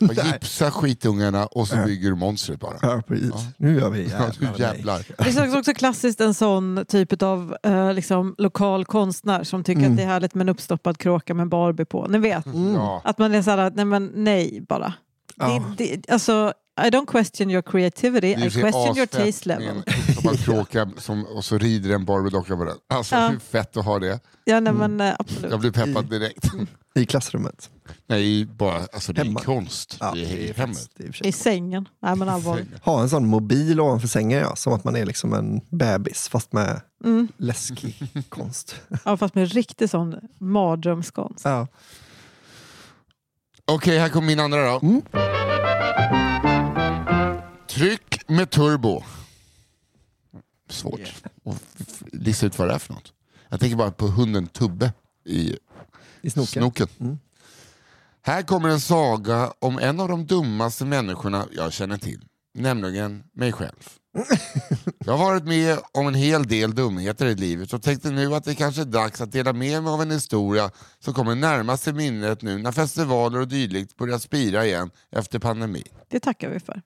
Gipsa 0.00 0.70
skitungarna 0.70 1.46
och 1.46 1.68
så 1.68 1.76
bygger 1.76 2.08
du 2.10 2.14
monstret 2.16 2.60
bara. 2.60 2.74
Ja, 2.82 3.02
precis. 3.08 3.32
Nu 3.56 3.74
gör 3.80 3.90
vi 3.90 4.08
Ja, 4.08 4.30
du 4.38 4.62
jävlar. 4.62 5.04
Det 5.18 5.36
är 5.54 5.58
också 5.58 5.74
klassiskt 5.74 6.20
en 6.20 6.34
sån 6.34 6.84
typ 6.88 7.22
av 7.22 7.56
eh, 7.62 7.92
liksom, 7.92 8.34
lokal 8.38 8.84
konstnär 8.84 9.44
som 9.44 9.64
tycker 9.64 9.80
Mm. 9.80 9.92
att 9.92 9.96
det 9.96 10.02
är 10.02 10.06
härligt 10.06 10.34
med 10.34 10.44
en 10.44 10.48
uppstoppad 10.48 10.98
kråka 10.98 11.34
med 11.34 11.42
en 11.42 11.48
Barbie 11.48 11.84
på. 11.84 12.06
Ni 12.06 12.18
vet. 12.18 12.44
Ja. 12.74 13.00
Att 13.04 13.18
man 13.18 13.34
är 13.34 13.42
såhär, 13.42 13.72
nej 13.74 13.84
men 13.84 14.12
nej 14.14 14.64
bara. 14.68 14.92
Ja. 15.36 15.62
Det, 15.78 15.84
det, 15.84 16.10
alltså, 16.12 16.52
I 16.76 16.90
don't 16.90 17.06
question 17.06 17.50
your 17.50 17.62
creativity, 17.62 18.30
I 18.32 18.50
question 18.50 18.96
your 18.96 19.06
taste 19.06 19.48
level. 19.48 19.82
Tobakskråka 20.16 20.90
som, 20.98 21.24
och 21.26 21.44
så 21.44 21.58
rider 21.58 21.94
en 21.94 22.04
Barbie-docka 22.04 22.56
på 22.56 22.64
den. 22.64 22.76
Alltså 22.88 23.14
Ja. 23.16 23.28
hur 23.28 23.38
fett 23.38 23.76
att 23.76 23.84
ha 23.84 23.98
det. 23.98 24.20
Ja, 24.44 24.60
nej, 24.60 24.72
men 24.72 25.00
eh, 25.00 25.14
absolut. 25.18 25.50
Jag 25.50 25.60
blir 25.60 25.70
peppad 25.70 26.10
direkt. 26.10 26.44
I 26.94 27.06
klassrummet. 27.06 27.70
Nej, 28.06 28.44
bara, 28.46 28.76
alltså 28.92 29.12
det 29.12 29.20
är 29.20 29.24
Hemma. 29.24 29.40
konst 29.40 29.96
Ja, 30.00 30.16
i 30.16 30.48
är 30.50 30.54
hemmet. 30.54 30.88
är 30.98 31.26
i 31.26 31.28
I 31.28 31.32
sängen. 31.32 31.88
Nej 32.02 32.16
men 32.16 32.28
allvarligt. 32.28 32.68
Ha 32.82 33.02
en 33.02 33.08
sån 33.08 33.26
mobil 33.26 33.80
ovanför 33.80 34.08
sängen, 34.08 34.38
ja. 34.40 34.56
som 34.56 34.72
att 34.72 34.84
man 34.84 34.96
är 34.96 35.06
liksom 35.06 35.32
en 35.34 35.60
bebis 35.70 36.28
fast 36.28 36.52
med 36.52 36.80
Mm. 37.04 37.28
läskig 37.36 37.96
konst. 38.28 38.74
Ja, 39.04 39.16
fast 39.16 39.34
med 39.34 39.52
riktig 39.52 39.90
sån 39.90 40.14
mardrömskonst. 40.38 41.44
Ja. 41.44 41.66
Okej, 43.64 43.98
här 43.98 44.08
kommer 44.08 44.26
min 44.26 44.40
andra 44.40 44.70
då. 44.72 44.78
Mm. 44.82 45.02
Tryck 47.74 48.28
med 48.28 48.50
turbo. 48.50 49.02
Svårt 50.70 51.00
att 51.44 51.62
lista 52.12 52.46
ut 52.46 52.58
vad 52.58 52.68
det 52.68 52.74
är 52.74 52.78
för 52.78 52.92
något. 52.92 53.12
Jag 53.48 53.60
tänker 53.60 53.76
bara 53.76 53.90
på 53.90 54.06
hunden 54.06 54.46
Tubbe 54.46 54.92
i 55.24 55.56
I 56.22 56.30
snoken. 56.30 56.46
snoken. 56.62 56.88
Mm. 57.00 57.18
Här 58.22 58.42
kommer 58.42 58.68
en 58.68 58.80
saga 58.80 59.52
om 59.58 59.78
en 59.78 60.00
av 60.00 60.08
de 60.08 60.26
dummaste 60.26 60.84
människorna 60.84 61.46
jag 61.52 61.72
känner 61.72 61.98
till. 61.98 62.24
Nämligen 62.54 63.24
mig 63.32 63.52
själv. 63.52 63.88
Jag 64.98 65.16
har 65.16 65.24
varit 65.24 65.44
med 65.44 65.78
om 65.92 66.06
en 66.08 66.14
hel 66.14 66.46
del 66.46 66.74
dumheter 66.74 67.26
i 67.26 67.34
livet 67.34 67.72
och 67.72 67.82
tänkte 67.82 68.10
nu 68.10 68.34
att 68.34 68.44
det 68.44 68.54
kanske 68.54 68.80
är 68.80 68.86
dags 68.86 69.20
att 69.20 69.32
dela 69.32 69.52
med 69.52 69.82
mig 69.82 69.92
av 69.92 70.02
en 70.02 70.10
historia 70.10 70.70
som 70.98 71.14
kommer 71.14 71.34
närmast 71.34 71.84
till 71.84 71.94
minnet 71.94 72.42
nu 72.42 72.58
när 72.58 72.72
festivaler 72.72 73.40
och 73.40 73.48
dylikt 73.48 73.96
börjar 73.96 74.18
spira 74.18 74.66
igen 74.66 74.90
efter 75.10 75.38
pandemin. 75.38 75.88
Det 76.08 76.20
tackar 76.20 76.50
vi 76.50 76.60
för. 76.60 76.82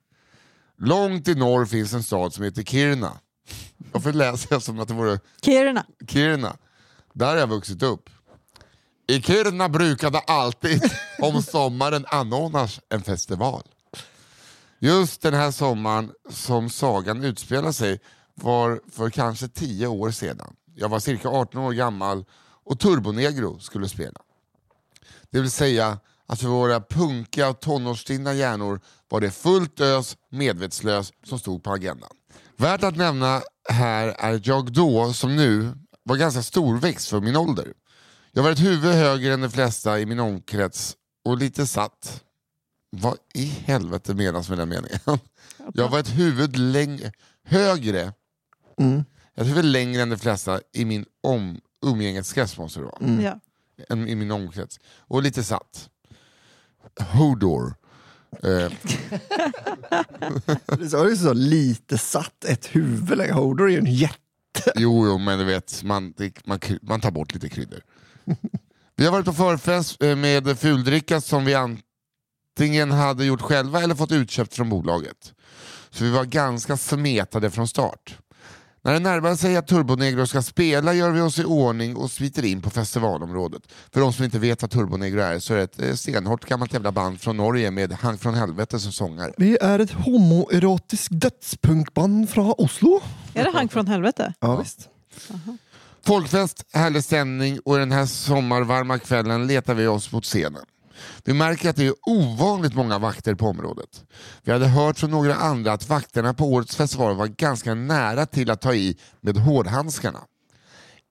Långt 0.81 1.27
i 1.27 1.35
norr 1.35 1.65
finns 1.65 1.93
en 1.93 2.03
stad 2.03 2.33
som 2.33 2.43
heter 2.43 2.63
Kiruna. 2.63 3.19
Varför 3.91 4.13
läser 4.13 4.47
jag 4.51 4.61
som 4.61 4.79
att 4.79 4.87
det 4.87 4.93
vore 4.93 5.19
Kiruna. 5.41 5.85
Kiruna. 6.07 6.57
Där 7.13 7.27
har 7.27 7.35
jag 7.35 7.47
vuxit 7.47 7.83
upp. 7.83 8.09
I 9.07 9.21
Kiruna 9.21 9.69
brukade 9.69 10.19
alltid 10.19 10.81
om 11.19 11.43
sommaren 11.43 12.05
anordnas 12.09 12.79
en 12.89 13.01
festival. 13.01 13.63
Just 14.79 15.21
den 15.21 15.33
här 15.33 15.51
sommaren 15.51 16.11
som 16.29 16.69
sagan 16.69 17.23
utspelar 17.23 17.71
sig 17.71 17.99
var 18.35 18.81
för 18.91 19.09
kanske 19.09 19.47
tio 19.47 19.87
år 19.87 20.11
sedan. 20.11 20.55
Jag 20.75 20.89
var 20.89 20.99
cirka 20.99 21.29
18 21.29 21.61
år 21.61 21.71
gammal 21.73 22.25
och 22.65 22.79
Turbonegro 22.79 23.59
skulle 23.59 23.89
spela. 23.89 24.21
Det 25.29 25.39
vill 25.41 25.51
säga 25.51 25.99
att 26.29 26.39
för 26.41 26.47
våra 26.47 26.81
punkiga 26.81 27.49
och 27.49 27.59
tonårsstinna 27.59 28.33
hjärnor 28.33 28.81
var 29.09 29.21
det 29.21 29.31
fullt 29.31 29.79
ös 29.81 30.17
medvetslös 30.29 31.13
som 31.25 31.39
stod 31.39 31.63
på 31.63 31.71
agendan. 31.71 32.09
Värt 32.57 32.83
att 32.83 32.95
nämna 32.95 33.41
här 33.69 34.07
är 34.07 34.33
att 34.35 34.47
jag 34.47 34.71
då, 34.73 35.13
som 35.13 35.35
nu, 35.35 35.71
var 36.03 36.15
ganska 36.15 36.43
storväxt 36.43 37.07
för 37.09 37.19
min 37.21 37.35
ålder. 37.35 37.73
Jag 38.31 38.43
var 38.43 38.51
ett 38.51 38.59
huvud 38.59 38.93
högre 38.95 39.33
än 39.33 39.41
de 39.41 39.49
flesta 39.51 39.99
i 39.99 40.05
min 40.05 40.19
omkrets 40.19 40.95
och 41.25 41.37
lite 41.37 41.67
satt. 41.67 42.23
Vad 42.91 43.17
i 43.33 43.45
helvete 43.45 44.13
menas 44.13 44.49
med 44.49 44.57
den 44.57 44.69
meningen? 44.69 44.99
Jag 45.73 45.89
var 45.89 45.99
ett 45.99 46.09
huvud 46.17 46.57
längre, 46.57 47.11
högre, 47.45 48.13
Mm. 48.79 49.03
ett 49.35 49.47
huvud 49.47 49.65
längre 49.65 50.01
än 50.01 50.09
de 50.09 50.17
flesta 50.17 50.61
i 50.73 50.85
min 50.85 51.05
om, 51.23 51.59
umgängeskrets 51.85 52.57
måste 52.57 52.79
det 52.79 52.85
vara 52.85 52.97
Mm. 53.01 53.21
Ja. 53.25 53.39
än 53.89 54.07
i 54.07 54.15
min 54.15 54.31
omkrets. 54.31 54.79
Och 54.97 55.23
lite 55.23 55.43
satt. 55.43 55.89
Hodor. 57.01 57.75
Eh, 58.43 58.49
Det 60.67 60.93
är 60.93 61.15
så 61.15 61.33
lite 61.33 61.97
satt 61.97 62.45
ett 62.45 62.75
huvud. 62.75 63.31
Hodor 63.31 63.67
är 63.67 63.71
ju 63.71 63.77
en 63.77 63.93
jätte. 63.93 64.71
jo, 64.75 65.07
jo, 65.07 65.17
men 65.17 65.39
du 65.39 65.45
vet, 65.45 65.83
man, 65.83 66.13
man, 66.45 66.59
man 66.81 67.01
tar 67.01 67.11
bort 67.11 67.33
lite 67.33 67.49
kryddor. 67.49 67.81
Vi 68.95 69.05
har 69.05 69.11
varit 69.11 69.25
på 69.25 69.33
förfest 69.33 70.03
eh, 70.03 70.15
med 70.15 70.59
fuldricka 70.59 71.21
som 71.21 71.45
vi 71.45 71.55
antingen 71.55 72.91
hade 72.91 73.25
gjort 73.25 73.41
själva 73.41 73.81
eller 73.81 73.95
fått 73.95 74.11
utköpt 74.11 74.55
från 74.55 74.69
bolaget. 74.69 75.33
Så 75.89 76.03
vi 76.03 76.11
var 76.11 76.25
ganska 76.25 76.77
smetade 76.77 77.51
från 77.51 77.67
start. 77.67 78.17
När 78.81 78.93
det 78.93 78.99
närmar 78.99 79.35
sig 79.35 79.57
att 79.57 79.67
Turbonegro 79.67 80.27
ska 80.27 80.41
spela 80.41 80.93
gör 80.93 81.11
vi 81.11 81.21
oss 81.21 81.39
i 81.39 81.43
ordning 81.43 81.95
och 81.95 82.11
smiter 82.11 82.45
in 82.45 82.61
på 82.61 82.69
festivalområdet. 82.69 83.61
För 83.93 84.01
de 84.01 84.13
som 84.13 84.25
inte 84.25 84.39
vet 84.39 84.61
vad 84.61 84.71
Turbonegro 84.71 85.21
är 85.21 85.39
så 85.39 85.53
är 85.53 85.57
det 85.57 85.63
ett 85.63 85.81
eh, 85.81 85.93
stenhårt 85.93 86.45
gammalt 86.45 86.73
jävla 86.73 86.91
band 86.91 87.21
från 87.21 87.37
Norge 87.37 87.71
med 87.71 87.93
Hank 87.93 88.21
från 88.21 88.33
helvete 88.33 88.79
som 88.79 88.91
sångare. 88.91 89.33
Vi 89.37 89.57
är 89.61 89.79
ett 89.79 89.91
homoerotiskt 89.91 91.21
dödspunkband 91.21 92.29
från 92.29 92.53
Oslo. 92.57 93.01
Är 93.33 93.43
det 93.43 93.51
Hank 93.51 93.71
från 93.71 93.87
helvete? 93.87 94.33
Ja, 94.39 94.55
visst. 94.55 94.89
Folkfest, 96.05 96.65
härlig 96.73 97.03
stämning 97.03 97.59
och 97.65 97.77
den 97.77 97.91
här 97.91 98.05
sommarvarma 98.05 98.99
kvällen 98.99 99.47
letar 99.47 99.73
vi 99.73 99.87
oss 99.87 100.11
mot 100.11 100.23
scenen. 100.23 100.63
Vi 101.23 101.33
märker 101.33 101.69
att 101.69 101.75
det 101.75 101.87
är 101.87 101.93
ovanligt 102.01 102.75
många 102.75 102.99
vakter 102.99 103.35
på 103.35 103.47
området. 103.47 104.03
Vi 104.43 104.51
hade 104.51 104.67
hört 104.67 104.99
från 104.99 105.11
några 105.11 105.35
andra 105.35 105.73
att 105.73 105.89
vakterna 105.89 106.33
på 106.33 106.45
årets 106.45 106.75
festival 106.75 107.15
var 107.15 107.27
ganska 107.27 107.73
nära 107.73 108.25
till 108.25 108.51
att 108.51 108.61
ta 108.61 108.73
i 108.73 108.97
med 109.21 109.37
hårdhandskarna. 109.37 110.19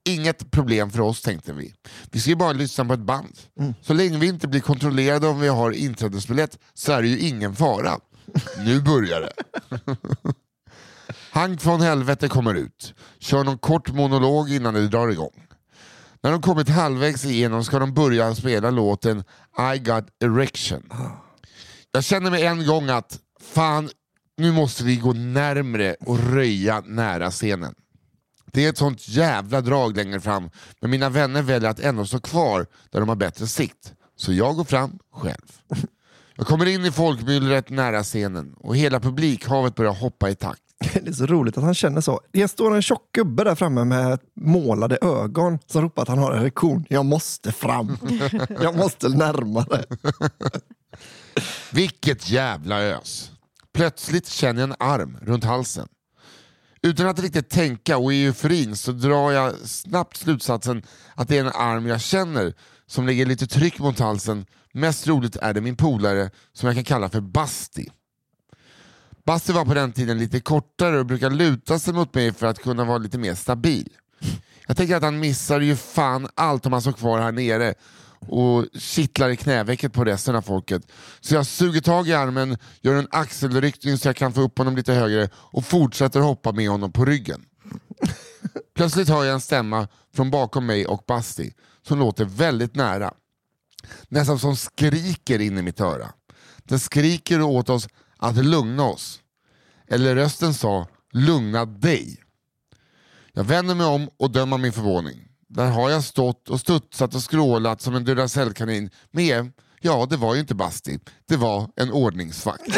Inget 0.09 0.51
problem 0.51 0.91
för 0.91 1.01
oss 1.01 1.23
tänkte 1.23 1.53
vi. 1.53 1.75
Vi 2.11 2.21
ska 2.21 2.31
ju 2.31 2.37
bara 2.37 2.53
lyssna 2.53 2.85
på 2.85 2.95
ett 2.95 3.01
band. 3.01 3.39
Så 3.83 3.95
länge 3.95 4.19
vi 4.19 4.27
inte 4.27 4.49
blir 4.49 4.61
kontrollerade 4.61 5.27
om 5.27 5.41
vi 5.41 5.49
har 5.49 5.71
inträdesbiljett 5.71 6.59
så 6.75 6.93
är 6.93 7.03
det 7.03 7.09
ju 7.09 7.19
ingen 7.19 7.57
fara. 7.57 7.99
Nu 8.65 8.81
börjar 8.81 9.21
det. 9.21 9.33
Hank 11.31 11.61
från 11.61 11.81
helvete 11.81 12.29
kommer 12.29 12.55
ut, 12.55 12.95
kör 13.19 13.45
någon 13.45 13.59
kort 13.59 13.93
monolog 13.93 14.51
innan 14.51 14.75
det 14.75 14.89
drar 14.89 15.09
igång. 15.09 15.48
När 16.23 16.31
de 16.33 16.43
kommit 16.43 16.69
halvvägs 16.69 17.25
igenom 17.25 17.65
ska 17.65 17.79
de 17.79 17.95
börja 17.95 18.35
spela 18.35 18.71
låten 18.71 19.25
I 19.75 19.79
got 19.79 20.05
erection. 20.21 20.93
Jag 21.93 22.05
känner 22.05 22.31
mig 22.31 22.47
en 22.47 22.67
gång 22.67 22.89
att 22.89 23.19
fan, 23.41 23.91
nu 24.37 24.53
måste 24.53 24.85
vi 24.85 24.97
gå 24.97 25.13
närmre 25.13 25.97
och 26.01 26.19
röja 26.19 26.83
nära 26.87 27.31
scenen. 27.31 27.75
Det 28.53 28.65
är 28.65 28.69
ett 28.69 28.79
sånt 28.79 29.09
jävla 29.09 29.61
drag 29.61 29.97
längre 29.97 30.21
fram, 30.21 30.51
men 30.81 30.91
mina 30.91 31.09
vänner 31.09 31.43
väljer 31.43 31.71
att 31.71 31.81
ändå 31.81 32.07
stå 32.07 32.21
kvar 32.21 32.67
där 32.91 33.01
de 33.01 33.09
har 33.09 33.17
bättre 33.17 33.47
sikt. 33.47 33.95
Så 34.17 34.33
jag 34.33 34.57
går 34.57 34.65
fram 34.65 34.99
själv. 35.13 35.61
Jag 36.37 36.47
kommer 36.47 36.67
in 36.67 36.85
i 36.85 36.91
folkmyllret 36.91 37.71
nära 37.71 38.03
scenen 38.03 38.55
och 38.59 38.77
hela 38.77 39.01
publikhavet 39.01 39.75
börjar 39.75 39.95
hoppa 39.95 40.31
i 40.31 40.35
takt. 40.35 40.63
Det 41.03 41.09
är 41.09 41.13
så 41.13 41.27
roligt 41.27 41.59
att 41.59 41.65
han 41.65 41.75
känner 41.75 42.01
så. 42.01 42.21
Det 42.33 42.49
står 42.49 42.75
en 42.75 42.83
tjock 42.83 43.13
gubbe 43.13 43.45
där 43.45 43.55
framme 43.55 43.85
med 43.85 44.21
målade 44.41 44.99
ögon 45.03 45.59
som 45.67 45.83
ropar 45.83 46.03
att 46.03 46.09
han 46.09 46.19
har 46.19 46.33
erektion. 46.35 46.85
Jag 46.89 47.07
måste 47.07 47.53
fram. 47.53 47.99
Jag 48.63 48.77
måste 48.77 49.09
närmare. 49.09 49.85
Vilket 51.73 52.31
jävla 52.31 52.83
ös! 52.83 53.31
Plötsligt 53.75 54.29
känner 54.29 54.61
jag 54.61 54.71
en 54.71 54.77
arm 54.79 55.19
runt 55.23 55.45
halsen. 55.45 55.89
Utan 56.83 57.07
att 57.07 57.19
riktigt 57.19 57.51
tänka 57.51 57.99
och 57.99 58.13
i 58.13 58.27
euforin 58.27 58.77
så 58.77 58.93
drar 58.93 59.33
jag 59.33 59.55
snabbt 59.55 60.17
slutsatsen 60.17 60.83
att 61.15 61.29
det 61.29 61.37
är 61.37 61.41
en 61.41 61.53
arm 61.53 61.87
jag 61.87 62.01
känner 62.01 62.55
som 62.87 63.07
lägger 63.07 63.27
lite 63.27 63.47
tryck 63.47 63.79
mot 63.79 63.99
halsen. 63.99 64.47
Mest 64.73 65.07
roligt 65.07 65.37
är 65.37 65.55
det 65.55 65.61
min 65.61 65.77
polare 65.77 66.31
som 66.53 66.67
jag 66.67 66.77
kan 66.77 66.85
kalla 66.85 67.09
för 67.09 67.21
Basti. 67.21 67.91
Basti 69.29 69.53
var 69.53 69.65
på 69.65 69.75
den 69.75 69.93
tiden 69.93 70.19
lite 70.19 70.41
kortare 70.41 70.99
och 70.99 71.07
brukade 71.07 71.35
luta 71.35 71.79
sig 71.79 71.95
mot 71.95 72.15
mig 72.15 72.33
för 72.33 72.47
att 72.47 72.59
kunna 72.59 72.85
vara 72.85 72.99
lite 72.99 73.19
mer 73.19 73.35
stabil. 73.35 73.89
Jag 74.67 74.77
tänker 74.77 74.97
att 74.97 75.03
han 75.03 75.21
missar 75.21 75.61
ju 75.61 75.77
fan 75.77 76.29
allt 76.35 76.67
om 76.67 76.73
han 76.73 76.83
står 76.83 76.93
kvar 76.93 77.21
här 77.21 77.33
nere 77.33 77.75
och 78.29 78.65
kittlar 78.75 79.29
i 79.29 79.37
knävecket 79.37 79.93
på 79.93 80.05
resten 80.05 80.37
av 80.37 80.43
folket. 80.43 80.83
Så 81.21 81.35
jag 81.35 81.47
suger 81.47 81.81
tag 81.81 82.09
i 82.09 82.15
armen, 82.15 82.59
gör 82.81 82.95
en 82.95 83.09
axelryckning 83.11 83.99
så 83.99 84.09
jag 84.09 84.17
kan 84.17 84.33
få 84.33 84.41
upp 84.41 84.59
honom 84.59 84.77
lite 84.77 84.93
högre 84.93 85.29
och 85.35 85.65
fortsätter 85.65 86.21
hoppa 86.21 86.53
med 86.53 86.69
honom 86.69 86.93
på 86.93 87.05
ryggen. 87.05 87.45
Plötsligt 88.77 89.09
hör 89.09 89.25
jag 89.25 89.35
en 89.35 89.41
stämma 89.41 89.89
från 90.15 90.31
bakom 90.31 90.67
mig 90.67 90.87
och 90.87 91.05
Basti 91.07 91.55
som 91.87 91.99
låter 91.99 92.25
väldigt 92.25 92.77
nära. 92.77 93.15
Nästan 94.09 94.39
som 94.39 94.57
skriker 94.57 95.41
in 95.41 95.59
i 95.59 95.63
mitt 95.63 95.81
öra. 95.81 96.13
Den 96.65 96.79
skriker 96.81 97.43
åt 97.43 97.71
oss 97.71 97.89
att 98.19 98.37
lugna 98.37 98.85
oss. 98.85 99.21
Eller 99.89 100.15
rösten 100.15 100.55
sa 100.55 100.87
lugna 101.13 101.65
dig. 101.65 102.17
Jag 103.33 103.45
vänder 103.45 103.75
mig 103.75 103.87
om 103.87 104.09
och 104.19 104.31
dömer 104.31 104.59
min 104.59 104.73
förvåning. 104.73 105.25
Där 105.49 105.71
har 105.71 105.91
jag 105.91 106.05
stått 106.05 106.49
och 106.49 106.61
studsat 106.61 107.15
och 107.15 107.23
skrålat 107.23 107.81
som 107.81 107.95
en 107.95 108.05
Duracellkanin 108.05 108.91
med, 109.11 109.53
ja 109.81 110.07
det 110.11 110.17
var 110.17 110.35
ju 110.35 110.41
inte 110.41 110.55
Basti, 110.55 110.99
det 111.29 111.37
var 111.37 111.71
en 111.77 111.93
ordningsvakt. 111.93 112.67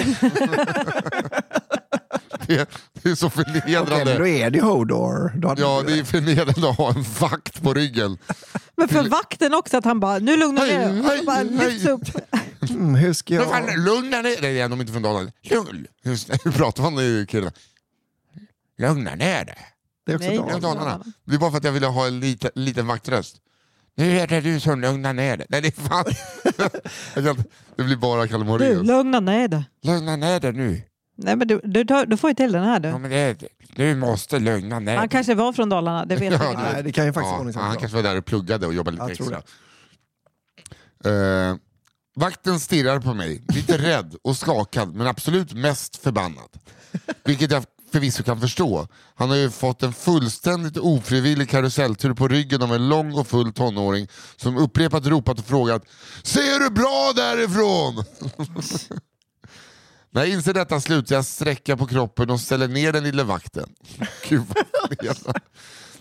det, 2.46 2.70
det 3.02 3.08
är 3.10 3.14
så 3.14 3.26
Okej, 3.26 3.44
förnedrande. 3.44 4.04
men 4.04 4.18
då 4.18 4.26
är 4.26 4.50
det 4.50 4.60
Hodor. 4.60 5.32
Ja, 5.58 5.82
det 5.86 5.98
är 5.98 6.04
förnedrande 6.04 6.70
att 6.70 6.76
ha 6.76 6.94
en 6.94 7.02
vakt 7.20 7.62
på 7.62 7.74
ryggen. 7.74 8.18
Men 8.80 8.88
för 8.88 9.08
vakten 9.08 9.54
också, 9.54 9.76
att 9.76 9.84
han 9.84 10.00
bara, 10.00 10.18
nu 10.18 10.36
lugnar 10.36 10.66
vi 10.66 10.72
Hej, 10.72 11.02
hej, 11.02 11.24
bara 11.26 11.42
lyfts 11.42 11.86
upp. 11.86 12.02
Mm, 12.70 12.94
hur 12.94 13.12
ska 13.12 13.34
Men 13.34 13.44
fan, 13.48 13.66
jag... 13.66 13.78
lugna 13.78 14.22
ner 14.22 14.40
dig. 14.40 14.54
De 14.68 14.72
är 14.72 14.80
inte 14.80 14.92
från 14.92 15.02
Dalarna. 15.02 15.32
Lugn. 15.42 15.86
Hur 16.02 16.52
pratar 16.52 16.82
man 16.82 16.98
i 16.98 17.26
killarna? 17.28 17.52
Lugna 18.78 19.14
ner 19.14 19.44
dig. 19.44 19.56
Det 20.06 20.12
är 20.12 20.16
också 20.16 20.28
Nej. 20.28 20.38
Det 20.38 20.42
Dalarna. 20.44 20.60
Dalarna. 20.60 21.04
Det 21.24 21.34
är 21.34 21.38
bara 21.38 21.50
för 21.50 21.58
att 21.58 21.64
jag 21.64 21.72
ville 21.72 21.86
ha 21.86 22.06
en 22.06 22.20
liten, 22.20 22.50
liten 22.54 22.86
vaktröst. 22.86 23.36
Nu 23.96 24.18
är 24.18 24.26
det 24.26 24.40
du 24.40 24.60
som 24.60 24.80
lugnar 24.80 25.12
ner 25.12 25.36
dig. 25.36 25.46
Nej, 25.50 25.60
det 25.60 25.68
är 25.68 25.82
fan... 25.82 26.04
Jag 27.24 27.44
det 27.76 27.82
blir 27.82 27.96
bara 27.96 28.28
Kalle 28.28 28.44
Du, 28.44 28.50
Moraeus. 28.50 28.86
lugna 28.86 29.20
ner 29.20 29.48
dig. 29.48 29.64
Lugna 29.82 30.16
ner 30.16 30.40
dig 30.40 30.52
nu. 30.52 30.82
Nej, 31.22 31.36
men 31.36 31.48
du, 31.48 31.60
du, 31.64 31.84
tar- 31.84 32.06
du 32.06 32.16
får 32.16 32.30
ju 32.30 32.34
till 32.34 32.52
den 32.52 32.64
här 32.64 32.72
Ja, 32.72 32.78
du. 32.92 32.98
men 32.98 33.10
det 33.10 33.36
du 33.76 33.94
måste 33.96 34.38
lugna 34.38 34.78
ner 34.78 34.92
Han 34.96 35.00
dig. 35.02 35.08
kanske 35.08 35.34
var 35.34 35.52
från 35.52 35.68
Dalarna, 35.68 36.04
det 36.04 36.16
vet 36.16 36.32
Ja, 36.32 36.44
jag 36.44 36.52
inte. 36.52 36.72
Nej, 36.72 36.82
det 36.82 36.92
kan 36.92 37.06
ju 37.06 37.12
faktiskt 37.12 37.30
Ja, 37.30 37.36
vara 37.36 37.46
något 37.46 37.54
han 37.54 37.70
sånt. 37.70 37.80
kanske 37.80 37.96
var 37.96 38.02
där 38.02 38.18
och 38.18 38.24
pluggade 38.24 38.66
och 38.66 38.74
jobbade 38.74 38.96
lite 38.96 39.08
Jag 39.08 39.16
tror 39.16 39.36
extra. 39.36 39.42
Eh, 41.50 41.56
vakten 42.16 42.60
stirrar 42.60 43.00
på 43.00 43.14
mig, 43.14 43.42
lite 43.48 43.78
rädd 43.78 44.14
och 44.24 44.36
skakad 44.36 44.94
men 44.94 45.06
absolut 45.06 45.52
mest 45.54 45.96
förbannad. 45.96 46.48
Vilket 47.24 47.50
jag 47.50 47.64
förvisso 47.92 48.22
kan 48.22 48.40
förstå. 48.40 48.88
Han 49.14 49.28
har 49.28 49.36
ju 49.36 49.50
fått 49.50 49.82
en 49.82 49.92
fullständigt 49.92 50.76
ofrivillig 50.76 51.50
karuselltur 51.50 52.14
på 52.14 52.28
ryggen 52.28 52.62
av 52.62 52.74
en 52.74 52.88
lång 52.88 53.12
och 53.14 53.26
full 53.26 53.52
tonåring 53.52 54.08
som 54.36 54.56
upprepat 54.56 55.06
ropat 55.06 55.38
och 55.38 55.44
frågat 55.44 55.82
Ser 56.22 56.60
du 56.60 56.70
bra 56.70 57.12
därifrån? 57.16 58.04
När 60.10 60.20
jag 60.22 60.30
inser 60.30 60.54
detta 60.54 60.80
slutar 60.80 61.14
jag 61.14 61.24
sträcka 61.24 61.76
på 61.76 61.86
kroppen 61.86 62.30
och 62.30 62.40
ställer 62.40 62.68
ner 62.68 62.92
den 62.92 63.04
lille 63.04 63.22
vakten. 63.22 63.74
Gud 64.28 64.42
vad. 65.24 65.36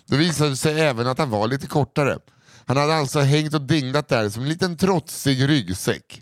Det 0.06 0.18
visade 0.18 0.56
sig 0.56 0.82
även 0.82 1.08
att 1.08 1.18
han 1.18 1.30
var 1.30 1.48
lite 1.48 1.68
kortare. 1.68 2.20
Han 2.66 2.78
hade 2.78 2.96
alltså 2.96 3.20
hängt 3.20 3.54
och 3.54 3.62
dinglat 3.62 4.08
där 4.08 4.30
som 4.30 4.44
en 4.44 4.50
liten 4.50 4.78
trotsig 4.78 5.50
ryggsäck. 5.50 6.22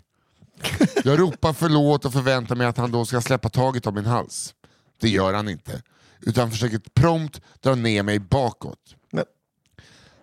Jag 1.04 1.18
ropar 1.20 1.52
förlåt 1.52 2.04
och 2.04 2.12
förväntar 2.12 2.54
mig 2.56 2.66
att 2.66 2.76
han 2.76 2.92
då 2.92 3.04
ska 3.04 3.20
släppa 3.20 3.48
taget 3.48 3.86
om 3.86 3.94
min 3.94 4.06
hals. 4.06 4.54
Det 5.00 5.08
gör 5.08 5.34
han 5.34 5.48
inte. 5.48 5.82
Utan 6.20 6.50
försöker 6.50 6.80
prompt 6.94 7.40
dra 7.60 7.74
ner 7.74 8.02
mig 8.02 8.18
bakåt. 8.18 8.94
Men, 9.12 9.24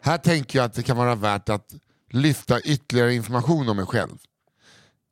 Här 0.02 0.18
tänker 0.18 0.60
jag 0.60 0.66
att 0.66 0.74
det 0.74 0.84
kan 0.84 0.98
vara 0.98 1.16
värt 1.16 1.50
att 1.50 1.74
lyfta 2.12 2.62
ytterligare 2.62 3.14
information 3.14 3.70
om 3.70 3.78
mig 3.78 3.86
själv. 3.86 4.18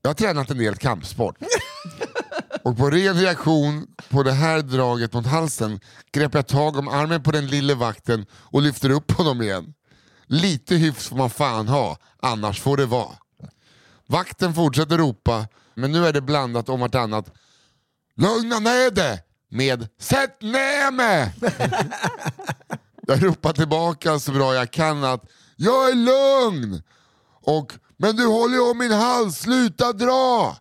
Jag 0.02 0.10
har 0.10 0.16
tränat 0.16 0.52
en 0.52 0.58
del 0.58 0.76
kampsport. 0.76 1.36
Och 2.64 2.78
på 2.78 2.90
ren 2.90 3.16
reaktion 3.16 3.88
på 4.10 4.24
det 4.24 4.32
här 4.32 4.62
draget 4.62 5.14
mot 5.14 5.26
halsen 5.26 5.80
grepp 6.12 6.34
jag 6.34 6.48
tag 6.48 6.78
om 6.78 6.88
armen 6.88 7.24
på 7.24 7.32
den 7.32 7.48
lille 7.48 7.76
vakten 7.76 8.26
och 8.32 8.62
lyfter 8.62 8.90
upp 8.90 9.12
honom 9.12 9.42
igen. 9.42 9.74
Lite 10.26 10.76
hyfs 10.76 11.08
får 11.08 11.16
man 11.16 11.30
fan 11.30 11.68
ha, 11.68 11.98
annars 12.22 12.62
får 12.62 12.78
det 12.78 12.86
vara. 12.86 13.18
Vakten 14.08 14.54
fortsätter 14.54 14.98
ropa, 14.98 15.48
men 15.74 15.92
nu 15.92 16.06
är 16.06 16.14
det 16.14 16.22
blandat 16.22 16.70
om 16.70 16.80
vartannat. 16.80 17.34
Lugna 18.16 18.60
ner 18.60 18.92
dig! 18.92 19.20
Med 19.50 19.88
Sätt 20.00 20.42
ner 20.42 20.92
mig! 20.92 21.34
Jag 23.08 23.24
ropar 23.24 23.54
tillbaka 23.54 24.20
så 24.20 24.32
bra 24.32 24.56
jag 24.56 24.72
kan 24.72 25.04
att 25.04 25.26
Jag 25.56 25.90
är 25.90 25.96
lugn! 25.96 26.84
Och 27.46 27.74
Men 27.98 28.16
du 28.16 28.26
håller 28.26 28.56
ju 28.56 28.72
om 28.72 28.78
min 28.78 28.92
hals, 28.92 29.38
sluta 29.38 29.94
dra! 29.94 30.58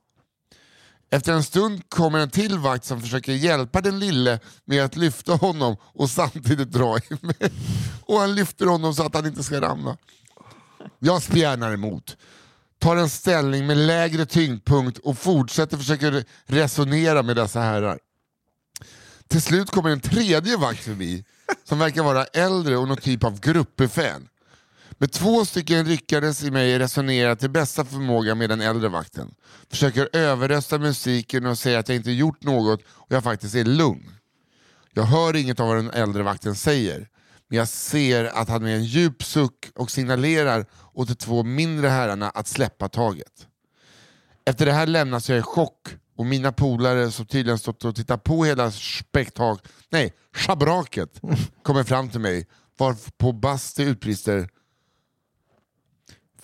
Efter 1.13 1.33
en 1.33 1.43
stund 1.43 1.89
kommer 1.89 2.19
en 2.19 2.31
till 2.31 2.59
vakt 2.59 2.85
som 2.85 3.01
försöker 3.01 3.33
hjälpa 3.33 3.81
den 3.81 3.99
lille 3.99 4.41
med 4.65 4.85
att 4.85 4.97
lyfta 4.97 5.35
honom 5.35 5.77
och 5.83 6.11
samtidigt 6.11 6.71
dra 6.73 6.99
i 6.99 7.17
mig. 7.21 7.53
Och 8.03 8.19
han 8.19 8.35
lyfter 8.35 8.67
honom 8.67 8.95
så 8.95 9.03
att 9.07 9.15
han 9.15 9.27
inte 9.27 9.43
ska 9.43 9.61
ramla. 9.61 9.97
Jag 10.99 11.23
spjärnar 11.23 11.73
emot, 11.73 12.17
tar 12.79 12.97
en 12.97 13.11
ställning 13.11 13.67
med 13.67 13.77
lägre 13.77 14.27
tyngdpunkt 14.27 14.99
och 14.99 15.19
fortsätter 15.19 15.77
försöka 15.77 16.25
resonera 16.47 17.23
med 17.23 17.37
dessa 17.37 17.61
herrar. 17.61 17.99
Till 19.29 19.43
slut 19.43 19.71
kommer 19.71 19.91
en 19.91 20.01
tredje 20.01 20.57
vakt 20.57 20.85
förbi 20.85 21.25
som 21.65 21.79
verkar 21.79 22.03
vara 22.03 22.25
äldre 22.25 22.77
och 22.77 22.89
någon 22.89 22.97
typ 22.97 23.25
av 23.25 23.41
gruppbefäl. 23.41 24.23
Med 25.03 25.13
två 25.13 25.45
stycken 25.45 25.87
ryckades 25.87 26.43
i 26.43 26.51
mig 26.51 26.79
resonerar 26.79 27.35
till 27.35 27.51
bästa 27.51 27.85
förmåga 27.85 28.35
med 28.35 28.51
den 28.51 28.61
äldre 28.61 28.89
vakten. 28.89 29.35
Försöker 29.71 30.09
överrösta 30.13 30.79
musiken 30.79 31.47
och 31.47 31.59
säga 31.59 31.79
att 31.79 31.89
jag 31.89 31.97
inte 31.97 32.11
gjort 32.11 32.43
något 32.43 32.81
och 32.87 33.13
jag 33.13 33.25
faktiskt 33.25 33.55
är 33.55 33.65
lugn. 33.65 34.11
Jag 34.93 35.03
hör 35.03 35.37
inget 35.37 35.61
av 35.61 35.69
vad 35.69 35.77
den 35.77 35.91
äldre 35.91 36.23
vakten 36.23 36.55
säger. 36.55 37.09
Men 37.49 37.59
jag 37.59 37.69
ser 37.69 38.25
att 38.25 38.49
han 38.49 38.63
med 38.63 38.77
en 38.77 38.85
djup 38.85 39.23
suck 39.23 39.71
och 39.75 39.91
signalerar 39.91 40.67
åt 40.93 41.09
de 41.09 41.15
två 41.15 41.43
mindre 41.43 41.89
herrarna 41.89 42.31
att 42.31 42.49
släppa 42.49 42.89
taget. 42.89 43.47
Efter 44.47 44.67
det 44.67 44.73
här 44.73 44.87
lämnas 44.87 45.29
jag 45.29 45.39
i 45.39 45.43
chock 45.43 45.89
och 46.17 46.27
mina 46.27 46.53
polare 46.53 47.11
som 47.11 47.27
tydligen 47.27 47.59
stått 47.59 47.85
och 47.85 47.97
tittat 47.97 48.25
på 48.25 48.45
hela 48.45 48.71
spektak 48.71 49.61
nej, 49.91 50.13
schabraket 50.35 51.21
kommer 51.63 51.85
fram 51.85 52.09
till 52.09 52.21
mig 52.21 52.47
varpå 52.79 53.33
Basti 53.33 53.83
utbrister 53.83 54.49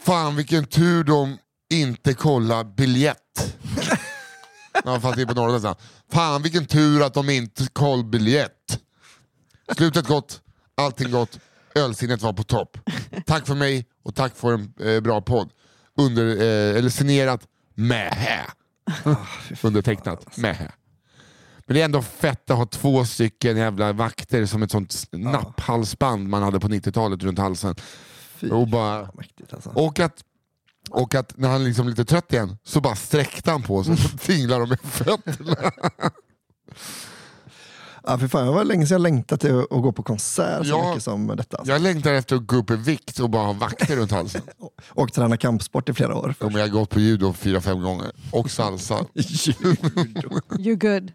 Fan 0.09 0.37
vilken 0.37 0.65
tur 0.65 1.05
de 1.05 1.39
inte 1.71 2.15
kollar 2.15 2.65
biljett. 2.65 3.57
Ja, 4.85 5.01
fast 5.01 5.17
det 5.17 5.23
är 5.23 5.27
på 5.27 5.59
sidan. 5.59 5.75
Fan 6.13 6.43
vilken 6.43 6.67
tur 6.67 7.03
att 7.03 7.15
de 7.15 7.31
inte 7.31 7.67
koll 7.73 8.05
biljett. 8.05 8.81
Slutet 9.77 10.07
gott, 10.07 10.41
allting 10.77 11.11
gott, 11.11 11.39
ölsinnet 11.75 12.23
var 12.23 12.33
på 12.33 12.43
topp. 12.43 12.79
Tack 13.27 13.47
för 13.47 13.55
mig 13.55 13.87
och 14.03 14.15
tack 14.15 14.37
för 14.37 14.53
en 14.53 14.73
eh, 14.81 15.01
bra 15.01 15.21
podd. 15.21 15.51
Under, 15.97 16.27
eh, 16.27 16.79
eller 16.79 16.89
signerat 16.89 17.41
Mähä. 17.75 18.47
Undertecknat 19.63 20.37
Mähä. 20.37 20.73
Men 21.67 21.75
det 21.75 21.81
är 21.81 21.85
ändå 21.85 22.03
fett 22.03 22.51
att 22.51 22.57
ha 22.57 22.67
två 22.67 23.05
stycken 23.05 23.57
jävla 23.57 23.93
vakter 23.93 24.47
som 24.47 24.63
ett 24.63 24.71
sånt 24.71 25.07
napphalsband 25.13 26.29
man 26.29 26.43
hade 26.43 26.61
på 26.61 26.69
90-talet 26.69 27.23
runt 27.23 27.39
halsen. 27.39 27.75
Fy 28.41 28.51
Och, 28.51 28.69
bara, 28.69 29.09
mäktigt 29.15 29.55
alltså. 29.55 29.71
och, 29.71 30.01
att, 30.01 30.25
och 30.91 31.15
att 31.15 31.37
när 31.37 31.49
han 31.49 31.65
liksom 31.65 31.87
är 31.87 31.91
lite 31.91 32.05
trött 32.05 32.33
igen 32.33 32.57
så 32.65 32.81
bara 32.81 32.97
sträckte 32.97 33.51
han 33.51 33.63
på 33.63 33.85
sig 33.85 33.97
så 33.97 34.09
finglar 34.19 34.61
de 34.61 34.69
med 34.69 34.81
fötterna. 34.81 35.57
Ja, 38.03 38.19
för 38.19 38.29
fan, 38.29 38.47
det 38.47 38.53
var 38.53 38.65
länge 38.65 38.87
sedan 38.87 38.95
jag 38.95 39.01
längtat 39.03 39.41
till 39.41 39.59
att 39.59 39.69
gå 39.71 39.93
på 39.93 40.03
konsert 40.03 40.67
så 40.67 40.71
Ja. 40.71 40.89
mycket 40.89 41.03
som 41.03 41.27
detta. 41.27 41.57
Alltså. 41.57 41.73
Jag 41.73 41.83
längtar 41.83 42.13
efter 42.13 42.37
att 42.37 42.47
gå 42.47 42.57
upp 42.57 42.71
i 42.71 42.77
vikt 42.77 43.19
och 43.21 43.31
bara 43.31 43.43
ha 43.47 43.53
vakter 43.53 43.97
runt 43.97 44.11
halsen. 44.11 44.43
Och 44.89 45.13
träna 45.13 45.37
kampsport 45.37 45.89
i 45.89 45.95
flera 45.95 46.15
år. 46.17 46.35
Ja, 46.41 46.47
men 46.47 46.55
Jag 46.55 46.63
har 46.63 46.69
gått 46.69 46.91
på 46.91 47.01
judo 47.01 47.33
fyra, 47.33 47.61
fem 47.61 47.83
gånger. 47.83 48.11
Och 48.33 48.51
salsa. 48.51 49.07
You 50.59 50.77
good. 50.77 51.13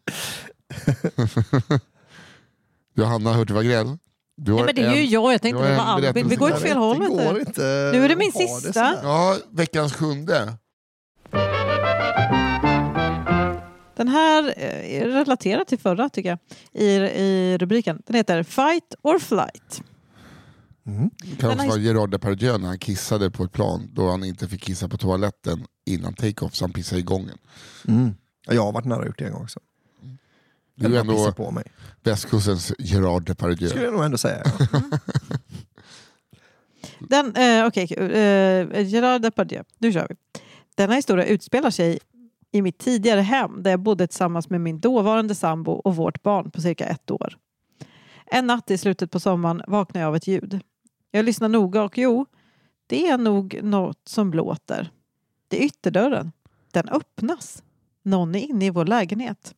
Johanna 2.95 3.33
Hurtig 3.33 3.53
Wagrell. 3.55 3.97
Du 4.37 4.51
har 4.51 4.59
Nej, 4.59 4.65
men 4.65 4.75
det 4.75 4.81
är 4.81 4.95
ju 4.95 5.01
en- 5.01 5.09
jag, 5.09 5.33
jag 5.33 5.41
tänkte 5.41 5.63
det 5.63 5.69
en 5.69 5.77
var 5.77 5.83
Albin. 5.85 6.27
Vi 6.27 6.35
går 6.35 6.53
åt 6.53 6.61
fel 6.61 6.77
håll. 6.77 6.99
Det 6.99 7.39
inte. 7.39 7.89
Nu 7.93 8.05
är 8.05 8.09
det 8.09 8.15
min 8.15 8.31
sista. 8.31 8.73
sådär. 8.73 8.99
Ja, 9.03 9.37
veckans 9.51 9.93
sjunde. 9.93 10.53
Den 13.95 14.07
här 14.07 14.53
eh, 14.57 15.01
är 15.01 15.07
relaterad 15.07 15.67
till 15.67 15.79
förra 15.79 16.09
tycker 16.09 16.29
jag, 16.29 16.39
i, 16.83 16.85
i 16.95 17.57
rubriken. 17.57 18.01
Den 18.05 18.15
heter 18.15 18.43
Fight 18.43 18.95
or 19.01 19.19
flight. 19.19 19.83
Mm. 20.85 21.09
Det 21.23 21.35
kan 21.35 21.51
också 21.51 21.67
vara 21.67 21.77
Gerard 21.79 22.11
Depardieu 22.11 22.57
när 22.57 22.67
han 22.67 22.79
kissade 22.79 23.31
på 23.31 23.43
ett 23.43 23.51
plan 23.51 23.89
då 23.93 24.09
han 24.09 24.23
inte 24.23 24.47
fick 24.47 24.61
kissa 24.61 24.89
på 24.89 24.97
toaletten 24.97 25.65
innan 25.85 26.13
take-off 26.13 26.55
så 26.55 26.63
han 26.63 26.71
pissade 26.73 26.99
i 27.01 27.03
gången. 27.03 27.37
Mm. 27.87 28.11
Ja, 28.47 28.53
Jag 28.53 28.63
har 28.63 28.71
varit 28.71 28.85
nära 28.85 28.99
att 28.99 29.05
gjort 29.07 29.19
det 29.19 29.25
en 29.25 29.31
gång 29.33 29.43
också. 29.43 29.59
Du 30.75 30.95
är 30.95 30.99
ändå 30.99 31.31
på 31.31 31.51
mig. 31.51 31.63
västkustens 32.03 32.73
Gerard 32.79 33.25
Depardieu. 33.25 33.69
Skulle 33.69 33.83
jag 33.85 33.93
nog 33.93 34.03
ändå 34.03 34.17
säga. 34.17 34.43
Ja. 34.71 34.81
Den, 36.99 37.35
eh, 37.35 37.65
okej, 37.67 37.93
eh, 37.93 38.87
Gerard 38.87 39.21
Depardieu, 39.21 39.63
nu 39.77 39.93
kör 39.93 40.07
vi. 40.09 40.15
Denna 40.75 40.93
historia 40.93 41.25
utspelar 41.25 41.69
sig 41.69 41.99
i 42.51 42.61
mitt 42.61 42.77
tidigare 42.77 43.21
hem 43.21 43.63
där 43.63 43.71
jag 43.71 43.79
bodde 43.79 44.07
tillsammans 44.07 44.49
med 44.49 44.61
min 44.61 44.79
dåvarande 44.79 45.35
sambo 45.35 45.71
och 45.71 45.95
vårt 45.95 46.23
barn 46.23 46.51
på 46.51 46.61
cirka 46.61 46.85
ett 46.85 47.11
år. 47.11 47.37
En 48.25 48.47
natt 48.47 48.71
i 48.71 48.77
slutet 48.77 49.11
på 49.11 49.19
sommaren 49.19 49.61
vaknade 49.67 49.99
jag 49.99 50.07
av 50.07 50.15
ett 50.15 50.27
ljud. 50.27 50.59
Jag 51.11 51.25
lyssnar 51.25 51.49
noga 51.49 51.83
och 51.83 51.97
jo, 51.97 52.25
det 52.87 53.07
är 53.07 53.17
nog 53.17 53.59
något 53.63 54.01
som 54.07 54.33
låter. 54.33 54.91
Det 55.47 55.61
är 55.61 55.65
ytterdörren. 55.65 56.31
Den 56.71 56.89
öppnas. 56.89 57.63
Någon 58.03 58.35
är 58.35 58.39
inne 58.39 58.65
i 58.65 58.69
vår 58.69 58.85
lägenhet. 58.85 59.53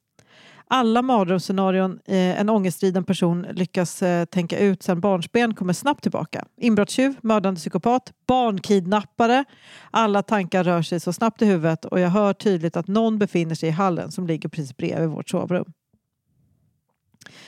Alla 0.68 1.02
mardrömsscenarion 1.02 2.00
eh, 2.06 2.40
en 2.40 2.50
ångestriden 2.50 3.04
person 3.04 3.42
lyckas 3.42 4.04
eh, 4.04 4.26
tänka 4.26 4.60
ut 4.60 4.84
sedan 4.84 5.00
barnsben 5.00 5.54
kommer 5.54 5.74
snabbt 5.74 6.02
tillbaka. 6.02 6.46
Inbrottstjuv, 6.58 7.16
mördande 7.22 7.60
psykopat, 7.60 8.14
barnkidnappare. 8.28 9.46
Alla 9.92 10.24
tankar 10.24 10.64
rör 10.64 10.82
sig 10.82 11.00
så 11.00 11.14
snabbt 11.14 11.42
i 11.42 11.46
huvudet 11.46 11.86
och 11.86 12.00
jag 12.00 12.10
hör 12.10 12.34
tydligt 12.34 12.78
att 12.78 12.88
någon 12.88 13.18
befinner 13.18 13.56
sig 13.56 13.70
i 13.70 13.72
hallen 13.72 14.12
som 14.12 14.28
ligger 14.28 14.50
precis 14.50 14.78
bredvid 14.78 15.10
vårt 15.10 15.30
sovrum. 15.30 15.74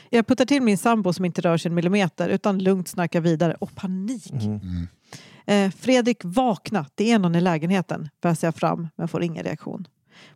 Jag 0.10 0.28
puttar 0.28 0.46
till 0.46 0.62
min 0.62 0.78
sambo 0.78 1.14
som 1.14 1.26
inte 1.26 1.42
rör 1.42 1.58
sig 1.58 1.70
en 1.70 1.76
millimeter 1.76 2.30
utan 2.30 2.60
lugnt 2.60 2.88
snackar 2.88 3.22
vidare. 3.22 3.56
Och 3.60 3.76
panik! 3.76 4.32
Mm. 4.32 4.88
Eh, 5.46 5.72
Fredrik, 5.72 6.18
vakna! 6.24 6.86
Det 6.96 7.12
är 7.12 7.20
någon 7.20 7.36
i 7.36 7.42
lägenheten. 7.42 8.10
Väser 8.22 8.48
jag 8.48 8.56
fram 8.56 8.88
men 8.96 9.08
får 9.08 9.24
ingen 9.24 9.44
reaktion. 9.44 9.88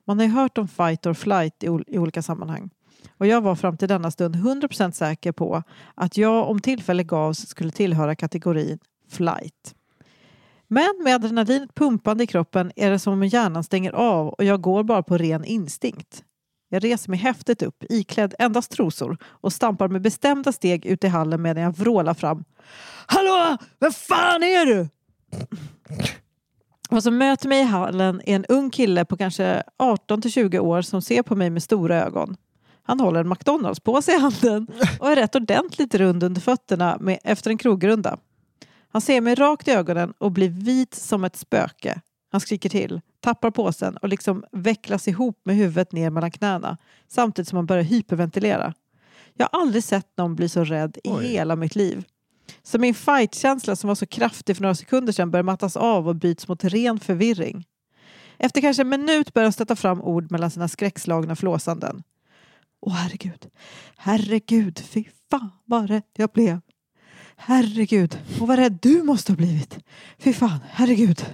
Man 0.05 0.19
har 0.19 0.25
ju 0.25 0.31
hört 0.31 0.57
om 0.57 0.67
fight 0.67 1.05
or 1.05 1.13
flight 1.13 1.63
i, 1.63 1.69
ol- 1.69 1.83
i 1.87 1.97
olika 1.97 2.21
sammanhang. 2.21 2.69
Och 3.17 3.27
jag 3.27 3.41
var 3.41 3.55
fram 3.55 3.77
till 3.77 3.87
denna 3.87 4.11
stund 4.11 4.35
100% 4.35 4.91
säker 4.91 5.31
på 5.31 5.63
att 5.95 6.17
jag 6.17 6.49
om 6.49 6.59
tillfälle 6.59 7.03
gavs 7.03 7.47
skulle 7.47 7.71
tillhöra 7.71 8.15
kategorin 8.15 8.79
flight. 9.09 9.75
Men 10.67 11.01
med 11.03 11.15
adrenalinet 11.15 11.75
pumpande 11.75 12.23
i 12.23 12.27
kroppen 12.27 12.71
är 12.75 12.91
det 12.91 12.99
som 12.99 13.13
om 13.13 13.23
hjärnan 13.23 13.63
stänger 13.63 13.91
av 13.91 14.27
och 14.29 14.43
jag 14.43 14.61
går 14.61 14.83
bara 14.83 15.03
på 15.03 15.17
ren 15.17 15.45
instinkt. 15.45 16.23
Jag 16.69 16.83
reser 16.83 17.09
mig 17.09 17.19
häftigt 17.19 17.61
upp, 17.61 17.83
iklädd 17.89 18.33
endast 18.39 18.71
trosor 18.71 19.17
och 19.23 19.53
stampar 19.53 19.87
med 19.87 20.01
bestämda 20.01 20.51
steg 20.51 20.85
ut 20.85 21.03
i 21.03 21.07
hallen 21.07 21.41
medan 21.41 21.63
jag 21.63 21.77
vrålar 21.77 22.13
fram. 22.13 22.43
Hallå! 23.05 23.57
Vem 23.79 23.91
fan 23.91 24.43
är 24.43 24.65
du? 24.65 24.89
Vad 26.91 27.03
som 27.03 27.17
möter 27.17 27.49
mig 27.49 27.61
i 27.61 27.63
hallen 27.63 28.21
är 28.25 28.35
en 28.35 28.45
ung 28.45 28.69
kille 28.69 29.05
på 29.05 29.17
kanske 29.17 29.63
18 29.77 30.21
till 30.21 30.31
20 30.31 30.59
år 30.59 30.81
som 30.81 31.01
ser 31.01 31.23
på 31.23 31.35
mig 31.35 31.49
med 31.49 31.63
stora 31.63 31.95
ögon. 32.05 32.35
Han 32.83 32.99
håller 32.99 33.19
en 33.19 33.27
McDonalds-påse 33.27 34.11
i 34.11 34.19
handen 34.19 34.67
och 34.99 35.11
är 35.11 35.15
rätt 35.15 35.35
ordentligt 35.35 35.95
rund 35.95 36.23
under 36.23 36.41
fötterna 36.41 36.97
med, 36.99 37.19
efter 37.23 37.49
en 37.49 37.57
krogrunda. 37.57 38.17
Han 38.91 39.01
ser 39.01 39.21
mig 39.21 39.35
rakt 39.35 39.67
i 39.67 39.71
ögonen 39.71 40.13
och 40.17 40.31
blir 40.31 40.49
vit 40.49 40.95
som 40.95 41.23
ett 41.23 41.35
spöke. 41.35 42.01
Han 42.31 42.41
skriker 42.41 42.69
till, 42.69 43.01
tappar 43.19 43.51
påsen 43.51 43.97
och 43.97 44.09
liksom 44.09 44.43
vecklas 44.51 45.07
ihop 45.07 45.41
med 45.43 45.55
huvudet 45.55 45.91
ner 45.91 46.09
mellan 46.09 46.31
knäna 46.31 46.77
samtidigt 47.07 47.49
som 47.49 47.55
han 47.55 47.65
börjar 47.65 47.83
hyperventilera. 47.83 48.73
Jag 49.33 49.47
har 49.51 49.61
aldrig 49.61 49.83
sett 49.83 50.17
någon 50.17 50.35
bli 50.35 50.49
så 50.49 50.63
rädd 50.63 50.97
i 51.03 51.09
Oj. 51.09 51.25
hela 51.27 51.55
mitt 51.55 51.75
liv. 51.75 52.05
Så 52.63 52.79
min 52.79 52.93
fightkänsla 52.93 53.75
som 53.75 53.87
var 53.87 53.95
så 53.95 54.05
kraftig 54.05 54.55
för 54.55 54.61
några 54.63 54.75
sekunder 54.75 55.13
sedan 55.13 55.31
börjar 55.31 55.43
mattas 55.43 55.77
av 55.77 56.07
och 56.07 56.15
byts 56.15 56.47
mot 56.47 56.63
ren 56.63 56.99
förvirring. 56.99 57.65
Efter 58.37 58.61
kanske 58.61 58.83
en 58.83 58.89
minut 58.89 59.33
börjar 59.33 59.45
han 59.45 59.53
stöta 59.53 59.75
fram 59.75 60.01
ord 60.01 60.31
mellan 60.31 60.51
sina 60.51 60.67
skräckslagna 60.67 61.35
flåsanden. 61.35 62.03
Åh 62.81 62.93
herregud, 62.93 63.47
herregud, 63.97 64.79
fy 64.79 65.03
fan 65.31 65.49
vad 65.65 65.89
rädd 65.89 66.03
jag 66.17 66.29
blev. 66.29 66.59
Herregud, 67.35 68.19
och 68.41 68.47
vad 68.47 68.59
rädd 68.59 68.79
du 68.81 69.03
måste 69.03 69.31
ha 69.31 69.37
blivit. 69.37 69.77
Fy 70.19 70.33
fan, 70.33 70.59
herregud. 70.69 71.25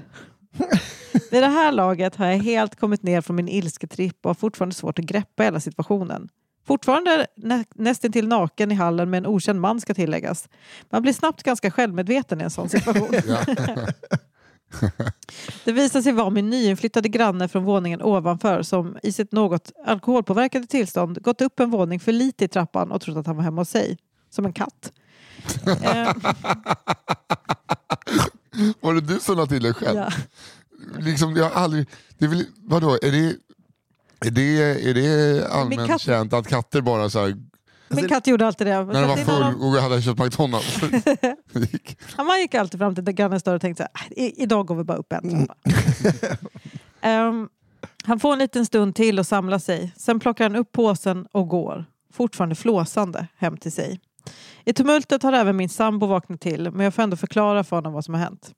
Vid 1.32 1.44
det 1.44 1.48
här 1.48 1.72
laget 1.72 2.16
har 2.16 2.26
jag 2.26 2.38
helt 2.38 2.76
kommit 2.76 3.04
ner 3.04 3.22
från 3.22 3.36
min 3.36 3.48
ilsketripp 3.48 4.26
och 4.26 4.30
har 4.30 4.36
fortfarande 4.36 4.76
svårt 4.76 5.00
att 5.00 5.06
greppa 5.06 5.44
hela 5.44 5.60
situationen. 5.60 6.30
Fortfarande 6.68 7.28
nä 7.36 7.66
nästan 7.76 8.12
till 8.12 8.28
naken 8.28 8.72
i 8.72 8.76
hallen 8.76 9.10
med 9.10 9.18
en 9.18 9.26
okänd 9.26 9.60
man 9.60 9.82
ska 9.82 9.94
tilläggas. 9.94 10.50
Man 10.90 11.02
blir 11.02 11.14
snabbt 11.14 11.44
ganska 11.44 11.72
självmedveten 11.72 12.42
i 12.42 12.44
en 12.44 12.50
sån 12.50 12.70
situation. 12.70 13.12
Det 15.66 15.72
visar 15.72 16.02
sig 16.02 16.12
vara 16.12 16.30
min 16.30 16.50
nyinflyttade 16.50 17.10
granne 17.10 17.48
från 17.48 17.64
våningen 17.64 18.02
ovanför 18.02 18.64
som 18.64 18.98
i 19.04 19.12
sitt 19.12 19.32
något 19.32 19.72
alkoholpåverkade 19.86 20.68
tillstånd 20.68 21.22
gått 21.22 21.42
upp 21.42 21.60
en 21.60 21.70
våning 21.70 22.00
för 22.00 22.12
lite 22.12 22.46
i 22.46 22.48
trappan 22.48 22.92
och 22.92 23.02
trott 23.02 23.18
att 23.18 23.28
han 23.28 23.36
var 23.36 23.44
hemma 23.44 23.62
hos 23.62 23.70
sig. 23.70 23.98
Som 24.30 24.46
en 24.46 24.54
katt. 24.54 24.92
Var 28.82 28.94
det 28.94 29.02
du 29.02 29.20
som 29.20 29.38
la 29.38 29.46
till 29.46 29.64
det 29.64 29.74
själv? 29.74 29.98
ja. 29.98 30.12
Liksom, 31.00 31.36
jag 31.36 31.50
har 31.50 31.62
aldrig, 31.62 31.90
det 32.18 32.26
är 32.26 32.30
väl, 32.30 32.46
vadå, 32.58 32.98
är 33.02 33.12
det, 33.12 33.36
är 34.26 34.32
det, 34.32 34.60
är 34.90 34.94
det 34.94 35.48
allmänt 35.48 35.88
katt- 35.90 36.02
känt 36.02 36.34
att 36.34 36.48
katter 36.48 36.82
bara 36.82 37.10
så 37.10 37.20
här, 37.20 37.36
Min 37.90 38.08
katt 38.10 38.28
gjorde 38.28 38.48
alltid 38.48 38.68
det. 38.68 38.84
när 38.84 38.94
den 38.94 39.08
var 39.10 39.18
full 39.18 39.62
och 39.62 39.82
hade 39.82 40.02
köpt 40.02 40.20
McDonalds? 40.20 40.82
gick- 41.54 41.98
Han 42.16 42.40
gick 42.40 42.56
alltid 42.56 42.80
fram 42.80 42.96
till 42.96 43.04
grannens 43.04 43.44
dörr 43.44 43.56
och 43.56 43.62
tänkte 43.62 43.84
så 43.84 44.00
här, 44.00 44.20
"I- 44.20 44.44
idag 44.44 44.66
går 44.68 44.76
vi 44.76 44.84
bara 44.84 44.98
upp 44.98 45.14
en 45.14 45.48
trappa. 45.48 45.56
Ehm, 47.02 47.50
han 48.04 48.20
får 48.20 48.34
en 48.34 48.40
liten 48.40 48.66
stund 48.66 48.96
till 48.96 49.20
och 49.20 49.28
samlar 49.28 49.60
sig. 49.60 49.94
Sen 49.98 50.20
plockar 50.20 50.44
han 50.46 50.56
upp 50.56 50.72
påsen 50.72 51.28
och 51.32 51.48
går, 51.48 51.86
fortfarande 52.14 52.56
flåsande, 52.56 53.28
hem 53.38 53.58
till 53.58 53.72
sig. 53.72 54.00
I 54.66 54.74
tumultet 54.74 55.24
har 55.24 55.34
även 55.34 55.58
min 55.58 55.70
sambo 55.70 56.08
vaknat 56.08 56.42
till 56.42 56.72
men 56.72 56.84
jag 56.84 56.94
får 56.94 57.04
ändå 57.04 57.18
förklara 57.18 57.64
för 57.64 57.76
honom 57.76 57.94
vad 57.94 58.06
som 58.06 58.14
har 58.14 58.22
hänt. 58.22 58.52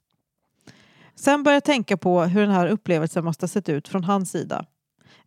Sen 1.15 1.43
börjar 1.43 1.55
jag 1.55 1.63
tänka 1.63 1.97
på 1.97 2.21
hur 2.23 2.41
den 2.41 2.51
här 2.51 2.67
upplevelsen 2.67 3.25
måste 3.25 3.43
ha 3.43 3.47
sett 3.47 3.69
ut 3.69 3.87
från 3.87 4.03
hans 4.03 4.31
sida. 4.31 4.65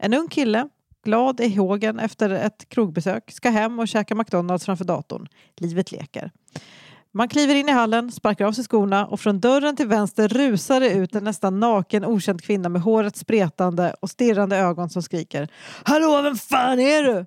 En 0.04 0.14
ung 0.14 0.28
kille, 0.28 0.68
glad 1.04 1.40
i 1.40 1.54
hågen 1.54 1.98
efter 1.98 2.30
ett 2.30 2.68
krogbesök, 2.68 3.30
ska 3.30 3.50
hem 3.50 3.78
och 3.78 3.88
käka 3.88 4.14
McDonalds 4.14 4.64
framför 4.64 4.84
datorn. 4.84 5.26
Livet 5.56 5.92
leker. 5.92 6.30
Man 7.14 7.28
kliver 7.28 7.54
in 7.54 7.68
i 7.68 7.72
hallen, 7.72 8.12
sparkar 8.12 8.44
av 8.44 8.52
sig 8.52 8.64
skorna 8.64 9.06
och 9.06 9.20
från 9.20 9.40
dörren 9.40 9.76
till 9.76 9.86
vänster 9.86 10.28
rusar 10.28 10.80
det 10.80 10.90
ut 10.90 11.14
en 11.14 11.24
nästan 11.24 11.60
naken 11.60 12.04
okänd 12.04 12.42
kvinna 12.42 12.68
med 12.68 12.82
håret 12.82 13.16
spretande 13.16 13.94
och 14.00 14.10
stirrande 14.10 14.56
ögon 14.56 14.90
som 14.90 15.02
skriker 15.02 15.48
Hallå, 15.84 16.22
vem 16.22 16.36
fan 16.36 16.80
är 16.80 17.02
du? 17.02 17.24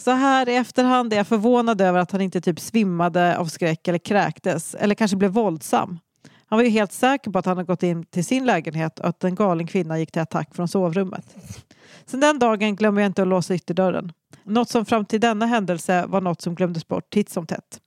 Så 0.00 0.10
här 0.10 0.48
i 0.48 0.56
efterhand 0.56 1.12
är 1.12 1.16
jag 1.16 1.26
förvånad 1.26 1.80
över 1.80 1.98
att 2.00 2.12
han 2.12 2.20
inte 2.20 2.40
typ 2.40 2.60
svimmade 2.60 3.38
av 3.38 3.46
skräck 3.46 3.88
eller 3.88 3.98
kräktes 3.98 4.74
eller 4.74 4.94
kanske 4.94 5.16
blev 5.16 5.30
våldsam. 5.30 5.98
Han 6.52 6.56
var 6.58 6.64
ju 6.64 6.70
helt 6.70 6.92
säker 6.92 7.30
på 7.30 7.38
att 7.38 7.46
han 7.46 7.56
hade 7.56 7.66
gått 7.66 7.82
in 7.82 8.04
till 8.04 8.24
sin 8.24 8.46
lägenhet 8.46 8.98
och 8.98 9.08
att 9.08 9.24
en 9.24 9.34
galen 9.34 9.66
kvinna 9.66 9.98
gick 9.98 10.12
till 10.12 10.22
attack 10.22 10.54
från 10.54 10.68
sovrummet. 10.68 11.36
Sen 12.06 12.20
den 12.20 12.38
dagen 12.38 12.76
glömmer 12.76 13.00
jag 13.00 13.08
inte 13.08 13.22
att 13.22 13.28
låsa 13.28 13.54
ytterdörren. 13.54 14.12
Något 14.44 14.68
som 14.68 14.84
fram 14.84 15.04
till 15.04 15.20
denna 15.20 15.46
händelse 15.46 16.06
var 16.06 16.20
något 16.20 16.40
som 16.40 16.54
glömdes 16.54 16.88
bort 16.88 17.10
titt 17.10 17.30
som 17.30 17.46
tätt. 17.46 17.80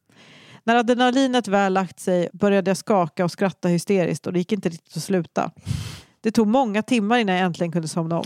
När 0.63 0.75
adrenalinet 0.75 1.47
väl 1.47 1.73
lagt 1.73 1.99
sig 1.99 2.29
började 2.33 2.69
jag 2.69 2.77
skaka 2.77 3.25
och 3.25 3.31
skratta 3.31 3.67
hysteriskt 3.67 4.27
och 4.27 4.33
det 4.33 4.39
gick 4.39 4.51
inte 4.51 4.69
riktigt 4.69 4.97
att 4.97 5.03
sluta. 5.03 5.51
Det 6.21 6.31
tog 6.31 6.47
många 6.47 6.81
timmar 6.81 7.17
innan 7.17 7.35
jag 7.35 7.45
äntligen 7.45 7.71
kunde 7.71 7.87
somna 7.87 8.19
om. 8.19 8.25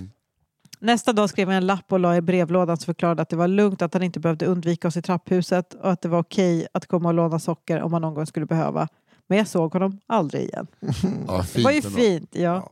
Nästa 0.80 1.12
dag 1.12 1.30
skrev 1.30 1.48
jag 1.48 1.56
en 1.56 1.66
lapp 1.66 1.92
och 1.92 2.00
la 2.00 2.16
i 2.16 2.20
brevlådan 2.20 2.76
som 2.76 2.84
förklarade 2.84 3.22
att 3.22 3.28
det 3.28 3.36
var 3.36 3.48
lugnt 3.48 3.82
att 3.82 3.94
han 3.94 4.02
inte 4.02 4.20
behövde 4.20 4.46
undvika 4.46 4.88
oss 4.88 4.96
i 4.96 5.02
trapphuset 5.02 5.74
och 5.74 5.92
att 5.92 6.02
det 6.02 6.08
var 6.08 6.18
okej 6.18 6.66
att 6.72 6.86
komma 6.86 7.08
och 7.08 7.14
låna 7.14 7.38
socker 7.38 7.80
om 7.80 7.90
man 7.90 8.02
någon 8.02 8.14
gång 8.14 8.26
skulle 8.26 8.46
behöva. 8.46 8.88
Men 9.30 9.38
jag 9.38 9.48
såg 9.48 9.72
honom 9.72 10.00
aldrig 10.06 10.42
igen. 10.42 10.66
Ja, 11.26 11.36
Det 11.38 11.44
fint 11.44 11.64
var 11.64 11.70
ju 11.72 11.76
ändå. 11.76 11.90
fint, 11.90 12.28
ja. 12.32 12.70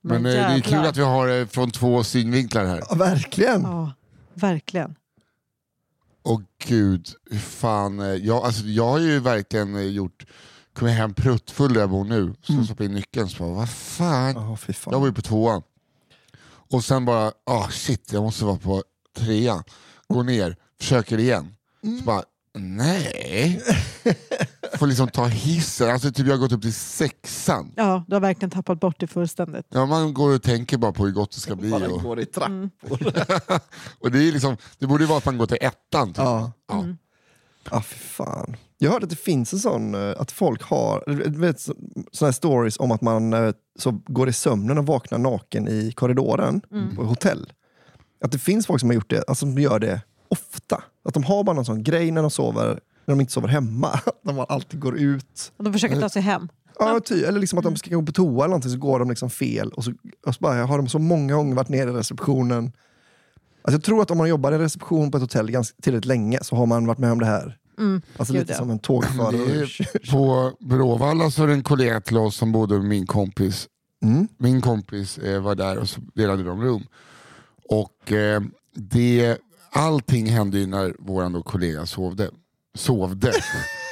Men 0.00 0.26
eh, 0.26 0.32
det 0.32 0.38
är 0.38 0.60
kul 0.60 0.86
att 0.86 0.96
vi 0.96 1.02
har 1.02 1.26
det 1.28 1.46
från 1.46 1.70
två 1.70 2.04
synvinklar 2.04 2.64
här. 2.64 2.82
Ja, 2.88 2.94
verkligen. 2.94 3.62
Ja, 3.62 3.92
verkligen. 4.34 4.94
Och 6.22 6.42
gud, 6.66 7.08
hur 7.30 7.38
fan. 7.38 8.00
eh, 8.00 8.06
Jag, 8.06 8.44
alltså, 8.44 8.64
jag 8.64 8.86
har 8.88 8.98
ju 8.98 9.18
verkligen 9.20 9.74
eh, 9.76 9.82
gjort, 9.82 10.26
kommit 10.72 10.94
hem 10.94 11.14
pruttfull 11.14 11.72
där 11.74 11.80
jag 11.80 11.90
bor 11.90 12.04
nu. 12.04 12.34
Så 12.42 12.52
Mm. 12.52 12.64
stoppade 12.64 12.84
in 12.84 12.94
nyckeln 12.94 13.28
så 13.28 13.42
bara, 13.42 13.52
vad 13.54 13.70
fan. 13.70 14.32
Ja, 14.34 14.56
fy 14.56 14.72
fan. 14.72 14.92
Jag 14.92 15.00
var 15.00 15.06
ju 15.06 15.12
på 15.12 15.22
tvåan. 15.22 15.62
Och 16.70 16.84
sen 16.84 17.04
bara, 17.04 17.32
ah 17.44 17.68
shit, 17.70 18.12
jag 18.12 18.22
måste 18.22 18.44
vara 18.44 18.56
på 18.58 18.82
trean. 19.16 19.62
Går 20.08 20.22
ner, 20.24 20.56
försöker 20.80 21.18
igen. 21.18 21.56
Mm. 21.84 21.98
Så 21.98 22.04
bara, 22.04 22.22
nej. 22.58 23.62
Får 24.78 24.86
liksom 24.86 25.08
ta 25.08 25.26
hissen, 25.26 25.90
alltså 25.90 26.10
typ 26.12 26.26
jag 26.26 26.32
har 26.34 26.38
gått 26.40 26.52
upp 26.52 26.62
till 26.62 26.74
sexan. 26.74 27.72
Ja, 27.76 28.04
du 28.08 28.14
har 28.14 28.20
verkligen 28.20 28.50
tappat 28.50 28.80
bort 28.80 29.00
det 29.00 29.06
fullständigt. 29.06 29.66
Ja, 29.68 29.86
man 29.86 30.14
går 30.14 30.34
och 30.34 30.42
tänker 30.42 30.78
bara 30.78 30.92
på 30.92 31.04
hur 31.06 31.12
gott 31.12 31.32
det 31.32 31.40
ska 31.40 31.56
bli. 31.56 31.70
Bara 31.70 31.86
Och, 31.88 32.02
går 32.02 32.20
i 32.20 32.26
trappor. 32.26 32.52
Mm. 32.54 32.70
och 34.00 34.10
det, 34.10 34.18
är 34.28 34.32
liksom, 34.32 34.56
det 34.78 34.86
borde 34.86 35.04
ju 35.04 35.08
vara 35.08 35.18
att 35.18 35.24
man 35.24 35.38
går 35.38 35.46
till 35.46 35.58
ettan. 35.60 36.08
Typ. 36.08 36.16
Ja. 36.18 36.52
Ja. 36.68 36.78
Mm. 36.80 36.96
Ja, 37.70 37.82
fy 37.82 37.96
fan. 37.96 38.56
Jag 38.78 38.90
hörde 38.90 39.04
att 39.04 39.10
det 39.10 39.16
finns 39.16 39.52
en 39.52 39.58
sån, 39.58 39.94
eh, 39.94 40.14
att 40.20 40.32
folk 40.32 40.62
har, 40.62 41.04
vet, 41.40 41.60
så- 41.60 41.74
såna 42.12 42.26
här 42.26 42.32
stories 42.32 42.76
om 42.80 42.90
att 42.90 43.00
man 43.00 43.32
eh, 43.32 43.52
så 43.78 43.90
går 44.06 44.28
i 44.28 44.32
sömnen 44.32 44.78
och 44.78 44.86
vaknar 44.86 45.18
naken 45.18 45.68
i 45.68 45.92
korridoren 45.92 46.60
Mm. 46.72 46.96
på 46.96 47.04
hotell. 47.04 47.52
Att 48.24 48.32
det 48.32 48.38
finns 48.38 48.66
folk 48.66 48.80
som 48.80 48.88
har 48.88 48.94
gjort 48.94 49.10
det, 49.10 49.24
alltså 49.28 49.46
som 49.46 49.58
gör 49.58 49.78
det 49.78 50.00
ofta. 50.28 50.82
Att 51.04 51.14
de 51.14 51.24
har 51.24 51.44
bara 51.44 51.56
någon 51.56 51.64
sån 51.64 51.82
grej 51.82 52.10
när 52.10 52.22
de 52.22 52.30
sover, 52.30 52.80
när 53.06 53.14
de 53.14 53.20
inte 53.20 53.32
sover 53.32 53.48
hemma. 53.48 53.88
Att 54.06 54.20
de 54.22 54.46
alltid 54.48 54.80
går 54.80 54.98
ut. 54.98 55.52
Och 55.56 55.64
de 55.64 55.72
försöker 55.72 56.00
ta 56.00 56.08
sig 56.08 56.22
hem. 56.22 56.48
Ja, 56.78 57.00
ty, 57.04 57.24
eller 57.24 57.40
liksom 57.40 57.58
att 57.58 57.64
de 57.64 57.76
ska 57.76 57.94
gå 57.94 58.02
på 58.02 58.12
toa 58.12 58.44
eller 58.44 58.48
någonting 58.48 58.70
så 58.70 58.78
går 58.78 58.98
de 58.98 59.08
liksom 59.08 59.30
fel. 59.30 59.68
Och 59.68 59.84
så, 59.84 59.92
och 60.26 60.34
så 60.34 60.40
bara, 60.40 60.66
har 60.66 60.76
de 60.78 60.88
så 60.88 60.98
många 60.98 61.34
gånger 61.34 61.54
varit 61.54 61.68
nere 61.68 61.90
i 61.90 61.92
receptionen. 61.92 62.72
Alltså 63.62 63.76
jag 63.76 63.82
tror 63.82 64.02
att 64.02 64.10
om 64.10 64.18
man 64.18 64.28
jobbar 64.28 64.52
i 64.52 64.58
reception 64.58 65.10
på 65.10 65.16
ett 65.16 65.22
hotell 65.22 65.50
ganska, 65.50 65.76
tillräckligt 65.82 66.04
länge 66.04 66.38
så 66.42 66.56
har 66.56 66.66
man 66.66 66.86
varit 66.86 66.98
med 66.98 67.12
om 67.12 67.18
det 67.18 67.26
här. 67.26 67.58
Mm. 67.78 68.02
Alltså 68.16 68.32
lite 68.32 68.52
ja. 68.52 68.58
som 68.58 68.70
en 68.70 68.78
tågförare. 68.78 69.66
På 70.10 70.52
Bråvalla 70.60 71.30
så 71.30 71.42
är 71.42 71.46
det 71.46 71.52
en 71.52 71.62
kollega 71.62 72.00
till 72.00 72.16
oss 72.16 72.36
som 72.36 72.52
bodde 72.52 72.78
med 72.78 72.84
min 72.84 73.06
kompis. 73.06 73.68
Mm. 74.02 74.28
Min 74.38 74.60
kompis 74.60 75.18
eh, 75.18 75.42
var 75.42 75.54
där 75.54 75.78
och 75.78 75.88
så 75.88 76.00
delade 76.14 76.42
de 76.42 76.62
rum. 76.62 76.82
Och 77.68 78.12
eh, 78.12 78.42
det, 78.74 79.38
allting 79.72 80.26
hände 80.26 80.58
ju 80.58 80.66
när 80.66 80.94
vår 80.98 81.42
kollega 81.42 81.86
sovde. 81.86 82.30
Sovde. 82.74 83.32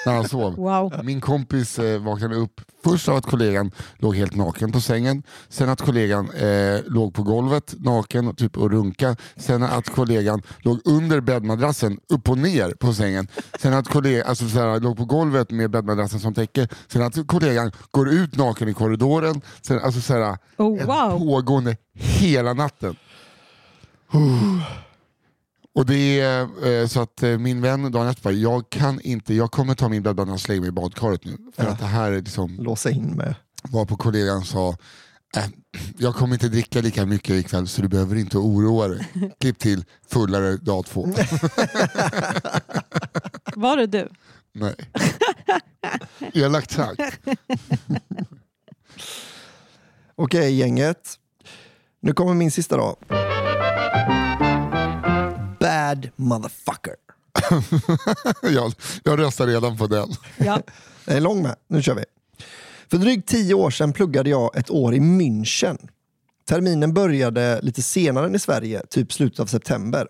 när 0.07 0.13
han 0.13 0.29
sov. 0.29 0.57
Wow. 0.57 1.05
Min 1.05 1.21
kompis 1.21 1.79
eh, 1.79 2.01
vaknade 2.01 2.37
upp 2.37 2.61
först 2.85 3.09
av 3.09 3.17
att 3.17 3.27
kollegan 3.27 3.71
låg 3.97 4.17
helt 4.17 4.37
naken 4.37 4.73
på 4.73 4.81
sängen. 4.81 5.23
Sen 5.49 5.69
att 5.69 5.81
kollegan 5.81 6.31
eh, 6.31 6.81
låg 6.87 7.15
på 7.15 7.23
golvet 7.23 7.75
naken 7.79 8.37
typ, 8.37 8.57
och 8.57 8.71
runka. 8.71 9.17
Sen 9.37 9.63
att 9.63 9.91
kollegan 9.91 10.43
låg 10.59 10.81
under 10.85 11.21
bäddmadrassen 11.21 11.99
upp 12.09 12.29
och 12.29 12.39
ner 12.39 12.71
på 12.71 12.95
sängen. 12.95 13.29
Sen 13.59 13.75
att 13.75 13.89
kollegan 13.89 14.29
alltså, 14.29 14.49
såhär, 14.49 14.81
låg 14.81 14.97
på 14.97 15.05
golvet 15.05 15.51
med 15.51 15.71
bäddmadrassen 15.71 16.21
som 16.21 16.35
täcke. 16.35 16.69
Sen 16.89 17.03
att 17.03 17.27
kollegan 17.27 17.73
går 17.91 18.09
ut 18.09 18.37
naken 18.37 18.69
i 18.69 18.75
korridoren. 18.75 19.41
Sen, 19.63 19.81
alltså, 19.81 20.01
såhär, 20.01 20.39
Oh, 20.57 20.87
wow. 20.87 21.19
pågående 21.19 21.77
hela 21.95 22.53
natten. 22.53 22.97
Och 25.75 25.87
det 25.87 26.21
är 26.21 26.67
eh, 26.67 26.87
så 26.87 27.01
att 27.01 27.23
eh, 27.23 27.39
min 27.39 27.61
vän 27.61 27.93
dagen 27.93 28.09
efter 28.09 28.23
bara, 28.23 28.35
jag 28.35 28.71
kan 28.71 29.01
inte, 29.01 29.35
jag 29.35 29.51
kommer 29.51 29.75
ta 29.75 29.89
min 29.89 30.03
bäddmadrass 30.03 30.35
och 30.35 30.41
slänga 30.41 30.61
mig 30.61 30.69
i 30.69 30.73
badkaret 30.73 31.25
nu. 31.25 31.37
För 31.57 31.65
Ja. 31.65 31.71
att 31.71 31.79
det 31.79 31.87
här 31.87 32.13
är 32.13 32.17
liksom, 32.17 32.57
Låsa 32.61 32.91
in 32.91 33.05
med. 33.17 33.35
var 33.63 33.85
på 33.85 33.97
kollegan 33.97 34.45
sa, 34.45 34.69
äh, 35.37 35.45
jag 35.99 36.15
kommer 36.15 36.35
inte 36.35 36.49
dricka 36.49 36.81
lika 36.81 37.07
mycket 37.07 37.31
ikväll 37.31 37.69
så 37.69 37.83
du 37.83 37.89
behöver 37.89 38.17
inte 38.17 38.39
oroa 38.39 38.89
dig. 38.89 39.09
Klipp 39.41 39.59
till, 39.59 39.85
fullare 40.11 40.57
dag 40.57 40.85
två. 40.87 41.07
Var 43.57 43.77
det 43.77 43.87
du? 43.87 44.09
Nej. 44.53 44.75
Elakt 46.35 46.71
sagt. 46.71 47.01
Okej 50.17 50.55
gänget. 50.55 51.19
Nu 52.01 52.13
kommer 52.13 52.35
min 52.35 52.51
sista 52.51 52.77
dag. 52.77 52.97
Bad 55.63 56.09
motherfucker. 56.17 56.95
jag, 58.55 58.73
jag 59.05 59.19
röstar 59.19 59.47
redan 59.47 59.79
på 59.79 59.87
den. 59.87 60.09
Ja. 60.37 60.61
Jag 61.07 61.17
är 61.17 61.21
lång 61.21 61.43
med. 61.43 61.57
Nu 61.69 61.83
kör 61.83 61.95
vi. 61.95 62.05
För 62.91 62.99
drygt 62.99 63.29
tio 63.29 63.55
år 63.55 63.71
sedan 63.71 63.93
pluggade 63.93 64.31
jag 64.31 64.57
ett 64.57 64.71
år 64.71 64.95
i 64.95 64.99
München. 64.99 65.89
Terminen 66.49 66.95
började 66.95 67.61
lite 67.63 67.83
senare 67.83 68.27
än 68.27 68.35
i 68.35 68.39
Sverige, 68.39 68.83
typ 68.91 69.13
slutet 69.13 69.41
av 69.41 69.47
september. 69.47 70.09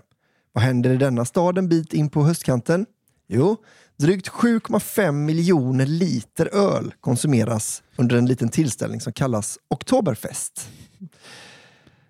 Vad 0.52 0.64
händer 0.64 0.90
i 0.90 0.96
denna 0.96 1.24
stad 1.24 1.58
en 1.58 1.68
bit 1.68 1.92
in 1.92 2.10
på 2.10 2.24
höstkanten? 2.24 2.86
Jo, 3.28 3.56
drygt 3.98 4.28
7,5 4.28 5.12
miljoner 5.12 5.86
liter 5.86 6.46
öl 6.54 6.94
konsumeras 7.00 7.82
under 7.96 8.16
en 8.16 8.26
liten 8.26 8.48
tillställning 8.48 9.00
som 9.00 9.12
kallas 9.12 9.58
Oktoberfest. 9.70 10.68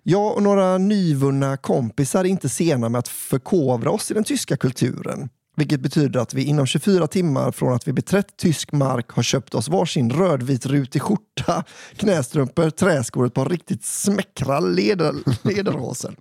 Jag 0.03 0.35
och 0.35 0.43
några 0.43 0.77
nyvunna 0.77 1.57
kompisar 1.57 2.19
är 2.19 2.29
inte 2.29 2.49
sena 2.49 2.89
med 2.89 2.99
att 2.99 3.07
förkovra 3.07 3.91
oss 3.91 4.11
i 4.11 4.13
den 4.13 4.23
tyska 4.23 4.57
kulturen. 4.57 5.29
Vilket 5.55 5.79
betyder 5.79 6.19
att 6.19 6.33
vi 6.33 6.43
inom 6.43 6.65
24 6.65 7.07
timmar 7.07 7.51
från 7.51 7.73
att 7.73 7.87
vi 7.87 7.93
beträtt 7.93 8.37
tysk 8.37 8.71
mark 8.71 9.09
har 9.11 9.23
köpt 9.23 9.55
oss 9.55 9.67
varsin 9.67 10.11
rödvit 10.11 10.65
rutig 10.65 11.01
skjorta, 11.01 11.63
knästrumpor, 11.95 12.69
träskor 12.69 13.21
och 13.21 13.27
ett 13.27 13.33
par 13.33 13.49
riktigt 13.49 13.85
smäckra 13.85 14.59
leder, 14.59 15.13
lederhosen. 15.47 16.15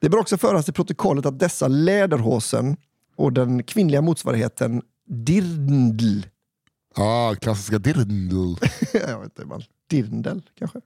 Det 0.00 0.08
bör 0.08 0.18
också 0.18 0.38
föras 0.38 0.64
till 0.64 0.74
protokollet 0.74 1.26
att 1.26 1.38
dessa 1.38 1.68
läderhosen 1.68 2.76
och 3.16 3.32
den 3.32 3.62
kvinnliga 3.62 4.02
motsvarigheten 4.02 4.82
dirndl, 5.08 6.20
Ah, 6.94 7.34
klassiska 7.34 7.78
dirndl. 7.78 8.54
jag 8.92 9.18
vet 9.18 9.24
inte, 9.24 9.44
man, 9.44 9.62
dirndl 9.90 10.38
kanske, 10.58 10.80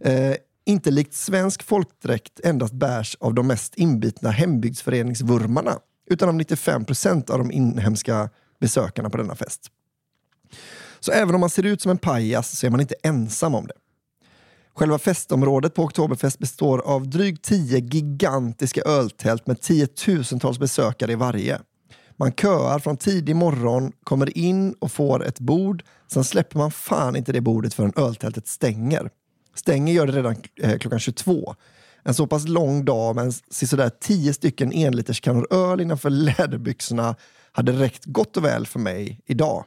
eh, 0.00 0.36
inte 0.64 0.90
likt 0.90 1.14
svensk 1.14 1.62
folkdräkt 1.62 2.40
endast 2.44 2.74
bärs 2.74 3.16
av 3.20 3.34
de 3.34 3.46
mest 3.46 3.74
inbitna 3.74 4.30
hembygdsföreningsvurmarna 4.30 5.78
utan 6.10 6.28
av 6.28 6.34
95 6.34 6.84
procent 6.84 7.30
av 7.30 7.38
de 7.38 7.52
inhemska 7.52 8.30
besökarna 8.60 9.10
på 9.10 9.16
denna 9.16 9.34
fest. 9.34 9.70
Så 11.00 11.12
även 11.12 11.34
om 11.34 11.40
man 11.40 11.50
ser 11.50 11.66
ut 11.66 11.80
som 11.80 11.90
en 11.90 11.98
pajas 11.98 12.58
så 12.58 12.66
är 12.66 12.70
man 12.70 12.80
inte 12.80 12.94
ensam 13.02 13.54
om 13.54 13.66
det. 13.66 13.74
Själva 14.74 14.98
festområdet 14.98 15.74
på 15.74 15.82
Oktoberfest 15.82 16.38
består 16.38 16.78
av 16.78 17.10
drygt 17.10 17.44
tio 17.44 17.78
gigantiska 17.78 18.82
öltält 18.82 19.46
med 19.46 19.60
tiotusentals 19.60 20.58
besökare 20.58 21.12
i 21.12 21.14
varje. 21.14 21.60
Man 22.16 22.32
köar 22.32 22.78
från 22.78 22.96
tidig 22.96 23.36
morgon, 23.36 23.92
kommer 24.04 24.38
in 24.38 24.72
och 24.72 24.92
får 24.92 25.24
ett 25.24 25.40
bord. 25.40 25.84
Sen 26.12 26.24
släpper 26.24 26.58
man 26.58 26.70
fan 26.70 27.16
inte 27.16 27.32
det 27.32 27.40
bordet 27.40 27.74
förrän 27.74 27.92
öltältet 27.96 28.48
stänger. 28.48 29.10
Stänger 29.54 29.94
gör 29.94 30.06
det 30.06 30.12
redan 30.12 30.36
eh, 30.62 30.78
klockan 30.78 30.98
22. 30.98 31.54
En 32.04 32.14
så 32.14 32.26
pass 32.26 32.48
lång 32.48 32.84
dag 32.84 33.16
med 33.16 33.34
sådär 33.50 33.90
10 34.00 34.32
stycken 34.32 34.72
enliterskannor 34.72 35.46
öl 35.50 35.80
innanför 35.80 36.10
läderbyxorna 36.10 37.14
hade 37.52 37.72
räckt 37.72 38.04
gott 38.04 38.36
och 38.36 38.44
väl 38.44 38.66
för 38.66 38.78
mig 38.78 39.20
idag. 39.26 39.64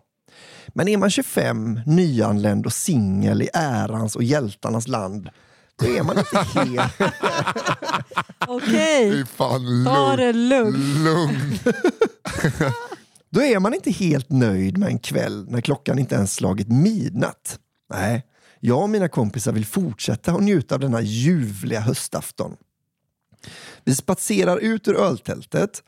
Men 0.67 0.87
är 0.87 0.97
man 0.97 1.09
25, 1.09 1.79
nyanländ 1.85 2.65
och 2.65 2.73
singel 2.73 3.41
i 3.41 3.49
ärans 3.53 4.15
och 4.15 4.23
hjältarnas 4.23 4.87
land, 4.87 5.29
då 5.79 5.85
är 5.85 6.03
man 6.03 6.17
inte 6.17 6.37
helt... 6.59 6.93
Okej, 8.47 9.25
ta 9.85 10.15
det 10.15 10.33
lugn. 10.33 11.03
lugnt. 11.03 11.65
lugn. 11.65 11.73
Då 13.29 13.41
är 13.41 13.59
man 13.59 13.73
inte 13.73 13.91
helt 13.91 14.29
nöjd 14.29 14.77
med 14.77 14.89
en 14.89 14.99
kväll 14.99 15.45
när 15.49 15.61
klockan 15.61 15.99
inte 15.99 16.15
ens 16.15 16.33
slagit 16.33 16.67
midnatt. 16.67 17.59
Nej, 17.93 18.25
jag 18.59 18.81
och 18.81 18.89
mina 18.89 19.07
kompisar 19.07 19.51
vill 19.51 19.65
fortsätta 19.65 20.33
och 20.33 20.43
njuta 20.43 20.75
av 20.75 20.81
denna 20.81 21.01
ljuvliga 21.01 21.79
höstafton. 21.79 22.55
Vi 23.83 23.95
spatserar 23.95 24.57
ut 24.57 24.87
ur 24.87 24.95
öltältet, 24.95 25.83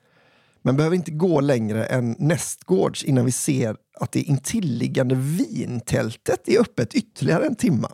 men 0.61 0.77
behöver 0.77 0.95
inte 0.95 1.11
gå 1.11 1.41
längre 1.41 1.85
än 1.85 2.15
nästgårds 2.19 3.03
innan 3.03 3.25
vi 3.25 3.31
ser 3.31 3.75
att 3.99 4.11
det 4.11 4.21
intilliggande 4.21 5.15
vintältet 5.15 6.47
är 6.47 6.59
öppet 6.61 6.93
ytterligare 6.93 7.45
en 7.45 7.55
timma. 7.55 7.91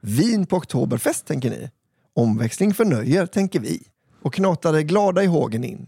Vin 0.00 0.46
på 0.46 0.56
Oktoberfest, 0.56 1.26
tänker 1.26 1.50
ni? 1.50 1.70
Omväxling 2.14 2.74
förnöjer, 2.74 3.26
tänker 3.26 3.60
vi. 3.60 3.82
Och 4.22 4.34
knatade 4.34 4.82
glada 4.82 5.22
i 5.22 5.26
hågen 5.26 5.64
in. 5.64 5.86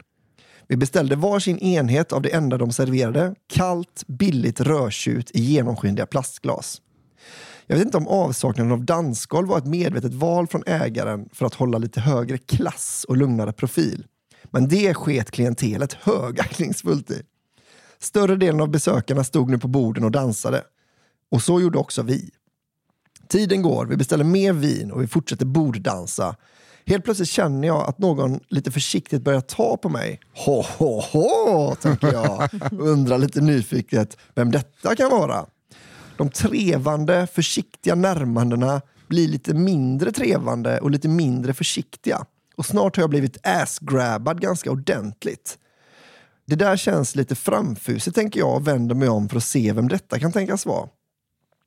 Vi 0.69 0.77
beställde 0.77 1.17
varsin 1.17 1.59
enhet 1.59 2.13
av 2.13 2.23
det 2.23 2.35
enda 2.35 2.59
de 2.59 2.73
serverade. 2.73 3.35
Kallt, 3.47 4.05
billigt 4.07 4.61
rödtjut 4.61 5.31
i 5.31 5.41
genomskinliga 5.41 6.07
plastglas. 6.07 6.83
Jag 7.71 7.77
vet 7.77 7.85
inte 7.85 7.97
om 7.97 8.09
avsaknaden 8.09 8.73
av 8.73 8.85
dansgolv 8.85 9.49
var 9.49 9.59
ett 9.59 9.67
medvetet 9.67 10.15
val 10.15 10.47
från 10.47 10.63
ägaren 10.67 11.29
för 11.33 11.47
att 11.47 11.55
hålla 11.55 11.79
lite 11.79 12.01
högre 12.01 12.39
klass 12.39 13.07
och 13.09 13.17
lugnare 13.17 13.53
profil. 13.53 14.07
Men 14.45 14.69
det 14.69 14.95
sket 14.95 15.31
klientelet 15.31 15.93
högaktningsfullt 15.93 17.11
i. 17.11 17.23
Större 17.99 18.37
delen 18.37 18.61
av 18.61 18.69
besökarna 18.69 19.25
stod 19.25 19.51
nu 19.51 19.59
på 19.59 19.69
borden 19.69 20.05
och 20.05 20.11
dansade. 20.11 20.65
Och 21.31 21.43
så 21.43 21.61
gjorde 21.61 21.79
också 21.79 22.03
vi. 22.03 22.31
Tiden 23.29 23.63
går, 23.63 23.87
vi 23.87 23.97
beställer 23.97 24.25
mer 24.25 24.53
vin 24.53 24.91
och 24.91 25.03
vi 25.03 25.07
fortsätter 25.07 25.47
borddansa. 25.47 26.37
Helt 26.87 27.05
plötsligt 27.05 27.29
känner 27.29 27.69
jag 27.69 27.89
att 27.89 27.99
någon 27.99 28.41
lite 28.49 28.71
försiktigt 28.71 29.23
börjar 29.23 29.41
ta 29.41 29.77
på 29.77 29.89
mig. 29.89 30.21
Ho, 30.47 30.63
ho, 30.79 31.01
ho, 31.01 31.75
tänker 31.75 32.13
jag. 32.13 32.49
Och 32.73 32.81
undrar 32.89 33.19
lite 33.19 33.41
nyfiket 33.41 34.17
vem 34.35 34.51
detta 34.51 34.97
kan 34.97 35.11
vara. 35.11 35.47
De 36.21 36.31
trevande, 36.31 37.27
försiktiga 37.27 37.95
närmandena 37.95 38.81
blir 39.09 39.29
lite 39.29 39.55
mindre 39.55 40.13
trevande 40.13 40.81
och 40.81 40.91
lite 40.91 41.09
mindre 41.09 41.55
försiktiga. 41.55 42.25
Och 42.57 42.67
snart 42.67 42.97
har 42.97 43.03
jag 43.03 43.11
blivit 43.11 43.47
ass-grabbad 43.47 44.41
ganska 44.41 44.71
ordentligt. 44.71 45.59
Det 46.47 46.57
där 46.57 46.77
känns 46.77 47.17
lite 47.17 47.35
framfusigt 47.35 48.17
tänker 48.17 48.41
jag 48.41 48.57
och 48.57 48.69
vänder 48.69 48.95
mig 48.95 49.09
om 49.09 49.29
för 49.29 49.37
att 49.37 49.45
se 49.45 49.73
vem 49.73 49.89
detta 49.89 50.19
kan 50.19 50.33
tänkas 50.33 50.67
vara. 50.67 50.89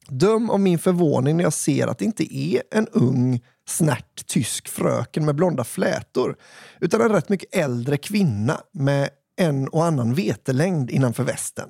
Döm 0.08 0.50
om 0.50 0.64
min 0.64 0.80
förvåning 0.80 1.38
när 1.38 1.44
jag 1.44 1.54
ser 1.54 1.88
att 1.88 1.98
det 1.98 2.06
inte 2.06 2.36
är 2.36 2.64
en 2.72 2.88
ung, 2.88 3.42
snärt 3.68 4.28
tysk 4.28 4.68
fröken 4.68 5.26
med 5.26 5.36
blonda 5.36 5.64
flätor 5.64 6.36
utan 6.80 7.02
en 7.02 7.12
rätt 7.12 7.30
mycket 7.30 7.56
äldre 7.56 7.98
kvinna 7.98 8.62
med 8.72 9.10
en 9.36 9.68
och 9.68 9.86
annan 9.86 10.14
vetelängd 10.14 10.92
innanför 10.92 11.24
västen. 11.24 11.70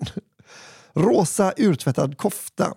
Rosa 0.95 1.53
urtvättad 1.57 2.17
kofta 2.17 2.73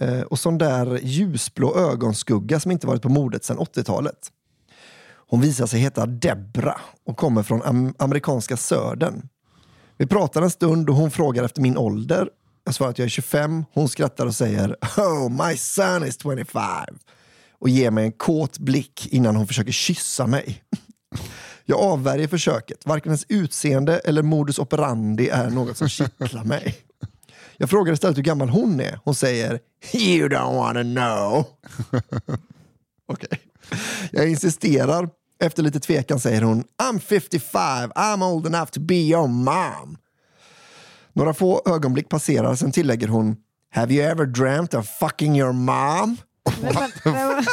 eh, 0.00 0.20
och 0.20 0.38
sån 0.38 0.58
där 0.58 1.00
ljusblå 1.02 1.76
ögonskugga 1.76 2.60
som 2.60 2.70
inte 2.70 2.86
varit 2.86 3.02
på 3.02 3.08
modet 3.08 3.44
sedan 3.44 3.58
80-talet. 3.58 4.30
Hon 5.28 5.40
visar 5.40 5.66
sig 5.66 5.80
heta 5.80 6.06
Debra 6.06 6.80
och 7.06 7.16
kommer 7.16 7.42
från 7.42 7.62
am 7.62 7.94
amerikanska 7.98 8.56
södern. 8.56 9.28
Vi 9.96 10.06
pratar 10.06 10.42
en 10.42 10.50
stund 10.50 10.90
och 10.90 10.96
hon 10.96 11.10
frågar 11.10 11.44
efter 11.44 11.62
min 11.62 11.76
ålder. 11.76 12.28
Jag 12.64 12.74
svarar 12.74 12.90
att 12.90 12.98
jag 12.98 13.06
är 13.06 13.10
25. 13.10 13.64
Hon 13.72 13.88
skrattar 13.88 14.26
och 14.26 14.34
säger 14.34 14.76
Oh, 14.98 15.48
my 15.48 15.56
son 15.56 16.04
is 16.04 16.18
25 16.22 16.62
och 17.58 17.68
ger 17.68 17.90
mig 17.90 18.04
en 18.04 18.12
kåt 18.12 18.58
blick 18.58 19.08
innan 19.10 19.36
hon 19.36 19.46
försöker 19.46 19.72
kyssa 19.72 20.26
mig. 20.26 20.62
Jag 21.64 21.80
avvärjer 21.80 22.28
försöket. 22.28 22.86
Varken 22.86 23.10
hennes 23.10 23.26
utseende 23.28 23.98
eller 23.98 24.22
modus 24.22 24.58
operandi 24.58 25.28
är 25.28 25.50
något 25.50 25.76
som 25.76 25.88
kittlar 25.88 26.44
mig. 26.44 26.76
Jag 27.56 27.70
frågar 27.70 27.92
istället 27.92 28.18
hur 28.18 28.22
gammal 28.22 28.48
hon 28.48 28.80
är. 28.80 28.98
Hon 29.04 29.14
säger 29.14 29.60
You 29.92 30.28
don't 30.28 30.56
wanna 30.56 30.82
know. 30.82 31.46
Okej. 33.08 33.40
Jag 34.10 34.28
insisterar. 34.28 35.08
Efter 35.40 35.62
lite 35.62 35.80
tvekan 35.80 36.20
säger 36.20 36.42
hon 36.42 36.64
I'm 36.82 36.98
55, 36.98 37.90
I'm 37.90 38.24
old 38.24 38.46
enough 38.46 38.70
to 38.70 38.80
be 38.80 38.94
your 38.94 39.28
mom. 39.28 39.98
Några 41.12 41.34
få 41.34 41.62
ögonblick 41.66 42.08
passerar, 42.08 42.54
sen 42.54 42.72
tillägger 42.72 43.08
hon 43.08 43.36
Have 43.70 43.94
you 43.94 44.04
ever 44.04 44.26
dreamt 44.26 44.74
of 44.74 44.88
fucking 44.88 45.38
your 45.38 45.52
mom? 45.52 46.16
Nej, 46.62 46.72
men, 46.74 46.90
nej, 47.04 47.14
men, 47.14 47.44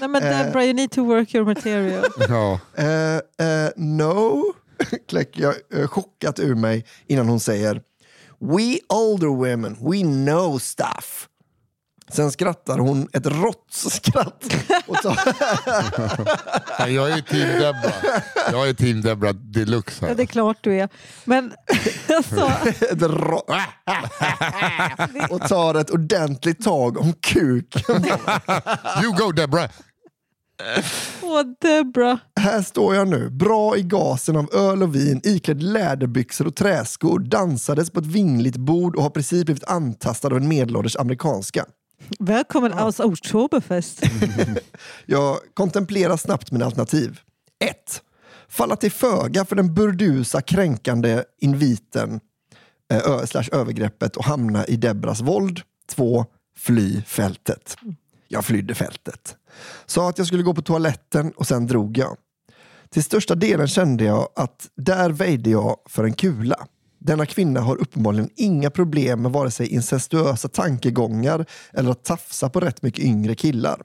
nej, 0.00 0.08
men 0.08 0.22
Deborah, 0.22 0.64
you 0.64 0.74
need 0.74 0.90
to 0.90 1.04
work 1.04 1.34
your 1.34 1.44
material. 1.44 2.04
Ja. 2.28 2.60
Eh, 2.74 3.46
eh, 3.46 3.70
no, 3.76 4.42
kläcker 5.08 5.42
jag 5.42 5.54
eh, 5.80 5.86
chockat 5.86 6.38
ur 6.38 6.54
mig 6.54 6.86
innan 7.06 7.28
hon 7.28 7.40
säger 7.40 7.82
We 8.40 8.78
older 8.88 9.28
women, 9.28 9.76
we 9.80 10.00
know 10.02 10.58
stuff. 10.58 11.26
Sen 12.12 12.32
skrattar 12.32 12.78
hon 12.78 13.08
ett 13.12 13.26
rått 13.26 13.66
skratt. 13.70 14.44
Jag 16.78 17.10
är 17.10 17.20
team 17.22 17.48
Debra. 17.60 17.92
Jag 18.52 18.68
är 18.68 18.74
team 18.74 19.02
Debra 19.02 19.32
deluxe 19.32 20.06
Ja, 20.08 20.14
det 20.14 20.22
är 20.22 20.26
klart 20.26 20.56
du 20.60 20.74
är. 20.80 20.88
Men 21.24 21.52
alltså, 22.16 22.52
ett 22.90 23.02
rå- 23.02 23.44
och 25.30 25.48
tar 25.48 25.74
ett 25.74 25.90
ordentligt 25.90 26.64
tag 26.64 26.98
om 26.98 27.12
kuken. 27.12 28.04
You 29.02 29.12
go 29.18 29.32
Debra! 29.32 29.68
åh 31.22 31.42
Deborah. 31.60 32.18
Här 32.40 32.62
står 32.62 32.94
jag 32.94 33.08
nu, 33.08 33.30
bra 33.30 33.76
i 33.76 33.82
gasen 33.82 34.36
av 34.36 34.54
öl 34.54 34.82
och 34.82 34.94
vin, 34.94 35.20
iklädd 35.24 35.62
läderbyxor 35.62 36.46
och 36.46 36.56
träskor, 36.56 37.18
dansades 37.18 37.90
på 37.90 38.00
ett 38.00 38.06
vingligt 38.06 38.56
bord 38.56 38.96
och 38.96 39.02
har 39.02 39.10
precis 39.10 39.44
blivit 39.44 39.64
antastad 39.64 40.28
av 40.28 40.36
en 40.36 40.48
medelålders 40.48 40.96
amerikanska. 40.96 41.64
Välkommen 42.18 42.72
aus 42.72 43.00
Oktoberfest. 43.00 44.02
Jag 45.06 45.38
kontemplerar 45.54 46.16
snabbt 46.16 46.52
mina 46.52 46.64
alternativ. 46.64 47.20
1. 47.64 48.02
Falla 48.48 48.76
till 48.76 48.92
föga 48.92 49.44
för 49.44 49.56
den 49.56 49.74
burdusa 49.74 50.40
kränkande 50.40 51.24
inviten 51.40 52.20
eh, 52.92 52.98
ö, 52.98 53.26
slash 53.26 53.48
övergreppet 53.52 54.16
och 54.16 54.24
hamna 54.24 54.66
i 54.66 54.76
Debras 54.76 55.20
våld. 55.20 55.60
2. 55.90 56.26
Fly 56.56 57.02
fältet. 57.02 57.76
Jag 58.28 58.44
flydde 58.44 58.74
fältet. 58.74 59.36
Sa 59.86 60.08
att 60.08 60.18
jag 60.18 60.26
skulle 60.26 60.42
gå 60.42 60.54
på 60.54 60.62
toaletten 60.62 61.32
och 61.36 61.46
sen 61.46 61.66
drog 61.66 61.98
jag. 61.98 62.16
Till 62.90 63.04
största 63.04 63.34
delen 63.34 63.68
kände 63.68 64.04
jag 64.04 64.28
att 64.36 64.68
där 64.76 65.10
väjde 65.10 65.50
jag 65.50 65.76
för 65.86 66.04
en 66.04 66.12
kula. 66.12 66.66
Denna 66.98 67.26
kvinna 67.26 67.60
har 67.60 67.76
uppenbarligen 67.76 68.30
inga 68.36 68.70
problem 68.70 69.22
med 69.22 69.32
vare 69.32 69.50
sig 69.50 69.66
incestuösa 69.66 70.48
tankegångar 70.48 71.46
eller 71.72 71.90
att 71.90 72.04
tafsa 72.04 72.48
på 72.48 72.60
rätt 72.60 72.82
mycket 72.82 73.04
yngre 73.04 73.34
killar. 73.34 73.82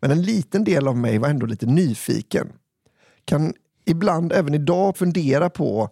Men 0.00 0.10
en 0.10 0.22
liten 0.22 0.64
del 0.64 0.88
av 0.88 0.96
mig 0.96 1.18
var 1.18 1.28
ändå 1.28 1.46
lite 1.46 1.66
nyfiken. 1.66 2.52
Kan 3.24 3.54
ibland 3.86 4.32
även 4.32 4.54
idag 4.54 4.96
fundera 4.96 5.50
på 5.50 5.90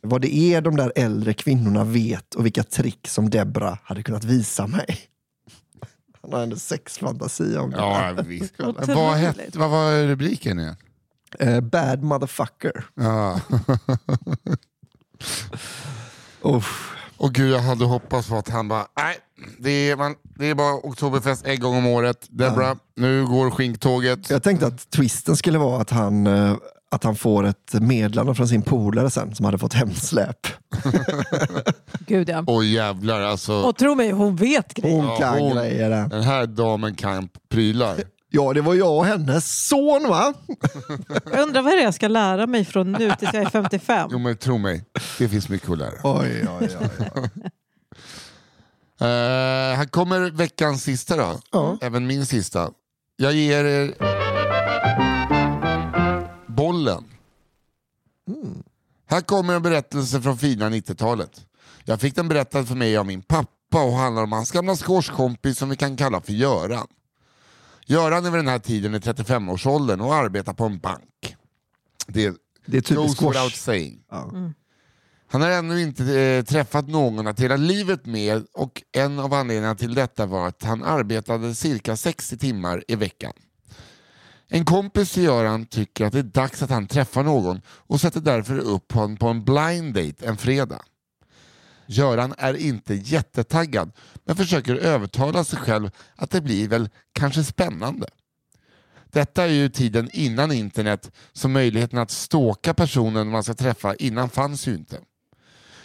vad 0.00 0.20
det 0.20 0.34
är 0.36 0.60
de 0.60 0.76
där 0.76 0.92
äldre 0.96 1.34
kvinnorna 1.34 1.84
vet 1.84 2.34
och 2.34 2.46
vilka 2.46 2.62
trick 2.62 3.08
som 3.08 3.30
Debra 3.30 3.78
hade 3.82 4.02
kunnat 4.02 4.24
visa 4.24 4.66
mig. 4.66 4.98
Han 6.24 6.32
har 6.32 6.42
ändå 6.42 6.56
sexfantasi 6.56 7.56
om 7.56 7.70
det. 7.70 7.76
Ja, 7.76 8.14
visst. 8.26 8.54
Vad, 8.88 9.14
hette, 9.16 9.58
vad 9.58 9.70
var 9.70 10.06
rubriken 10.06 10.58
igen? 10.60 10.76
Eh, 11.38 11.60
bad 11.60 12.02
motherfucker. 12.02 12.84
Ja. 12.94 13.40
Uff. 16.42 16.90
Och 17.16 17.32
gud, 17.34 17.50
jag 17.52 17.60
hade 17.60 17.84
hoppats 17.84 18.28
på 18.28 18.36
att 18.36 18.48
han 18.48 18.68
bara, 18.68 18.86
nej, 18.96 19.16
det 19.58 19.70
är, 19.90 19.96
man, 19.96 20.14
det 20.22 20.46
är 20.46 20.54
bara 20.54 20.74
Oktoberfest 20.74 21.46
en 21.46 21.60
gång 21.60 21.76
om 21.76 21.86
året. 21.86 22.26
Debra, 22.30 22.76
nu 22.96 23.26
går 23.26 23.50
skinktåget. 23.50 24.30
Jag 24.30 24.42
tänkte 24.42 24.66
att 24.66 24.90
twisten 24.90 25.36
skulle 25.36 25.58
vara 25.58 25.80
att 25.80 25.90
han, 25.90 26.26
eh, 26.26 26.56
att 26.90 27.04
han 27.04 27.16
får 27.16 27.44
ett 27.46 27.72
meddelande 27.72 28.34
från 28.34 28.48
sin 28.48 28.62
polare 28.62 29.10
sen 29.10 29.34
som 29.34 29.44
hade 29.44 29.58
fått 29.58 29.74
hemsläp. 29.74 30.46
Gud 32.06 32.28
ja. 32.28 32.44
Oj 32.46 32.72
jävlar 32.74 33.20
alltså. 33.20 33.52
Och 33.52 33.76
tro 33.76 33.94
mig, 33.94 34.10
hon 34.10 34.36
vet 34.36 34.74
grejer. 34.74 34.96
Hon 34.96 35.06
Ja, 35.06 35.16
kan 35.16 35.38
hon- 35.38 35.56
grejer. 35.56 35.90
Den 36.08 36.22
här 36.22 36.46
damen 36.46 36.94
kan 36.94 37.28
prylar. 37.50 37.96
Ja, 38.36 38.52
det 38.52 38.60
var 38.60 38.74
jag 38.74 38.96
och 38.96 39.04
hennes 39.06 39.66
son 39.68 40.08
va? 40.08 40.34
Jag 41.32 41.40
undrar 41.40 41.62
vad 41.62 41.72
det 41.72 41.80
är 41.80 41.84
jag 41.84 41.94
ska 41.94 42.08
lära 42.08 42.46
mig 42.46 42.64
från 42.64 42.92
nu 42.92 43.12
tills 43.18 43.32
jag 43.34 43.42
är 43.42 43.50
55. 43.50 44.08
Jo 44.12 44.18
men 44.18 44.36
tro 44.36 44.58
mig, 44.58 44.84
det 45.18 45.28
finns 45.28 45.48
mycket 45.48 45.70
att 45.70 45.78
lära. 45.78 45.92
Oj, 46.04 46.46
oj, 46.60 46.68
oj. 46.80 46.88
oj. 47.14 47.22
Uh, 49.02 49.06
här 49.76 49.84
kommer 49.84 50.30
veckans 50.30 50.82
sista 50.82 51.16
då. 51.16 51.40
Ja. 51.52 51.78
Även 51.80 52.06
min 52.06 52.26
sista. 52.26 52.70
Jag 53.16 53.32
ger 53.32 53.64
er 53.64 53.94
bollen. 56.84 57.04
Här 59.06 59.20
kommer 59.20 59.54
en 59.54 59.62
berättelse 59.62 60.20
från 60.20 60.38
fina 60.38 60.70
90-talet. 60.70 61.46
Jag 61.84 62.00
fick 62.00 62.14
den 62.14 62.28
berättad 62.28 62.64
för 62.64 62.74
mig 62.74 62.96
av 62.96 63.06
min 63.06 63.22
pappa 63.22 63.82
och 63.84 63.92
handlar 63.92 64.22
om 64.22 64.32
hans 64.32 64.50
gamla 64.50 64.76
squashkompis 64.76 65.58
som 65.58 65.68
vi 65.68 65.76
kan 65.76 65.96
kalla 65.96 66.20
för 66.20 66.32
Göran. 66.32 66.86
Göran 67.86 68.26
är 68.26 68.30
vid 68.30 68.38
den 68.38 68.48
här 68.48 68.58
tiden 68.58 68.94
i 68.94 68.98
35-årsåldern 68.98 70.00
och 70.00 70.14
arbetar 70.14 70.52
på 70.52 70.64
en 70.64 70.78
bank. 70.78 71.36
Det 72.06 72.34
Det 72.66 72.76
är 72.76 72.80
typ 72.80 72.98
without 72.98 73.16
squash. 73.18 73.50
saying. 73.50 74.04
Ja. 74.10 74.32
Han 75.30 75.40
har 75.42 75.50
ännu 75.50 75.82
inte 75.82 76.20
eh, 76.20 76.44
träffat 76.44 76.88
någon 76.88 77.26
att 77.26 77.36
dela 77.36 77.56
livet 77.56 78.06
med 78.06 78.46
och 78.52 78.82
en 78.92 79.18
av 79.18 79.34
anledningarna 79.34 79.74
till 79.74 79.94
detta 79.94 80.26
var 80.26 80.48
att 80.48 80.62
han 80.62 80.82
arbetade 80.84 81.54
cirka 81.54 81.96
60 81.96 82.38
timmar 82.38 82.84
i 82.88 82.96
veckan. 82.96 83.32
En 84.48 84.64
kompis 84.64 85.12
till 85.12 85.22
Göran 85.22 85.66
tycker 85.66 86.04
att 86.04 86.12
det 86.12 86.18
är 86.18 86.22
dags 86.22 86.62
att 86.62 86.70
han 86.70 86.86
träffar 86.86 87.22
någon 87.22 87.60
och 87.68 88.00
sätter 88.00 88.20
därför 88.20 88.58
upp 88.58 88.92
honom 88.92 89.16
på 89.16 89.28
en 89.28 89.44
blind 89.44 89.94
date 89.94 90.26
en 90.26 90.36
fredag. 90.36 90.82
Göran 91.86 92.34
är 92.38 92.54
inte 92.54 92.94
jättetaggad 92.94 93.92
men 94.24 94.36
försöker 94.36 94.76
övertala 94.76 95.44
sig 95.44 95.58
själv 95.58 95.90
att 96.16 96.30
det 96.30 96.40
blir 96.40 96.68
väl 96.68 96.88
kanske 97.12 97.44
spännande. 97.44 98.06
Detta 99.12 99.44
är 99.44 99.48
ju 99.48 99.68
tiden 99.68 100.10
innan 100.12 100.52
internet 100.52 101.10
så 101.32 101.48
möjligheten 101.48 101.98
att 101.98 102.10
stalka 102.10 102.74
personen 102.74 103.28
man 103.28 103.42
ska 103.42 103.54
träffa 103.54 103.94
innan 103.94 104.30
fanns 104.30 104.68
ju 104.68 104.74
inte. 104.74 105.00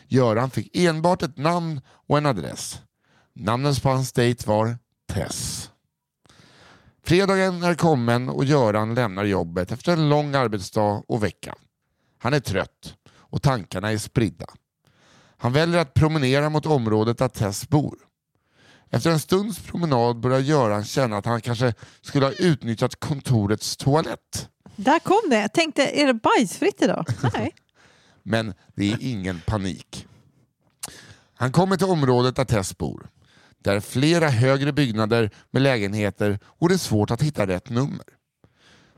Göran 0.07 0.49
fick 0.49 0.77
enbart 0.77 1.23
ett 1.23 1.37
namn 1.37 1.81
och 1.87 2.17
en 2.17 2.25
adress. 2.25 2.81
Namnet 3.33 3.83
på 3.83 3.89
hans 3.89 4.13
dejt 4.13 4.47
var 4.47 4.77
Tess. 5.07 5.69
Fredagen 7.09 7.63
är 7.63 7.75
kommen 7.75 8.29
och 8.29 8.45
Göran 8.45 8.95
lämnar 8.95 9.23
jobbet 9.23 9.71
efter 9.71 9.93
en 9.93 10.09
lång 10.09 10.35
arbetsdag 10.35 11.03
och 11.07 11.23
vecka. 11.23 11.55
Han 12.17 12.33
är 12.33 12.39
trött 12.39 12.95
och 13.09 13.41
tankarna 13.41 13.91
är 13.91 13.97
spridda. 13.97 14.45
Han 15.37 15.53
väljer 15.53 15.79
att 15.79 15.93
promenera 15.93 16.49
mot 16.49 16.65
området 16.65 17.17
där 17.17 17.27
Tess 17.27 17.69
bor. 17.69 17.97
Efter 18.89 19.11
en 19.11 19.19
stunds 19.19 19.59
promenad 19.59 20.19
börjar 20.19 20.39
Göran 20.39 20.83
känna 20.83 21.17
att 21.17 21.25
han 21.25 21.41
kanske 21.41 21.73
skulle 22.01 22.25
ha 22.25 22.33
utnyttjat 22.33 22.99
kontorets 22.99 23.77
toalett. 23.77 24.49
Där 24.75 24.99
kom 24.99 25.29
det. 25.29 25.39
Jag 25.39 25.53
tänkte, 25.53 26.01
är 26.01 26.07
det 26.07 26.13
bajsfritt 26.13 26.81
idag? 26.81 27.05
Nej. 27.33 27.51
Men 28.23 28.53
det 28.75 28.91
är 28.91 28.97
ingen 29.01 29.41
panik. 29.45 30.07
Han 31.33 31.51
kommer 31.51 31.77
till 31.77 31.87
området 31.87 32.35
där 32.35 32.45
Tess 32.45 32.77
bor. 32.77 33.09
Där 33.63 33.75
är 33.75 33.79
flera 33.79 34.29
högre 34.29 34.73
byggnader 34.73 35.31
med 35.51 35.61
lägenheter 35.61 36.39
och 36.45 36.69
det 36.69 36.75
är 36.75 36.79
svårt 36.79 37.11
att 37.11 37.21
hitta 37.21 37.47
rätt 37.47 37.69
nummer. 37.69 38.05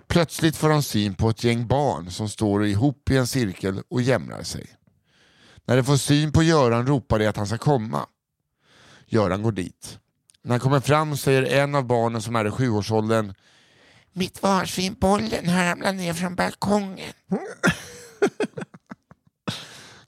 Plötsligt 0.08 0.56
får 0.56 0.70
han 0.70 0.84
syn 0.84 1.14
på 1.14 1.30
ett 1.30 1.44
gäng 1.44 1.68
barn 1.68 2.12
som 2.12 2.30
står 2.30 2.66
ihop 2.66 3.12
i 3.12 3.18
en 3.18 3.28
cirkel 3.28 3.82
och 3.90 4.02
jämrar 4.02 4.44
sig. 4.44 4.68
När 5.66 5.78
de 5.78 5.84
får 5.84 5.98
syn 5.98 6.32
på 6.32 6.44
Göran 6.44 6.88
ropar 6.88 7.20
de 7.20 7.28
att 7.28 7.38
han 7.38 7.48
ska 7.48 7.58
komma. 7.58 8.06
Göran 9.06 9.44
går 9.44 9.52
dit. 9.52 10.00
När 10.44 10.52
han 10.52 10.60
kommer 10.60 10.80
fram 10.80 11.18
säger 11.18 11.44
en 11.44 11.76
av 11.76 11.86
barnen 11.86 12.22
som 12.22 12.36
är 12.36 12.48
i 12.48 12.52
sjuårsåldern 12.52 13.34
Mitt 14.14 14.42
marsvin 14.42 14.96
bollen 15.00 15.50
har 15.50 15.66
ramlat 15.66 15.96
ner 15.96 16.14
från 16.14 16.36
balkongen. 16.36 17.14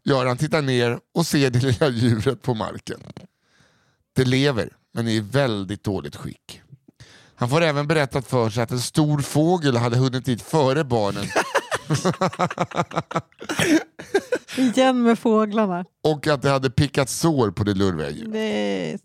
Göran 0.03 0.37
tittar 0.37 0.61
ner 0.61 0.99
och 1.13 1.27
ser 1.27 1.49
det 1.49 1.59
lilla 1.59 1.89
djuret 1.89 2.41
på 2.41 2.53
marken. 2.53 2.99
Det 4.13 4.25
lever, 4.25 4.69
men 4.93 5.07
är 5.07 5.11
i 5.11 5.19
väldigt 5.19 5.83
dåligt 5.83 6.15
skick. 6.15 6.61
Han 7.35 7.49
får 7.49 7.61
även 7.61 7.87
berättat 7.87 8.27
för 8.27 8.49
sig 8.49 8.63
att 8.63 8.71
en 8.71 8.79
stor 8.79 9.19
fågel 9.21 9.77
hade 9.77 9.97
hunnit 9.97 10.25
dit 10.25 10.41
före 10.41 10.83
barnen 10.83 11.25
Igen 14.57 15.03
med 15.03 15.19
fåglarna. 15.19 15.85
och 16.03 16.27
att 16.27 16.41
det 16.41 16.49
hade 16.49 16.69
pickat 16.69 17.09
sår 17.09 17.51
på 17.51 17.63
det 17.63 17.73
lurviga 17.73 18.09
djuret. 18.09 18.29
Nej. 18.31 18.97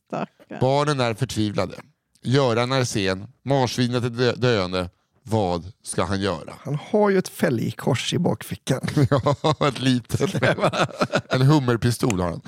Barnen 0.61 1.01
är 1.01 1.15
förtvivlade. 1.15 1.75
Göran 2.23 2.73
är 2.73 2.85
sen, 2.85 3.27
marsvinet 3.45 4.05
är 4.05 4.09
dö- 4.11 4.35
döende. 4.37 4.91
Vad 5.23 5.73
ska 5.83 6.05
han 6.05 6.21
göra? 6.21 6.55
Han 6.61 6.79
har 6.91 7.11
ju 7.11 7.19
ett 7.19 7.29
fälgkors 7.29 8.15
i 8.15 8.19
bakfickan. 8.19 8.81
Ja, 9.11 9.69
ett 9.69 9.81
litet. 9.81 10.35
En 11.31 11.43
hummerpistol 11.43 12.21
har 12.21 12.31
han. 12.31 12.41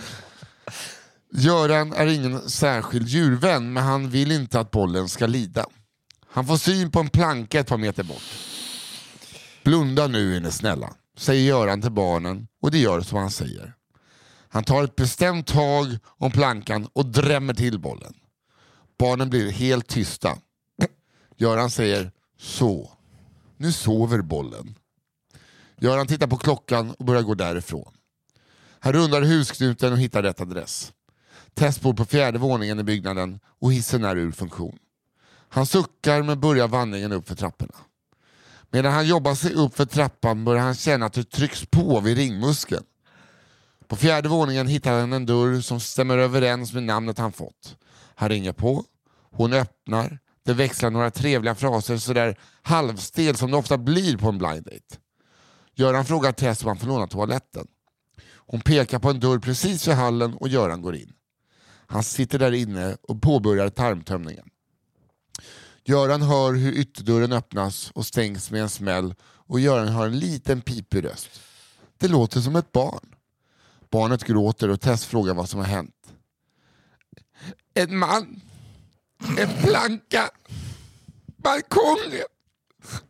Göran 1.32 1.92
är 1.92 2.06
ingen 2.06 2.50
särskild 2.50 3.08
djurvän 3.08 3.72
men 3.72 3.82
han 3.82 4.10
vill 4.10 4.32
inte 4.32 4.60
att 4.60 4.70
bollen 4.70 5.08
ska 5.08 5.26
lida. 5.26 5.66
Han 6.26 6.46
får 6.46 6.56
syn 6.56 6.90
på 6.90 7.00
en 7.00 7.08
planka 7.08 7.60
ett 7.60 7.68
par 7.68 7.78
meter 7.78 8.02
bort. 8.02 8.22
Blunda 9.64 10.06
nu 10.06 10.36
är 10.36 10.40
ni 10.40 10.50
snälla, 10.50 10.94
säger 11.16 11.48
Göran 11.48 11.82
till 11.82 11.92
barnen 11.92 12.46
och 12.62 12.70
det 12.70 12.78
gör 12.78 13.00
som 13.00 13.18
han 13.18 13.30
säger. 13.30 13.74
Han 14.48 14.64
tar 14.64 14.84
ett 14.84 14.96
bestämt 14.96 15.46
tag 15.46 15.98
om 16.04 16.30
plankan 16.30 16.88
och 16.92 17.06
drämmer 17.06 17.54
till 17.54 17.78
bollen. 17.80 18.14
Barnen 18.98 19.30
blir 19.30 19.50
helt 19.50 19.86
tysta. 19.86 20.38
Göran 21.36 21.70
säger 21.70 22.12
så. 22.38 22.90
Nu 23.56 23.72
sover 23.72 24.22
bollen. 24.22 24.74
Göran 25.80 26.06
tittar 26.06 26.26
på 26.26 26.36
klockan 26.36 26.90
och 26.90 27.04
börjar 27.04 27.22
gå 27.22 27.34
därifrån. 27.34 27.92
Han 28.80 28.92
rundar 28.92 29.22
husknuten 29.22 29.92
och 29.92 29.98
hittar 29.98 30.22
rätt 30.22 30.40
adress. 30.40 30.92
Tess 31.55 31.80
bor 31.80 31.94
på 31.94 32.05
fjärde 32.05 32.38
våningen 32.38 32.80
i 32.80 32.82
byggnaden 32.82 33.40
och 33.61 33.72
hissen 33.72 34.05
är 34.05 34.16
ur 34.16 34.32
funktion. 34.32 34.78
Han 35.48 35.66
suckar 35.66 36.22
men 36.22 36.40
börjar 36.40 36.68
vandringen 36.68 37.12
upp 37.12 37.28
för 37.28 37.34
trapporna. 37.34 37.74
Medan 38.70 38.92
han 38.92 39.07
jobbar 39.07 39.34
sig 39.34 39.55
upp 39.55 39.76
för 39.76 39.84
trappan 39.84 40.44
börjar 40.44 40.62
han 40.62 40.74
känna 40.74 41.07
att 41.07 41.12
det 41.12 41.30
trycks 41.30 41.66
på 41.66 42.01
vid 42.01 42.16
ringmuskeln. 42.16 42.84
På 43.88 43.96
fjärde 43.96 44.28
våningen 44.28 44.66
hittar 44.66 45.01
han 45.01 45.12
en 45.12 45.26
dörr 45.26 45.61
som 45.61 45.80
stämmer 45.80 46.18
överens 46.18 46.72
med 46.72 46.82
namnet 46.82 47.18
han 47.18 47.32
fått. 47.32 47.76
Han 48.14 48.28
ringer 48.28 48.53
på, 48.53 48.84
hon 49.30 49.53
öppnar, 49.53 50.18
det 50.44 50.53
växlar 50.53 50.90
några 50.90 51.11
trevliga 51.11 51.55
fraser 51.55 51.96
sådär 51.96 52.38
halvstel 52.62 53.36
som 53.36 53.51
det 53.51 53.57
ofta 53.57 53.78
blir 53.78 54.16
på 54.16 54.28
en 54.28 54.38
blind 54.38 54.64
date. 54.64 54.96
Göran 55.74 56.05
frågar 56.05 56.32
Tess 56.32 56.62
om 56.62 56.68
han 56.68 56.78
får 56.78 56.86
låna 56.86 57.07
toaletten. 57.07 57.66
Hon 58.36 58.61
pekar 58.61 58.98
på 58.98 59.11
en 59.11 59.20
dörr 59.20 59.38
precis 59.38 59.88
vid 59.88 59.94
hallen 59.94 60.34
och 60.34 60.48
Göran 60.48 60.82
går 60.82 60.96
in. 60.96 61.12
Han 61.91 62.03
sitter 62.03 62.38
där 62.38 62.53
inne 62.53 62.97
och 63.03 63.22
påbörjar 63.22 63.68
tarmtömningen. 63.68 64.51
Göran 65.84 66.22
hör 66.22 66.53
hur 66.53 66.72
ytterdörren 66.72 67.32
öppnas 67.32 67.91
och 67.91 68.07
stängs 68.07 68.51
med 68.51 68.62
en 68.62 68.68
smäll 68.68 69.14
och 69.22 69.61
Göran 69.61 69.88
har 69.88 70.07
en 70.07 70.18
liten 70.18 70.61
pipig 70.61 71.05
röst. 71.05 71.41
Det 71.99 72.09
låter 72.09 72.41
som 72.41 72.57
ett 72.57 72.72
barn. 72.72 73.14
Barnet 73.91 74.24
gråter 74.24 74.68
och 74.68 74.80
Tess 74.80 75.05
frågar 75.05 75.34
vad 75.34 75.49
som 75.49 75.61
har 75.61 75.66
hänt. 75.66 76.12
En 77.74 77.99
man. 77.99 78.41
En 79.38 79.49
planka. 79.62 80.30
Balkongen. 81.36 82.26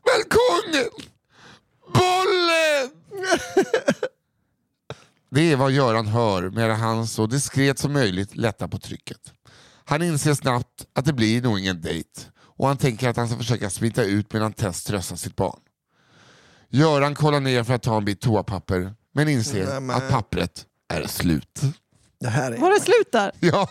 Balkongen. 0.04 0.90
Bollen! 1.94 2.90
Det 5.30 5.52
är 5.52 5.56
vad 5.56 5.70
Göran 5.72 6.06
hör 6.06 6.50
medan 6.50 6.80
han 6.80 7.06
så 7.06 7.26
diskret 7.26 7.78
som 7.78 7.92
möjligt 7.92 8.36
lättar 8.36 8.68
på 8.68 8.78
trycket. 8.78 9.18
Han 9.84 10.02
inser 10.02 10.34
snabbt 10.34 10.86
att 10.94 11.04
det 11.04 11.12
blir 11.12 11.42
nog 11.42 11.58
ingen 11.58 11.80
dejt 11.80 12.08
och 12.56 12.66
han 12.68 12.76
tänker 12.76 13.08
att 13.08 13.16
han 13.16 13.28
ska 13.28 13.36
försöka 13.38 13.70
smita 13.70 14.02
ut 14.04 14.32
medan 14.32 14.52
Tess 14.52 14.84
tröstar 14.84 15.16
sitt 15.16 15.36
barn. 15.36 15.58
Göran 16.68 17.14
kollar 17.14 17.40
ner 17.40 17.64
för 17.64 17.74
att 17.74 17.82
ta 17.82 17.96
en 17.96 18.04
bit 18.04 18.20
toapapper 18.20 18.94
men 19.14 19.28
inser 19.28 19.66
Nämen. 19.66 19.96
att 19.96 20.10
pappret 20.10 20.64
är 20.92 21.06
slut. 21.06 21.60
Det 22.20 22.28
här 22.28 22.56
Var 22.58 22.70
är... 22.70 22.74
det 22.74 22.80
slut 22.80 23.12
där? 23.12 23.32
Ja! 23.40 23.68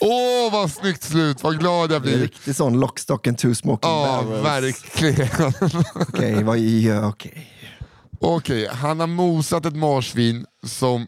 Åh 0.00 0.52
vad 0.52 0.70
snyggt 0.70 1.02
slut, 1.02 1.42
vad 1.42 1.58
glad 1.58 1.92
jag 1.92 2.02
Det 2.02 2.08
är 2.08 2.12
blir. 2.12 2.18
riktigt 2.22 2.56
sån 2.56 2.80
lockstock 2.80 3.26
and 3.26 3.38
two 3.38 3.54
smoking 3.54 3.90
Ja, 3.90 4.24
barrels. 4.42 4.44
verkligen. 4.94 5.52
Okej, 5.94 6.42
vad 6.44 6.58
gör 6.58 7.08
okej. 7.08 7.50
Okej, 8.26 8.68
han 8.72 9.00
har 9.00 9.06
mosat 9.06 9.66
ett 9.66 9.76
marsvin 9.76 10.46
som 10.66 11.06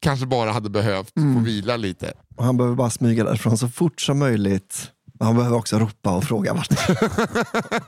kanske 0.00 0.26
bara 0.26 0.50
hade 0.52 0.70
behövt 0.70 1.12
få 1.14 1.40
vila 1.44 1.76
lite. 1.76 2.12
Och 2.36 2.44
Han 2.44 2.56
behöver 2.56 2.76
bara 2.76 2.90
smyga 2.90 3.24
därifrån 3.24 3.58
så 3.58 3.68
fort 3.68 4.00
som 4.00 4.18
möjligt. 4.18 4.90
Han 5.20 5.36
behöver 5.36 5.56
också 5.56 5.78
ropa 5.78 6.16
och 6.16 6.24
fråga 6.24 6.54
vart 6.54 6.70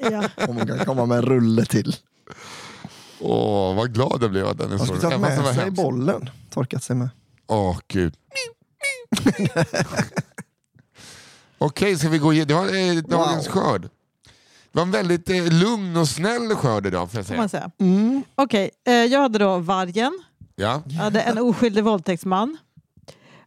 Ja. 0.01 0.25
om 0.49 0.55
man 0.57 0.67
kan 0.67 0.79
komma 0.79 1.07
med 1.07 1.19
en 1.19 1.25
rulle 1.25 1.65
till. 1.65 1.97
Åh, 3.21 3.75
vad 3.77 3.95
glad 3.95 4.19
jag 4.23 4.31
blev 4.31 4.47
att 4.47 4.59
den 4.59 4.67
är 4.67 4.71
Han 4.71 4.79
så. 4.79 4.85
skulle 4.85 5.01
tagit 5.01 5.21
med 5.21 5.45
sig 5.55 5.65
hemsk. 5.65 5.83
bollen. 5.83 6.31
Torkat 6.51 6.83
sig 6.83 6.97
med. 6.97 7.09
Åh, 7.47 7.79
gud. 7.89 8.15
Okej, 11.59 11.99
ska 11.99 12.09
vi 12.09 12.19
gå 12.19 12.33
igenom? 12.33 12.49
Det 12.49 12.55
var 12.55 12.97
eh, 12.97 13.03
dagens 13.03 13.47
Wow. 13.47 13.53
skörd. 13.53 13.89
Var 14.79 14.83
en 14.83 14.91
väldigt 14.91 15.31
eh, 15.31 15.53
lugn 15.53 15.97
och 15.97 16.09
snäll 16.09 16.55
skörd 16.55 16.87
idag 16.87 17.11
får 17.11 17.19
jag 17.19 17.27
Får 17.27 17.35
man 17.37 17.49
säga. 17.49 17.71
säga. 17.79 18.23
Okej, 18.35 18.71
eh, 18.87 18.95
jag 18.95 19.21
hade 19.21 19.39
då 19.39 19.59
vargen, 19.59 20.13
Ja. 20.57 20.83
jag 20.87 20.95
hade 20.97 21.21
en 21.21 21.39
oskyldig 21.39 21.85
våldtäktsman 21.85 22.57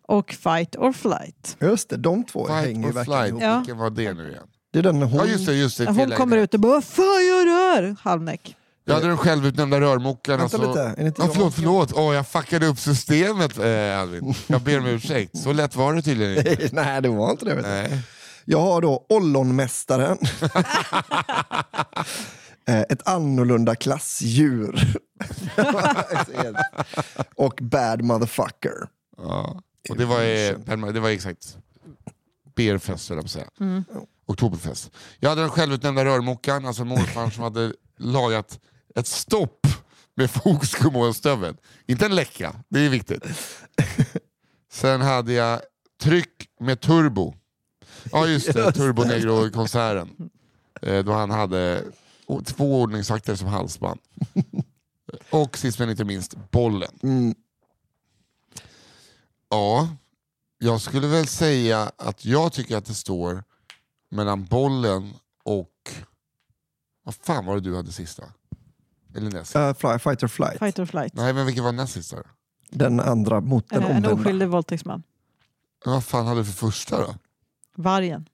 och 0.08 0.32
fight 0.32 0.76
or 0.76 0.94
flight. 0.94 1.58
Just 1.60 1.90
det, 1.90 1.98
de 1.98 2.24
två 2.24 2.48
hänger 2.48 2.64
Fight 2.74 2.78
ju 2.86 2.90
or 2.90 2.94
verkligen 2.94 3.20
flight, 3.20 3.30
ihop. 3.30 3.42
Ja. 3.44 3.58
vilken 3.58 3.78
var 3.78 3.90
det 3.90 4.14
nu 4.14 4.30
igen? 4.30 4.44
Det 4.74 4.80
är 4.80 4.84
den 4.84 5.00
när 5.00 5.06
hon... 5.06 5.18
Ja 5.20 5.26
just 5.26 5.46
det, 5.46 5.54
just 5.54 5.78
det. 5.78 5.86
Hon 5.86 6.12
kommer 6.12 6.38
ut 6.38 6.54
och 6.54 6.60
bara 6.60 6.72
Vad 6.74 6.84
fan 6.84 7.06
du 7.46 7.52
här? 7.52 7.96
Halvnäck. 8.02 8.56
Jag 8.86 8.94
hade 8.94 9.08
den 9.08 9.18
självutnämnda 9.18 9.80
rörmokaren. 9.82 10.40
Vänta 10.40 10.58
alltså- 10.58 10.70
lite, 10.70 10.82
är 10.82 10.96
det 10.96 11.08
inte 11.08 11.22
Ja, 11.22 11.26
jag? 11.26 11.34
förlåt, 11.36 11.54
förlåt. 11.56 11.94
Åh, 11.96 12.16
jag 12.16 12.28
fuckade 12.28 12.66
upp 12.68 12.80
systemet 12.80 13.58
eh, 13.60 14.00
Alvin. 14.00 14.34
Jag 14.48 14.62
ber 14.62 14.80
om 14.80 14.86
ursäkt. 14.86 15.38
Så 15.38 15.54
lätt 15.54 15.76
var 15.76 15.94
det 15.94 16.02
tydligen 16.02 16.38
inte. 16.48 16.70
Nej, 16.76 17.02
det 17.02 17.10
var 17.10 17.32
inte 17.32 17.46
det. 17.46 17.56
Vet 17.56 17.64
du. 17.66 17.70
Nej. 17.72 18.00
Jag 18.46 18.62
har 18.62 18.82
då 18.82 19.06
Ollonmästaren. 19.10 20.18
Eh, 22.68 22.82
Ett 22.82 23.08
annorlunda 23.08 23.76
klassdjur. 23.76 24.96
och 27.36 27.60
Bad 27.62 28.02
motherfucker. 28.02 28.88
Ja. 29.18 29.62
Och 29.90 29.98
det 29.98 30.06
var, 30.06 30.92
det 30.94 31.00
var 31.00 31.10
exakt 31.10 31.58
Berfest, 32.56 33.10
höll 33.10 33.18
jag 33.18 33.24
på 33.24 33.26
att 33.26 33.32
säga. 33.32 33.50
Mm. 33.60 33.84
Oktoberfest. 34.26 34.92
Jag 35.20 35.30
hade 35.30 35.42
den 35.42 35.50
självutnämnda 35.50 36.06
rörmokaren, 36.06 36.66
alltså 36.66 36.86
morfar 36.86 37.30
som 37.30 37.44
hade 37.44 37.74
lagat 37.98 38.60
ett 38.96 39.08
stopp 39.08 39.68
med 40.16 40.32
fogskum 40.32 40.96
och 40.96 41.16
stövel. 41.16 41.58
Inte 41.88 42.06
en 42.06 42.16
läcka, 42.16 42.56
det 42.70 42.80
är 42.80 42.90
viktigt. 42.90 43.24
Sen 44.72 45.02
hade 45.02 45.34
jag 45.34 45.62
tryck 46.04 46.50
med 46.60 46.82
turbo. 46.82 47.36
Ja 48.12 48.28
just 48.28 48.54
det, 48.54 48.72
Turbo 48.72 49.04
Negro-konserten. 49.04 50.30
Eh, 50.82 51.04
Då 51.04 51.12
han 51.12 51.30
hade 51.32 51.84
två 52.46 52.82
ordningsvakter 52.82 53.36
som 53.36 53.48
halsband. 53.48 54.00
Och 55.30 55.58
sist 55.58 55.80
men 55.80 55.90
inte 55.90 56.04
minst, 56.06 56.52
bollen. 56.52 56.92
Mm. 57.04 57.36
Ja, 59.50 59.90
jag 60.58 60.82
skulle 60.82 61.08
väl 61.08 61.28
säga 61.28 61.92
att 61.98 62.26
jag 62.26 62.54
tycker 62.54 62.78
att 62.78 62.86
det 62.86 62.94
står 62.94 63.44
mellan 64.12 64.46
bollen 64.46 65.14
och... 65.44 65.70
Vad 67.04 67.16
fan 67.16 67.46
var 67.46 67.56
det 67.56 67.62
du 67.62 67.76
hade 67.76 67.92
sista? 67.92 68.24
Eller 69.16 69.32
näst? 69.32 69.56
Eh, 69.56 69.74
fly, 69.74 70.00
fight 70.00 70.24
or 70.24 70.28
flight. 70.28 70.60
Fight 70.60 70.80
or 70.80 70.86
flight. 70.86 71.14
Nej, 71.14 71.34
men 71.34 71.46
vilken 71.46 71.64
var 71.64 71.72
näst 71.72 71.94
sista? 71.94 72.18
Den 72.70 73.00
andra 73.00 73.42
mot 73.42 73.70
den 73.70 73.80
en 73.84 73.86
omvända. 73.86 74.14
oskyldig 74.14 74.48
våldtäktsman. 74.48 75.04
Vad 75.86 76.04
fan 76.04 76.28
hade 76.28 76.40
du 76.42 76.46
för 76.46 76.54
första 76.54 77.00
då? 77.02 77.16
Vargen. 77.78 78.26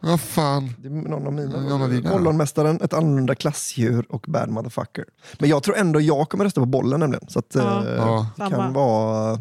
Vad 0.00 0.20
fan? 0.20 0.74
Det 0.78 0.88
är 0.88 0.92
någon 0.92 1.26
av 1.26 1.32
mina. 1.32 1.60
Någon 1.60 1.82
av 1.82 1.90
dina 1.90 2.10
då? 2.10 2.16
Ollonmästaren, 2.16 2.80
ett 2.82 2.92
annorlunda 2.92 3.34
klassdjur 3.34 4.06
och 4.08 4.24
Bad 4.28 4.48
motherfucker. 4.48 5.04
Men 5.38 5.48
jag 5.48 5.62
tror 5.62 5.76
ändå 5.76 6.00
jag 6.00 6.28
kommer 6.28 6.44
rösta 6.44 6.60
på 6.60 6.66
bollen 6.66 7.00
nämligen. 7.00 7.28
Så 7.28 7.38
att, 7.38 7.54
Ja. 7.54 7.86
eh, 7.86 7.92
Ja. 7.94 8.26
det 8.36 8.42
Samma. 8.42 8.50
kan 8.64 8.72
vara... 8.72 9.38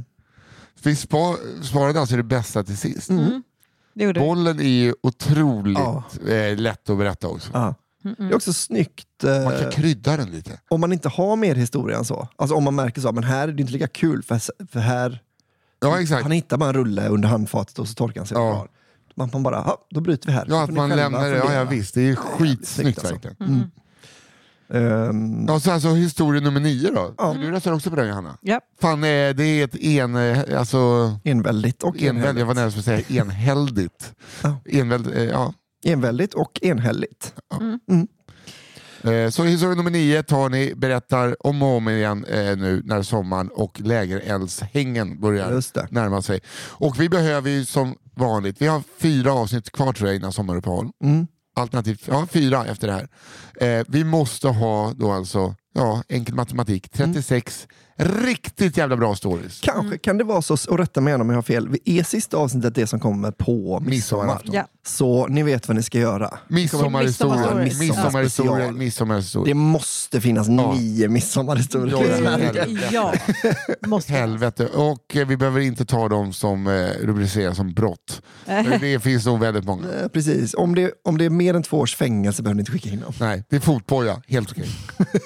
Vi 0.83 0.95
spa, 0.95 1.35
sparade 1.63 1.99
alltså 1.99 2.15
det 2.15 2.23
bästa 2.23 2.63
till 2.63 2.77
sist. 2.77 3.09
Mm. 3.09 3.43
Det 3.93 4.03
gjorde 4.03 4.19
vi. 4.19 4.25
Bollen 4.25 4.59
är 4.59 4.63
ju 4.63 4.93
otroligt 5.03 5.77
Ja. 5.79 6.03
eh, 6.33 6.57
lätt 6.57 6.89
att 6.89 6.97
berätta 6.97 7.27
också. 7.27 7.49
Ja. 7.53 7.75
Det 8.17 8.23
är 8.23 8.35
också 8.35 8.53
snyggt 8.53 9.23
eh, 9.23 9.43
Man 9.43 9.59
kan 9.59 9.71
krydda 9.71 10.17
den 10.17 10.31
lite. 10.31 10.59
om 10.69 10.81
man 10.81 10.93
inte 10.93 11.09
har 11.09 11.35
mer 11.35 11.55
historia 11.55 11.97
än 11.97 12.05
så. 12.05 12.27
Alltså 12.35 12.55
om 12.55 12.63
man 12.63 12.75
märker 12.75 13.01
så, 13.01 13.11
men 13.11 13.23
här 13.23 13.47
är 13.47 13.51
det 13.51 13.61
inte 13.61 13.73
lika 13.73 13.87
kul 13.87 14.23
för, 14.23 14.65
för 14.71 14.79
här, 14.79 15.21
Ja 15.79 16.01
exakt. 16.01 16.23
han 16.23 16.31
hittar 16.31 16.57
bara 16.57 16.69
en 16.69 16.75
rulle 16.75 17.07
under 17.07 17.29
handfatet 17.29 17.79
och 17.79 17.87
så 17.87 17.93
torkar 17.93 18.21
han 18.21 18.27
sig 18.27 18.37
Ja. 18.37 18.67
Man, 19.17 19.29
man 19.33 19.43
bara, 19.43 19.55
ja, 19.55 19.87
då 19.89 20.01
bryter 20.01 20.27
vi 20.27 20.31
här. 20.33 20.45
Ja, 20.49 20.63
att 20.63 20.73
man 20.73 20.89
lämnar 20.89 21.31
det. 21.31 21.37
Ja, 21.37 21.53
ja 21.53 21.63
visst, 21.63 21.93
det 21.95 22.01
är 22.09 22.15
skitsnyggt 22.15 22.99
alltså. 22.99 23.13
verkligen. 23.13 23.35
Mm. 23.53 23.69
Ehm, 25.09 25.45
Ja, 25.47 25.59
så 25.59 25.71
alltså 25.71 25.89
historia 25.89 26.41
nummer 26.41 26.59
nio 26.59 26.91
då. 26.91 27.13
Ja. 27.17 27.33
Du 27.41 27.51
röstar 27.51 27.73
också 27.73 27.89
på 27.89 27.95
den 27.95 28.07
Johanna? 28.07 28.37
Ja. 28.41 28.61
Fan, 28.81 29.03
eh, 29.03 29.29
det 29.35 29.43
är 29.43 29.63
ett 29.63 29.75
en, 29.75 30.15
eh, 30.15 30.59
alltså, 30.59 30.77
enväldigt 31.23 31.83
och 31.83 32.01
enväldigt, 32.01 32.39
jag 32.39 32.45
var 32.45 32.53
enhälligt. 32.53 32.55
nära 32.55 32.95
att 32.97 33.07
säga 33.09 33.21
enhälligt. 33.21 34.13
Ja. 34.43 34.59
Enväldigt, 34.65 35.15
eh, 35.15 35.23
ja. 35.23 35.53
Enväldigt 35.85 36.33
och 36.33 36.59
enhälligt. 36.63 37.33
Eh, 39.03 39.29
Så 39.29 39.43
historia 39.43 39.75
nummer 39.75 39.91
nio 39.91 40.23
tar 40.23 40.49
ni, 40.49 40.73
berättar 40.75 41.47
om 41.47 41.61
och 41.61 41.69
om 41.77 41.89
igen 41.89 42.25
eh, 42.25 42.57
nu 42.57 42.81
när 42.85 43.01
sommaren 43.01 43.47
och 43.49 43.81
lägereldshängen 43.81 45.19
börjar 45.21 45.93
närma 45.93 46.21
sig. 46.21 46.39
Och 46.69 46.99
vi 47.01 47.09
behöver 47.09 47.49
ju 47.49 47.65
som 47.65 47.95
vanligt, 48.17 48.61
vi 48.61 48.67
har 48.67 48.83
fyra 48.97 49.33
avsnitt 49.33 49.71
kvar 49.71 49.93
tror 49.93 50.09
jag 50.09 50.15
innan 50.15 50.33
sommaruppehåll. 50.33 50.89
Mm. 51.03 51.27
Alternativt 51.55 52.01
ja, 52.07 52.27
fyra 52.31 52.65
efter 52.65 52.87
det 52.87 52.93
här. 52.93 53.07
Eh, 53.79 53.85
vi 53.87 54.03
måste 54.03 54.47
ha 54.47 54.93
då 54.93 55.11
alltså, 55.11 55.55
ja, 55.73 56.03
enkel 56.09 56.35
matematik, 56.35 56.91
36 56.91 57.67
riktigt 57.97 58.77
jävla 58.77 58.97
bra 58.97 59.15
stories. 59.15 59.59
Kanske 59.61 59.97
kan 59.97 60.17
det 60.17 60.23
vara 60.23 60.41
så, 60.41 60.57
och 60.69 60.77
rätta 60.77 61.01
mig 61.01 61.15
om 61.15 61.29
jag 61.29 61.37
har 61.37 61.41
fel, 61.41 61.75
är 61.85 62.03
sista 62.03 62.37
avsnittet 62.37 62.75
det 62.75 62.87
som 62.87 62.99
kommer 62.99 63.31
på 63.31 63.79
midsommar? 63.85 64.41
Ja. 64.43 64.67
Så 64.85 65.27
ni 65.27 65.43
vet 65.43 65.67
vad 65.67 65.77
ni 65.77 65.83
ska 65.83 65.99
göra. 65.99 66.37
Midsommarhistorier, 66.47 67.55
midsommarhistorier, 67.79 68.71
midsommarhistorier. 68.71 69.45
Det 69.45 69.53
måste 69.59 70.21
finnas 70.21 70.47
Ja. 70.47 70.73
nio 70.73 71.07
midsommarhistorier. 71.09 72.87
Ja. 72.91 73.13
Måste. 73.87 74.13
Helvete. 74.17 74.67
Och 74.67 75.15
eh, 75.15 75.27
vi 75.27 75.37
behöver 75.37 75.59
inte 75.61 75.85
ta 75.85 76.09
dem 76.09 76.33
som 76.33 76.67
eh, 76.67 76.73
rubriceras 77.01 77.57
som 77.57 77.73
brott. 77.73 78.21
Det 78.79 78.99
finns 79.03 79.25
nog 79.25 79.39
väldigt 79.39 79.65
många. 79.65 79.93
Eh, 79.93 80.07
Precis. 80.07 80.53
Om 80.53 80.75
det, 80.75 80.91
om 81.03 81.17
det 81.17 81.25
är 81.25 81.29
mer 81.29 81.53
än 81.53 81.63
två 81.63 81.77
års 81.79 81.95
fängelse 81.95 82.43
behöver 82.43 82.55
ni 82.55 82.59
inte 82.61 82.71
skicka 82.71 82.89
in 82.89 82.99
dem. 82.99 83.13
Nej, 83.19 83.43
det 83.49 83.55
är 83.55 83.59
fotboja. 83.59 84.21
Helt 84.27 84.51
okej. 84.51 84.69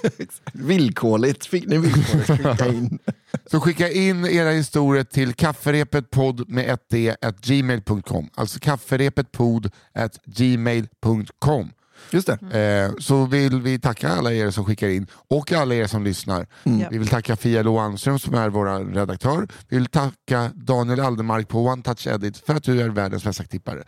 Villkorligt 0.53 1.45
fick 1.45 1.67
ni 1.67 1.78
villkorligt 1.78 2.61
skicka 2.64 2.78
in. 2.78 2.99
Så 3.51 3.59
skicka 3.59 3.89
in 3.89 4.26
era 4.26 4.49
historier 4.51 5.03
till 5.03 5.34
kafferepetpodd 5.34 6.49
med 6.49 6.70
ett 6.70 6.89
d 6.89 7.16
at 7.22 7.41
gmail.com. 7.41 8.30
Alltså 8.36 8.59
kafferepetpodd 8.59 9.72
at 9.93 10.20
gmail.com. 10.26 11.72
Just 12.12 12.28
det. 12.28 12.59
Eh, 12.59 12.91
så 12.99 13.26
vill 13.26 13.62
vi 13.62 13.80
tacka 13.80 14.09
alla 14.09 14.34
er 14.34 14.51
som 14.51 14.66
skickar 14.66 14.88
in 14.88 15.07
och 15.30 15.51
alla 15.51 15.76
er 15.76 15.88
som 15.88 16.03
lyssnar. 16.03 16.47
Ja. 16.64 16.88
Vi 16.91 16.97
vill 16.97 17.07
tacka 17.07 17.36
Fia 17.36 17.64
Lo 17.64 17.78
Almström 17.80 18.20
som 18.20 18.34
är 18.34 18.49
vår 18.49 18.93
redaktör. 18.93 19.47
Vi 19.70 19.78
vill 19.78 19.86
tacka 19.86 20.51
Daniel 20.55 20.99
Aldermark 20.99 21.47
på 21.47 21.66
One 21.66 21.84
Touch 21.84 22.07
Edit 22.07 22.38
för 22.38 22.55
att 22.55 22.64
du 22.64 22.82
är 22.82 22.89
världens 22.89 23.24
bästa 23.24 23.43
klippare. 23.43 23.84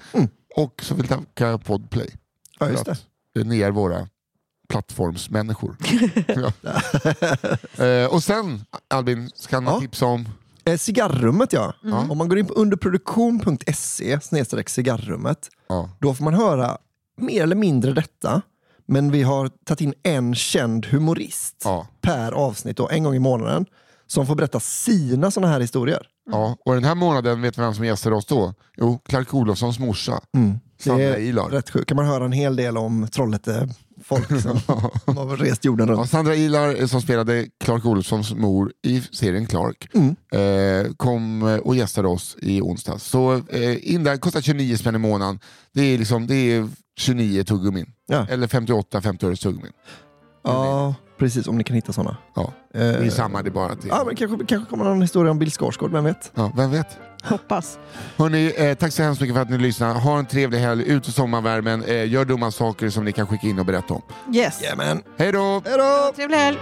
Och 0.56 0.82
så 0.84 0.96
vill 0.96 1.04
vi 1.04 1.08
tacka 1.10 1.58
Podplay 1.58 2.10
Ja, 2.60 2.70
just 2.70 2.86
det. 3.34 3.44
ni 3.44 3.62
är 3.62 3.72
våra 3.72 4.08
plattformsmänniskor. 4.70 5.76
eh, 7.84 8.06
och 8.14 8.24
sen 8.24 8.66
Albin, 8.88 9.30
ska 9.36 9.62
man 9.62 9.74
Ja. 9.74 9.80
tipsa 9.80 10.06
om 10.06 10.30
Eh, 10.66 10.78
cigarrummet 10.78 11.54
ja. 11.54 11.74
Ja. 11.82 12.06
Om 12.10 12.18
man 12.18 12.30
går 12.30 12.40
in 12.40 12.46
på 12.46 12.54
underproduktion.se 12.54 14.20
snedstreck 14.22 14.70
cigarrummet 14.70 15.50
ja, 15.68 15.90
då 16.00 16.14
får 16.14 16.24
man 16.24 16.34
höra 16.34 16.78
mer 17.18 17.44
eller 17.44 17.56
mindre 17.56 17.94
detta. 17.94 18.42
Men 18.86 19.12
vi 19.12 19.24
har 19.24 19.50
tagit 19.66 19.82
in 19.82 19.94
en 20.04 20.36
känd 20.36 20.86
humorist 20.86 21.62
ja, 21.64 21.88
per 22.02 22.32
avsnitt 22.32 22.80
och 22.80 22.94
en 22.94 23.04
gång 23.04 23.16
i 23.16 23.20
månaden 23.20 23.66
som 24.08 24.28
får 24.28 24.36
berätta 24.36 24.60
sina 24.60 25.32
sådana 25.32 25.54
här 25.54 25.60
historier. 25.60 26.08
ja. 26.32 26.58
Och 26.66 26.74
den 26.74 26.84
här 26.84 26.96
månaden, 26.96 27.42
vet 27.42 27.58
vi 27.58 27.62
vem 27.62 27.74
som 27.74 27.86
gästar 27.86 28.12
oss 28.12 28.26
då? 28.26 28.54
Jo, 28.78 29.00
Clark 29.06 29.34
Olofssons 29.34 29.80
morsa. 29.80 30.22
Mm. 30.36 30.60
Det 30.84 30.92
är 31.04 31.50
rätt 31.50 31.70
sjukt. 31.70 31.88
kan 31.88 31.96
man 31.98 32.06
höra 32.06 32.26
en 32.26 32.32
hel 32.32 32.56
del 32.56 32.78
om 32.78 33.08
Trollhätte-folk 33.12 34.28
som 34.42 34.58
har 35.16 35.38
rest 35.38 35.66
jorden 35.66 35.88
Ja, 35.88 35.94
runt. 35.94 36.10
Sandra 36.10 36.36
Ilar 36.36 36.82
eh, 36.82 36.86
som 36.88 37.02
spelade 37.02 37.48
Clark 37.64 37.86
Olofssons 37.86 38.34
mor 38.34 38.72
i 38.84 39.02
serien 39.02 39.46
Clark 39.46 39.88
Mm. 39.94 40.16
eh, 40.32 40.92
kom 40.98 41.48
eh, 41.48 41.56
och 41.58 41.76
gästade 41.76 42.08
oss 42.08 42.38
i 42.42 42.62
onsdags. 42.62 43.04
Så 43.04 43.34
eh, 43.50 43.94
in 43.94 44.04
där, 44.04 44.18
kostar 44.18 44.42
29 44.42 44.78
spänn 44.78 44.96
i 44.96 44.98
månaden. 44.98 45.40
Det 45.74 45.82
är, 45.82 45.98
liksom, 45.98 46.28
det 46.28 46.36
är 46.36 46.70
29 46.98 47.44
tuggummin. 47.44 47.86
Ja. 48.08 48.28
Eller 48.30 48.48
58 48.48 49.02
50 49.02 49.26
öres 49.28 49.40
tuggummin. 49.40 49.72
Ja, 50.44 50.96
precis. 51.20 51.48
Om 51.48 51.58
ni 51.58 51.64
kan 51.64 51.76
hitta 51.76 51.94
sådana. 51.94 52.18
Ja, 52.36 52.54
Eh, 52.76 52.80
det 52.80 52.86
är 53.06 53.10
samma, 53.10 53.42
det 53.44 53.50
är 53.50 53.52
bara 53.52 53.70
det 53.76 53.88
ja, 53.88 54.04
men 54.06 54.16
kanske, 54.16 54.46
kanske 54.46 54.70
kommer 54.70 54.84
någon 54.86 55.02
historia 55.02 55.32
om 55.32 55.40
Bill 55.40 55.52
Skarsgård, 55.52 55.92
vem 55.92 56.04
vet? 56.04 56.32
ja, 56.36 56.52
Vem 56.58 56.72
vet? 56.72 56.88
Hoppas. 57.24 57.78
Hörrni, 58.18 58.54
eh, 58.58 58.74
tack 58.74 58.94
så 58.94 59.04
hemskt 59.04 59.22
mycket 59.22 59.36
för 59.36 59.42
att 59.42 59.50
ni 59.50 59.58
lyssnar. 59.58 59.94
Ha 59.94 60.20
en 60.20 60.26
trevlig 60.26 60.60
helg, 60.60 60.84
ut 60.90 61.08
i 61.08 61.12
sommarvärmen, 61.12 61.84
eh, 61.84 62.10
gör 62.12 62.26
dumma 62.26 62.52
saker 62.52 62.90
som 62.90 63.06
ni 63.06 63.12
kan 63.12 63.28
skicka 63.28 63.48
in 63.48 63.60
och 63.60 63.66
berätta 63.66 63.94
om. 63.94 64.02
Yes. 64.34 64.62
Jajamän. 64.62 65.04
Hej 65.18 65.32
då! 65.32 65.62
Hej 65.66 65.78
då! 65.78 66.12
Trevlig 66.16 66.38
helg. 66.38 66.58